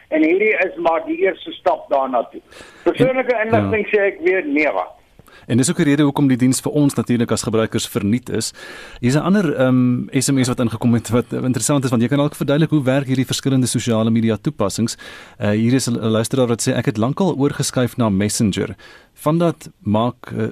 en 0.07 0.23
hierdie 0.23 0.53
is 0.65 0.75
maar 0.75 1.05
die 1.05 1.17
eerste 1.17 1.51
stap 1.51 1.89
daarna 1.89 2.23
toe. 2.31 2.41
Persoonlike 2.83 3.39
inligting 3.45 3.87
ja. 3.87 3.91
sê 3.91 4.09
ek 4.11 4.19
weer 4.25 4.45
nee 4.45 4.71
wat. 4.71 4.99
En 5.47 5.57
dis 5.57 5.69
ook 5.69 5.77
die 5.81 5.85
rede 5.85 6.03
hoekom 6.03 6.27
die 6.27 6.37
diens 6.37 6.61
vir 6.63 6.71
ons 6.71 6.93
natuurlik 6.93 7.31
as 7.31 7.43
gebruikers 7.43 7.87
verniet 7.87 8.29
is. 8.29 8.53
Hier's 8.99 9.15
'n 9.15 9.25
ander 9.25 9.55
ehm 9.55 9.67
um, 9.67 10.07
SMS 10.11 10.47
wat 10.47 10.59
ingekom 10.59 10.93
het 10.93 11.09
wat 11.09 11.33
interessant 11.33 11.83
is 11.83 11.89
want 11.89 12.01
jy 12.01 12.07
kan 12.07 12.19
ook 12.19 12.35
verduidelik 12.35 12.69
hoe 12.69 12.83
werk 12.83 13.07
hierdie 13.07 13.25
verskillende 13.25 13.67
sosiale 13.67 14.11
media 14.11 14.37
toepassings. 14.37 14.97
Uh 15.39 15.51
hier 15.51 15.73
is 15.73 15.87
'n 15.87 15.97
luisteraar 15.97 16.47
wat 16.47 16.61
sê 16.61 16.73
ek 16.73 16.85
het 16.85 16.97
lankal 16.97 17.35
oorgeskuif 17.37 17.97
na 17.97 18.09
Messenger. 18.09 18.75
Van 19.13 19.37
dat 19.37 19.69
maak 19.79 20.31
uh, 20.31 20.47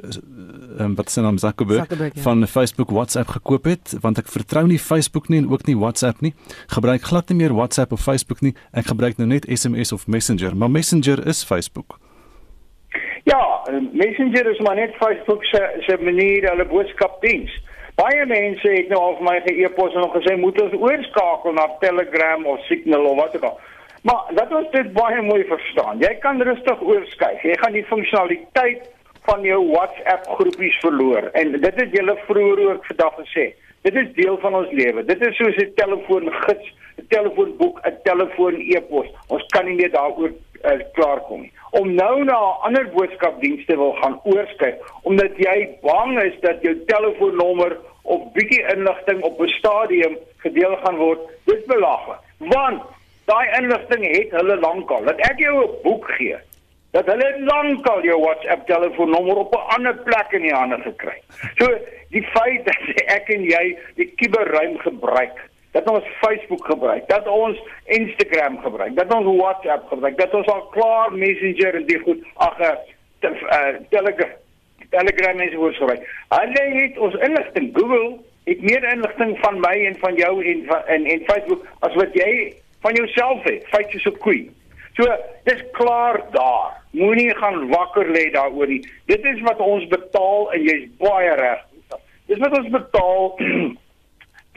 um, 0.80 0.96
wat 0.96 1.12
se 1.12 1.22
naam 1.22 1.38
Zuckerberg, 1.38 1.80
Zuckerberg 1.80 2.16
ja. 2.16 2.22
van 2.22 2.48
Facebook 2.48 2.90
WhatsApp 2.90 3.30
gekoop 3.30 3.64
het 3.64 3.96
want 4.02 4.18
ek 4.18 4.28
vertrou 4.28 4.68
nie 4.68 4.80
Facebook 4.80 5.28
nie 5.28 5.38
en 5.38 5.50
ook 5.50 5.66
nie 5.66 5.78
WhatsApp 5.78 6.22
nie. 6.22 6.34
Gebruik 6.68 7.02
glad 7.02 7.30
nie 7.30 7.38
meer 7.38 7.54
WhatsApp 7.54 7.92
of 7.92 8.02
Facebook 8.02 8.42
nie. 8.42 8.54
Ek 8.72 8.86
gebruik 8.86 9.18
nou 9.18 9.28
net 9.28 9.46
SMS 9.50 9.92
of 9.92 10.08
Messenger, 10.08 10.58
maar 10.58 10.72
Messenger 10.72 11.28
is 11.28 11.44
Facebook. 11.44 12.00
Ja, 13.24 13.62
Messenger 13.92 14.50
is 14.50 14.60
maar 14.60 14.76
net 14.76 14.96
Facebook 14.96 15.44
se 15.46 15.76
se 15.80 15.98
manier 16.02 16.50
hulle 16.50 16.66
boodskapdiens. 16.66 17.64
Baie 17.96 18.26
mense 18.26 18.70
het 18.72 18.88
nou 18.90 19.02
al 19.02 19.18
vir 19.20 19.28
my 19.28 19.36
ge-e-pos 19.46 19.94
en 19.96 20.08
gesê 20.16 20.38
moet 20.40 20.62
ons 20.62 20.74
oorskakel 20.80 21.54
na 21.54 21.68
Telegram 21.84 22.46
of 22.46 22.64
Signal 22.66 23.06
of 23.06 23.20
wat 23.20 23.36
ook 23.36 23.44
al. 23.44 23.60
Maar 24.02 24.34
dat 24.34 24.54
ons 24.58 24.72
dit 24.72 24.94
baie 24.94 25.22
mooi 25.22 25.44
verstaan. 25.46 26.00
Jy 26.02 26.16
kan 26.24 26.42
rustig 26.42 26.82
oorskuif. 26.82 27.44
Jy 27.46 27.58
gaan 27.62 27.78
die 27.78 27.86
funksionaliteit 27.86 28.90
van 29.30 29.46
jou 29.46 29.60
WhatsApp 29.70 30.26
groepies 30.40 30.78
verloor. 30.82 31.30
En 31.38 31.52
dit 31.52 31.76
het 31.84 31.98
julle 31.98 32.18
vroeër 32.26 32.64
ook 32.70 32.86
vandag 32.86 33.20
gesê. 33.22 33.52
Dit 33.86 33.96
is 33.96 34.14
deel 34.18 34.38
van 34.42 34.56
ons 34.56 34.72
lewe. 34.72 35.06
Dit 35.06 35.22
is 35.28 35.38
soos 35.38 35.58
'n 35.58 35.74
telefoon 35.76 36.32
gids 36.32 36.74
'n 36.98 37.06
telefoonboek, 37.10 37.80
'n 37.86 37.98
telefoon 38.04 38.56
e-pos. 38.56 39.08
Ons 39.28 39.46
kan 39.46 39.66
nie 39.66 39.76
meer 39.76 39.92
daaroor 39.92 40.32
uh, 40.64 40.80
klaarkom 40.94 41.42
nie. 41.42 41.54
Om 41.72 41.94
nou 41.96 42.24
na 42.24 42.40
ander 42.68 42.90
boodskapdienste 42.96 43.76
wil 43.76 43.94
gaan 44.02 44.20
oorskry 44.24 44.76
omdat 45.04 45.38
jy 45.38 45.70
bang 45.82 46.18
is 46.24 46.38
dat 46.42 46.62
jou 46.62 46.76
telefoonnommer 46.86 47.78
of 48.04 48.32
bietjie 48.34 48.64
inligting 48.74 49.22
op 49.24 49.42
'n 49.42 49.48
stadium 49.48 50.18
gedeel 50.38 50.76
gaan 50.84 50.98
word, 50.98 51.20
dis 51.46 51.66
belaglik. 51.66 52.20
Want 52.38 52.82
daai 53.26 53.48
inligting 53.58 54.08
het 54.18 54.32
hulle 54.32 54.58
lankal. 54.60 55.04
Dat 55.04 55.20
ek 55.30 55.40
jou 55.40 55.56
'n 55.64 55.76
boek 55.84 56.12
gee, 56.18 56.38
dat 56.92 57.06
hulle 57.06 57.30
lankal 57.40 58.04
jou 58.04 58.20
WhatsApp 58.22 58.68
telefoonnommer 58.68 59.36
op 59.36 59.54
'n 59.56 59.68
ander 59.76 59.96
plek 59.96 60.32
in 60.32 60.42
die 60.42 60.54
hande 60.54 60.80
gekry. 60.82 61.18
So 61.58 61.68
die 62.10 62.24
feit 62.24 62.66
dat 62.70 63.04
ek 63.06 63.30
en 63.30 63.44
jy 63.44 63.78
die 63.96 64.12
kuberruim 64.16 64.78
gebruik, 64.78 65.38
dat 65.72 65.90
ons 65.90 66.08
Facebook 66.20 66.66
gebruik, 66.66 67.08
dat 67.08 67.28
ons 67.28 67.60
Instagram 67.86 68.60
gebruik, 68.60 68.96
dat 68.96 69.14
ons 69.14 69.38
WhatsApp 69.38 69.88
gebruik, 69.88 70.18
dat 70.18 70.34
ons 70.34 70.48
al 70.48 70.66
klaar 70.76 71.14
Messenger 71.14 71.76
en 71.76 71.86
die 71.86 72.00
goed 72.00 72.24
ag 72.34 72.60
uh, 72.60 72.76
Telegram 73.90 74.40
Telegram 74.92 75.40
is 75.40 75.56
oor 75.56 75.74
so 75.74 75.88
baie. 75.88 76.02
Hulle 76.34 76.64
het 76.76 76.98
ons 77.00 77.16
inligting 77.24 77.72
Google 77.78 78.20
het 78.50 78.62
meer 78.62 78.84
inligting 78.94 79.38
van 79.40 79.60
my 79.64 79.76
en 79.88 79.96
van 80.02 80.16
jou 80.16 80.34
en 80.46 80.66
van 80.66 80.88
en, 80.96 81.06
en 81.06 81.24
Facebook 81.30 81.66
as 81.80 81.96
wat 81.96 82.14
jy 82.18 82.54
van 82.82 82.98
jouself 82.98 83.44
het. 83.44 83.68
Feite 83.72 84.00
so 84.00 84.12
koei. 84.12 84.50
So 84.98 85.08
dis 85.48 85.64
klaar 85.78 86.20
daar. 86.36 86.80
Moenie 86.92 87.32
gaan 87.36 87.70
wakker 87.70 88.10
lê 88.12 88.28
daaroor 88.34 88.68
nie. 88.68 88.82
Dit 89.08 89.24
is 89.26 89.40
wat 89.48 89.62
ons 89.64 89.88
betaal 89.88 90.50
en 90.52 90.66
jy's 90.66 90.90
baie 91.00 91.36
reg. 91.40 91.62
Dis 92.28 92.42
wat 92.44 92.58
ons 92.58 92.72
betaal 92.74 93.32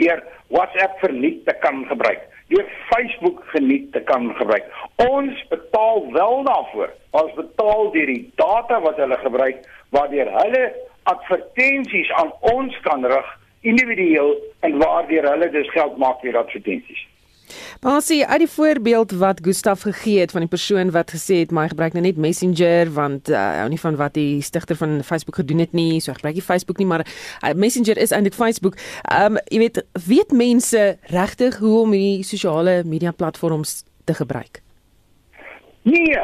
deur 0.00 0.22
WhatsApp 0.48 0.98
verniet 0.98 1.44
te 1.46 1.54
kan 1.60 1.84
gebruik. 1.86 2.20
Deur 2.48 2.66
Facebook 2.90 3.42
geniet 3.52 3.92
te 3.92 4.00
kan 4.00 4.34
gebruik. 4.34 4.64
Ons 4.96 5.46
betaal 5.48 6.12
wel 6.12 6.42
daarvoor. 6.44 6.90
Ons 7.10 7.32
betaal 7.34 7.90
deur 7.92 8.06
die 8.06 8.32
data 8.34 8.80
wat 8.80 8.96
hulle 8.96 9.18
gebruik 9.22 9.64
waardeur 9.94 10.30
hulle 10.40 10.64
advertensies 11.02 12.10
aan 12.18 12.32
ons 12.40 12.76
kan 12.86 13.06
rig 13.06 13.32
individueel 13.60 14.34
en 14.60 14.78
waardeur 14.78 15.28
hulle 15.30 15.50
dus 15.50 15.70
geld 15.70 15.96
maak 16.02 16.20
vir 16.24 16.38
advertensies. 16.40 17.02
Maar 17.82 17.98
as 17.98 18.08
jy 18.12 18.24
uit 18.24 18.44
die 18.44 18.50
voorbeeld 18.50 19.12
wat 19.20 19.40
Gustaf 19.42 19.84
gegee 19.86 20.20
het 20.20 20.30
van 20.30 20.44
die 20.44 20.50
persoon 20.50 20.90
wat 20.94 21.10
gesê 21.14 21.40
het 21.42 21.52
my 21.54 21.66
gebruik 21.68 21.96
nou 21.96 22.04
net 22.04 22.20
Messenger 22.20 22.90
want 22.94 23.30
uh, 23.32 23.40
hou 23.60 23.68
nie 23.72 23.80
van 23.80 23.96
wat 24.00 24.14
die 24.14 24.42
stigter 24.42 24.76
van 24.76 25.02
Facebook 25.04 25.40
gedoen 25.40 25.62
het 25.64 25.72
nie, 25.72 26.00
so 26.00 26.12
gebruik 26.12 26.38
jy 26.38 26.44
Facebook 26.44 26.78
nie, 26.78 26.86
maar 26.86 27.04
uh, 27.06 27.52
Messenger 27.52 27.98
is 27.98 28.14
eintlik 28.14 28.36
Facebook. 28.38 28.78
Ehm 29.02 29.36
um, 29.36 29.42
jy 29.50 29.58
weet, 29.64 29.82
weet 30.06 30.32
mense 30.32 30.84
regtig 31.12 31.58
hoe 31.58 31.80
om 31.82 31.92
hierdie 31.96 32.24
sosiale 32.24 32.82
media 32.84 33.10
platforms 33.10 33.82
te 34.04 34.14
gebruik? 34.14 34.62
Nee. 35.82 36.18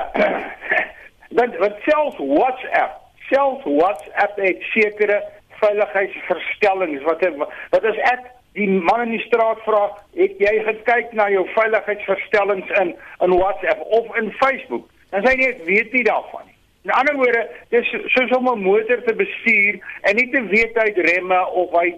Want 1.38 1.56
wat 1.62 1.76
selfs 1.86 2.18
WhatsApp, 2.18 2.98
selfs 3.30 3.64
WhatsApp 3.64 4.38
het 4.40 4.62
sekere 4.72 5.22
veiligheidsverstellings 5.60 7.02
wat 7.04 7.24
wat 7.70 7.84
as 7.84 7.98
ek 8.10 8.30
die 8.52 8.68
man 8.68 9.04
in 9.06 9.12
die 9.14 9.24
straat 9.26 9.60
vra, 9.66 9.82
het 10.18 10.38
jy 10.42 10.54
gekyk 10.66 11.12
na 11.12 11.28
jou 11.30 11.44
veiligheidsverstellings 11.54 12.70
in 12.82 12.94
in 13.24 13.36
WhatsApp 13.38 13.82
of 13.98 14.16
in 14.16 14.32
Facebook? 14.42 14.88
Dan 15.10 15.26
sê 15.26 15.36
net 15.38 15.64
weet 15.64 15.92
nie 15.92 16.04
daarvan 16.06 16.46
nie. 16.46 16.56
In 16.82 16.94
ander 16.96 17.16
woorde, 17.20 17.44
dis 17.68 17.88
soos 18.14 18.36
om 18.36 18.48
'n 18.48 18.62
motor 18.62 19.02
te 19.04 19.14
bestuur 19.14 19.80
en 20.00 20.16
nie 20.16 20.30
te 20.30 20.42
weet 20.42 20.76
uit 20.78 20.96
remme 20.96 21.46
of 21.46 21.70
hy 21.80 21.94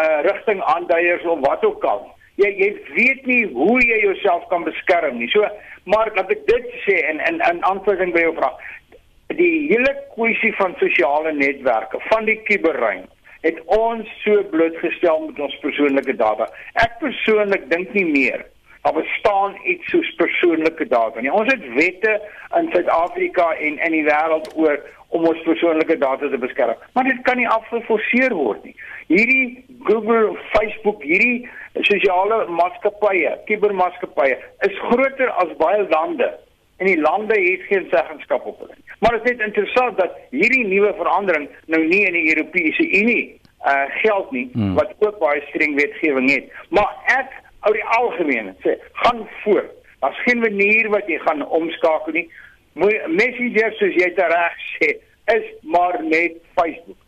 uh 0.00 0.20
rigting 0.22 0.62
aanduiers 0.62 1.24
of 1.24 1.40
wat 1.40 1.64
ook 1.64 1.84
al. 1.84 2.06
Jy 2.34 2.50
jy 2.56 2.70
weet 2.94 3.26
nie 3.26 3.44
hoe 3.52 3.80
jy 3.84 4.00
jouself 4.00 4.46
kan 4.48 4.64
beskerm 4.64 5.18
nie. 5.18 5.28
So, 5.28 5.48
maar 5.84 6.14
dat 6.14 6.30
ek 6.30 6.46
dit 6.46 6.66
sê 6.86 7.00
en 7.10 7.20
in 7.28 7.40
in 7.50 7.62
antwoording 7.62 8.12
by 8.12 8.20
jou 8.20 8.34
vraag, 8.34 8.56
die 9.26 9.68
hele 9.68 9.94
kwessie 10.14 10.54
van 10.56 10.74
sosiale 10.78 11.32
netwerke, 11.32 11.98
van 12.08 12.24
die 12.24 12.40
kuberruim 12.42 13.04
het 13.46 13.60
ons 13.64 14.08
so 14.24 14.42
blootgestel 14.52 15.26
met 15.26 15.40
ons 15.40 15.58
persoonlike 15.64 16.16
data. 16.16 16.48
Ek 16.84 16.98
persoonlik 17.02 17.68
dink 17.70 17.92
nie 17.96 18.06
meer 18.08 18.46
daar 18.82 18.96
bestaan 18.96 19.56
iets 19.64 19.90
soos 19.92 20.14
persoonlike 20.16 20.86
data 20.88 21.20
nie. 21.20 21.32
Ons 21.32 21.52
het 21.52 21.64
wette 21.74 22.14
in 22.56 22.70
Suid-Afrika 22.72 23.50
en 23.52 23.76
in 23.78 23.92
die 23.92 24.04
wêreld 24.06 24.48
oor 24.56 24.78
om 25.08 25.26
ons 25.26 25.42
persoonlike 25.44 25.98
data 25.98 26.28
te 26.28 26.38
beskerm, 26.38 26.78
maar 26.94 27.04
dit 27.04 27.18
kan 27.26 27.36
nie 27.36 27.48
afgeforseer 27.48 28.34
word 28.34 28.62
nie. 28.64 28.76
Hierdie 29.10 29.64
Google, 29.88 30.36
Facebook, 30.52 31.02
hierdie 31.02 31.48
sosiale 31.88 32.44
maatskappye, 32.46 33.34
kubermaatskappye 33.48 34.38
is 34.68 34.78
groter 34.86 35.34
as 35.42 35.52
baie 35.58 35.82
lande 35.90 36.30
en 36.78 36.88
die 36.88 37.00
lande 37.00 37.36
het 37.36 37.66
geen 37.68 37.88
seggenskap 37.90 38.46
op 38.46 38.62
hulle. 38.62 38.78
Maar 39.00 39.10
dit 39.10 39.24
is 39.24 39.36
net 39.36 39.46
interessant 39.46 39.98
dat 39.98 40.16
hierdie 40.30 40.66
nuwe 40.66 40.92
verandering 40.96 41.48
nou 41.66 41.80
nie 41.86 42.02
in 42.04 42.12
die 42.12 42.28
Europese 42.36 42.84
Unie 43.00 43.40
uh 43.64 43.84
geld 44.02 44.30
nie 44.30 44.48
hmm. 44.52 44.74
wat 44.74 44.92
ook 44.98 45.18
baie 45.18 45.40
streng 45.48 45.74
wetgewing 45.76 46.30
het. 46.30 46.52
Maar 46.68 46.92
ek 47.04 47.32
ou 47.68 47.72
die 47.76 47.84
algemeen 47.96 48.54
sê, 48.64 48.76
gaan 49.04 49.26
voort. 49.42 49.72
Daar's 50.00 50.20
geen 50.24 50.40
manier 50.40 50.88
wat 50.92 51.08
jy 51.08 51.18
gaan 51.24 51.44
omskakel 51.46 52.16
nie. 52.16 52.26
Messenger 52.76 53.72
soos 53.76 53.96
jy 54.00 54.08
dit 54.16 54.20
reg 54.32 54.60
sê, 54.76 54.90
is 55.36 55.48
maar 55.62 56.00
net 56.04 56.36
Facebook. 56.56 57.00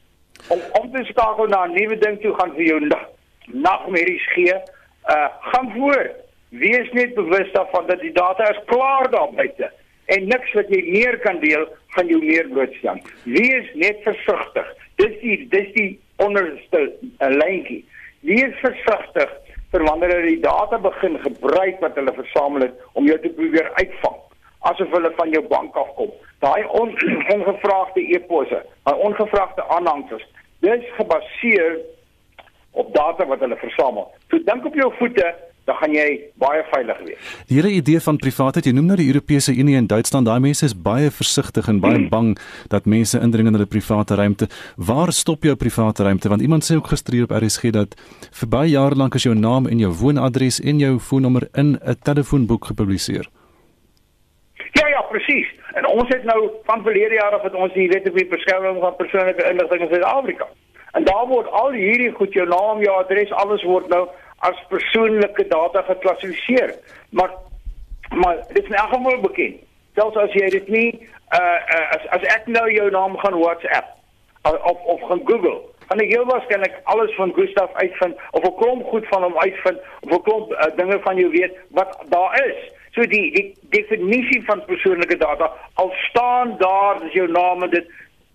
Om 0.53 0.65
om 0.81 0.91
te 0.93 1.05
skakel 1.13 1.49
na 1.49 1.65
'n 1.67 1.77
nuwe 1.77 1.97
ding 1.99 2.21
toe 2.21 2.35
gaan 2.41 2.57
vir 2.57 2.65
jou 2.65 2.81
nagmerries 3.47 4.27
gee. 4.33 4.57
Uh 5.13 5.29
gaan 5.53 5.73
voort. 5.77 6.17
Wees 6.49 6.93
net 6.93 7.15
bewus 7.15 7.53
daarvan 7.53 7.87
dat 7.87 8.01
die 8.01 8.13
data 8.13 8.49
is 8.51 8.65
klaar 8.65 9.11
daar 9.11 9.33
buite 9.33 9.73
en 10.07 10.27
niks 10.29 10.55
wat 10.59 10.71
jy 10.73 10.83
meer 10.89 11.19
kan 11.23 11.41
deel 11.41 11.67
gaan 11.95 12.09
jou 12.11 12.19
meer 12.25 12.49
blootstel. 12.49 12.99
Wees 13.29 13.69
net 13.75 14.01
versigtig. 14.07 14.69
Dis 15.01 15.15
die 15.21 15.39
dis 15.53 15.71
die 15.77 15.91
onderste 16.23 16.89
uh, 16.89 17.31
lyntjie. 17.31 17.83
Wees 18.27 18.57
versigtig 18.63 19.31
vir 19.73 19.87
wanneer 19.89 20.13
hulle 20.17 20.35
die 20.35 20.45
data 20.45 20.79
begin 20.79 21.19
gebruik 21.23 21.81
wat 21.81 21.97
hulle 21.97 22.15
versamel 22.17 22.69
het 22.69 22.85
om 22.93 23.09
jou 23.09 23.19
te 23.23 23.33
probeer 23.37 23.71
uitvang 23.79 24.21
asof 24.63 24.91
hulle 24.95 25.11
van 25.17 25.31
jou 25.31 25.43
bank 25.49 25.77
afkom. 25.77 26.11
Daai 26.39 26.65
on, 26.79 26.93
ongevraagde 27.35 28.05
e-posse, 28.15 28.61
daai 28.87 28.99
ongevraagde 29.09 29.65
aanhangsels, 29.77 30.25
dis 30.63 30.85
gebaseer 30.99 31.81
op 32.79 32.95
data 32.95 33.27
wat 33.27 33.43
hulle 33.43 33.59
versamel. 33.61 34.07
So 34.31 34.39
dink 34.47 34.67
op 34.67 34.79
jou 34.79 34.93
voete 35.01 35.33
dan 35.65 35.77
gaan 35.79 35.93
jy 35.95 36.07
baie 36.43 36.63
veilig 36.73 36.99
wees. 37.07 37.35
Die 37.47 37.59
hele 37.59 37.71
idee 37.77 38.01
van 38.03 38.19
privaatheid, 38.19 38.67
jy 38.67 38.75
noem 38.75 38.89
nou 38.91 38.97
die 38.99 39.07
Europese 39.13 39.55
Unie 39.55 39.77
en 39.79 39.87
Duitsland, 39.91 40.27
daai 40.27 40.41
mense 40.43 40.67
is 40.67 40.75
baie 40.75 41.11
versigtig 41.15 41.69
en 41.71 41.79
baie 41.83 42.01
hmm. 42.01 42.09
bang 42.11 42.33
dat 42.73 42.89
mense 42.91 43.21
indring 43.23 43.51
in 43.51 43.59
hulle 43.59 43.69
private 43.71 44.19
ruimte. 44.19 44.49
Waar 44.77 45.13
stop 45.15 45.47
jou 45.47 45.55
private 45.57 46.03
ruimte? 46.03 46.33
Want 46.33 46.43
iemand 46.43 46.67
sê 46.67 46.79
ook 46.79 46.91
gister 46.91 47.15
hier 47.15 47.29
op 47.29 47.37
RSG 47.39 47.71
dat 47.77 47.95
vir 48.41 48.51
baie 48.51 48.73
jare 48.73 48.99
lank 48.99 49.15
is 49.19 49.29
jou 49.29 49.35
naam 49.39 49.71
en 49.71 49.79
jou 49.79 49.93
woonadres 50.03 50.59
en 50.61 50.83
jou 50.83 50.99
foonnommer 50.99 51.49
in 51.55 51.79
'n 51.79 51.97
telefoonboek 52.03 52.65
gepubliseer. 52.73 53.29
Ja 54.73 54.89
ja, 54.89 55.01
presies. 55.03 55.49
En 55.75 55.87
ons 55.87 56.09
het 56.09 56.25
nou 56.25 56.51
van 56.65 56.83
verlede 56.83 57.15
jaar 57.15 57.35
af 57.37 57.43
het 57.43 57.55
ons 57.55 57.73
die 57.73 57.89
wet 57.89 58.09
op 58.09 58.17
die 58.17 58.27
beskerming 58.27 58.81
van 58.81 58.97
persoonlike 58.97 59.51
inligting 59.51 59.81
in 59.81 59.89
Suid-Afrika. 59.89 60.47
En 60.93 61.05
daar 61.05 61.27
word 61.27 61.49
al 61.51 61.73
hierdie 61.73 62.13
goed 62.13 62.33
jou 62.33 62.49
naam, 62.49 62.83
jou 62.83 62.97
adres, 63.01 63.33
alles 63.33 63.63
word 63.63 63.89
nou 63.89 64.09
as 64.43 64.59
persoonlike 64.69 65.47
data 65.49 65.83
geklassifiseer. 65.83 66.75
Maar 67.11 67.31
maar 68.09 68.37
dit 68.49 68.63
is 68.63 68.69
in 68.69 68.75
elk 68.75 68.93
geval 68.93 69.21
bekend. 69.21 69.57
Selfs 69.95 70.17
as 70.17 70.33
jy 70.33 70.49
dit 70.53 70.69
nie 70.69 70.89
uh, 71.33 71.61
uh 71.77 71.85
as 71.97 72.07
as 72.17 72.25
ek 72.35 72.47
nou 72.47 72.65
jou 72.73 72.89
naam 72.91 73.17
gaan 73.23 73.39
WhatsApp 73.41 73.95
of 74.43 74.79
of 74.95 75.01
gaan 75.09 75.23
Google, 75.25 75.61
gaan 75.89 76.03
ek 76.05 76.13
heel 76.13 76.27
waarskynlik 76.29 76.75
alles 76.95 77.15
van 77.15 77.35
Gustaf 77.37 77.73
uitvind 77.85 78.21
of 78.31 78.45
'n 78.49 78.55
klomp 78.61 78.87
goed 78.91 79.07
van 79.09 79.23
hom 79.23 79.39
uitvind 79.39 79.79
of 80.01 80.11
'n 80.17 80.23
klomp 80.29 80.53
uh, 80.53 80.69
dinge 80.77 80.99
van 81.07 81.17
jou 81.17 81.31
weet 81.31 81.57
wat 81.71 81.97
daar 82.09 82.35
is. 82.47 82.59
So 82.93 83.07
die 83.07 83.33
die 83.37 83.57
definisie 83.71 84.43
van 84.45 84.65
persoonlike 84.65 85.17
data 85.17 85.53
al 85.75 85.93
staan 86.09 86.57
daar 86.59 87.05
is 87.05 87.13
jou 87.13 87.29
naam 87.31 87.63
en 87.63 87.71
dit 87.71 87.87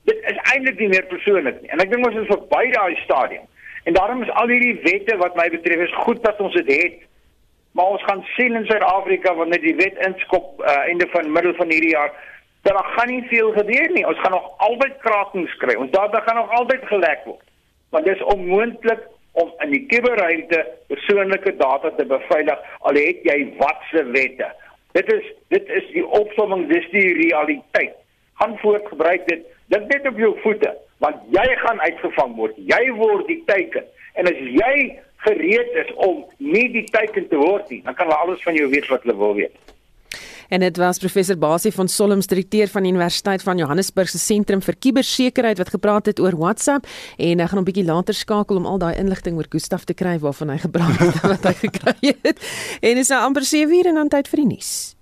dit 0.04 0.24
is 0.32 0.40
eintlik 0.54 0.80
nie 0.80 0.88
meer 0.88 1.06
persoonlik 1.06 1.62
nie. 1.62 1.70
En 1.70 1.80
ek 1.84 1.92
dink 1.92 2.06
ons 2.06 2.16
is 2.16 2.32
verby 2.32 2.72
daai 2.72 2.96
stadium. 3.04 3.46
En 3.88 3.94
daarom 3.94 4.22
is 4.22 4.32
al 4.32 4.50
hierdie 4.52 4.80
wette 4.84 5.16
wat 5.18 5.36
my 5.40 5.50
betref 5.50 5.82
is 5.86 5.94
goed 6.04 6.24
dat 6.24 6.40
ons 6.44 6.56
dit 6.60 6.72
het. 6.76 6.96
Maar 7.72 7.94
ons 7.96 8.04
gaan 8.04 8.24
sien 8.36 8.56
in 8.56 8.66
Suid-Afrika 8.66 9.36
wanneer 9.36 9.62
die 9.64 9.76
wet 9.76 10.02
inskop 10.08 10.60
uh, 10.60 10.74
einde 10.92 11.08
van 11.14 11.32
middel 11.32 11.54
van 11.56 11.70
hierdie 11.72 11.94
jaar 11.94 12.12
dat 12.68 12.74
daar 12.74 12.90
gaan 12.98 13.08
nie 13.08 13.24
veel 13.30 13.52
gebeur 13.52 13.92
nie. 13.94 14.04
Ons 14.08 14.20
gaan 14.20 14.36
nog 14.36 14.50
altyd 14.58 14.98
krakings 15.06 15.56
kry. 15.62 15.76
Ons 15.80 15.92
daar 15.92 16.22
gaan 16.26 16.36
nog 16.36 16.52
altyd 16.60 16.84
gelek 16.90 17.22
word. 17.26 17.46
Want 17.90 18.06
dit 18.06 18.16
is 18.16 18.24
onmoontlik 18.34 19.06
om 19.32 19.54
in 19.64 19.72
die 19.72 19.86
kuberruimte 19.86 20.66
persoonlike 20.88 21.56
data 21.56 21.92
te 21.96 22.06
beveilig 22.06 22.66
al 22.80 23.00
het 23.00 23.24
jy 23.30 23.38
watse 23.62 24.04
wette. 24.12 24.52
Dit 25.00 25.14
is 25.14 25.32
dit 25.56 25.72
is 25.80 25.88
die 25.94 26.04
opsomming, 26.20 26.68
dis 26.74 26.92
die 26.92 27.08
realiteit. 27.22 27.96
Gaan 28.42 28.60
voort 28.60 28.92
gebruik 28.92 29.28
dit. 29.32 29.48
Dink 29.72 29.88
net 29.94 30.12
op 30.12 30.20
jou 30.20 30.36
voete 30.44 30.76
want 31.04 31.22
jy 31.34 31.48
gaan 31.64 31.82
uitgevang 31.82 32.36
word. 32.36 32.58
Jy 32.58 32.84
word 32.98 33.28
die 33.28 33.44
teiken. 33.46 33.86
En 34.18 34.30
as 34.30 34.40
jy 34.40 34.74
gereed 35.26 35.80
is 35.84 35.94
om 35.96 36.26
nie 36.38 36.68
die 36.74 36.86
teiken 36.90 37.28
te 37.30 37.40
word 37.40 37.70
nie, 37.70 37.82
dan 37.86 37.96
kan 37.98 38.10
hulle 38.10 38.22
alles 38.26 38.44
van 38.46 38.58
jou 38.58 38.70
weet 38.70 38.88
wat 38.92 39.06
hulle 39.06 39.18
wil 39.18 39.36
weet. 39.38 39.56
En 40.48 40.64
dit 40.64 40.78
was 40.78 40.98
professor 40.98 41.38
Basie 41.38 41.74
van 41.76 41.88
Solms 41.88 42.28
direkteur 42.28 42.68
van 42.68 42.86
Universiteit 42.86 43.44
van 43.44 43.58
Johannesburg 43.58 44.10
se 44.10 44.20
sentrum 44.20 44.62
vir 44.64 44.78
kubersekerheid 44.80 45.60
wat 45.60 45.74
gepraat 45.76 46.06
het 46.06 46.22
oor 46.24 46.38
WhatsApp 46.40 46.88
en 47.18 47.40
ek 47.44 47.50
gaan 47.50 47.60
'n 47.60 47.68
bietjie 47.68 47.86
later 47.86 48.14
skakel 48.14 48.56
om 48.56 48.66
al 48.66 48.78
daai 48.78 48.96
inligting 48.96 49.36
oor 49.36 49.48
Gustaf 49.50 49.84
te 49.84 49.94
kry 49.94 50.20
waarvan 50.20 50.50
hy 50.50 50.58
gepraat 50.58 50.98
het 50.98 51.22
wat 51.34 51.44
hy 51.44 51.54
gekry 51.54 52.16
het. 52.24 52.40
En 52.82 52.98
is 52.98 53.10
nou 53.10 53.22
amper 53.24 53.44
7 53.44 53.76
uur 53.76 53.86
en 53.86 53.96
dan 53.96 54.08
tyd 54.08 54.28
vir 54.28 54.40
die 54.40 54.48
nuus. 54.48 54.96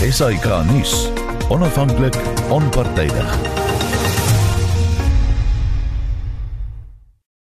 SAK 0.00 0.64
nuus. 0.72 1.29
Onafhanklik, 1.50 2.14
onpartydig. 2.50 3.69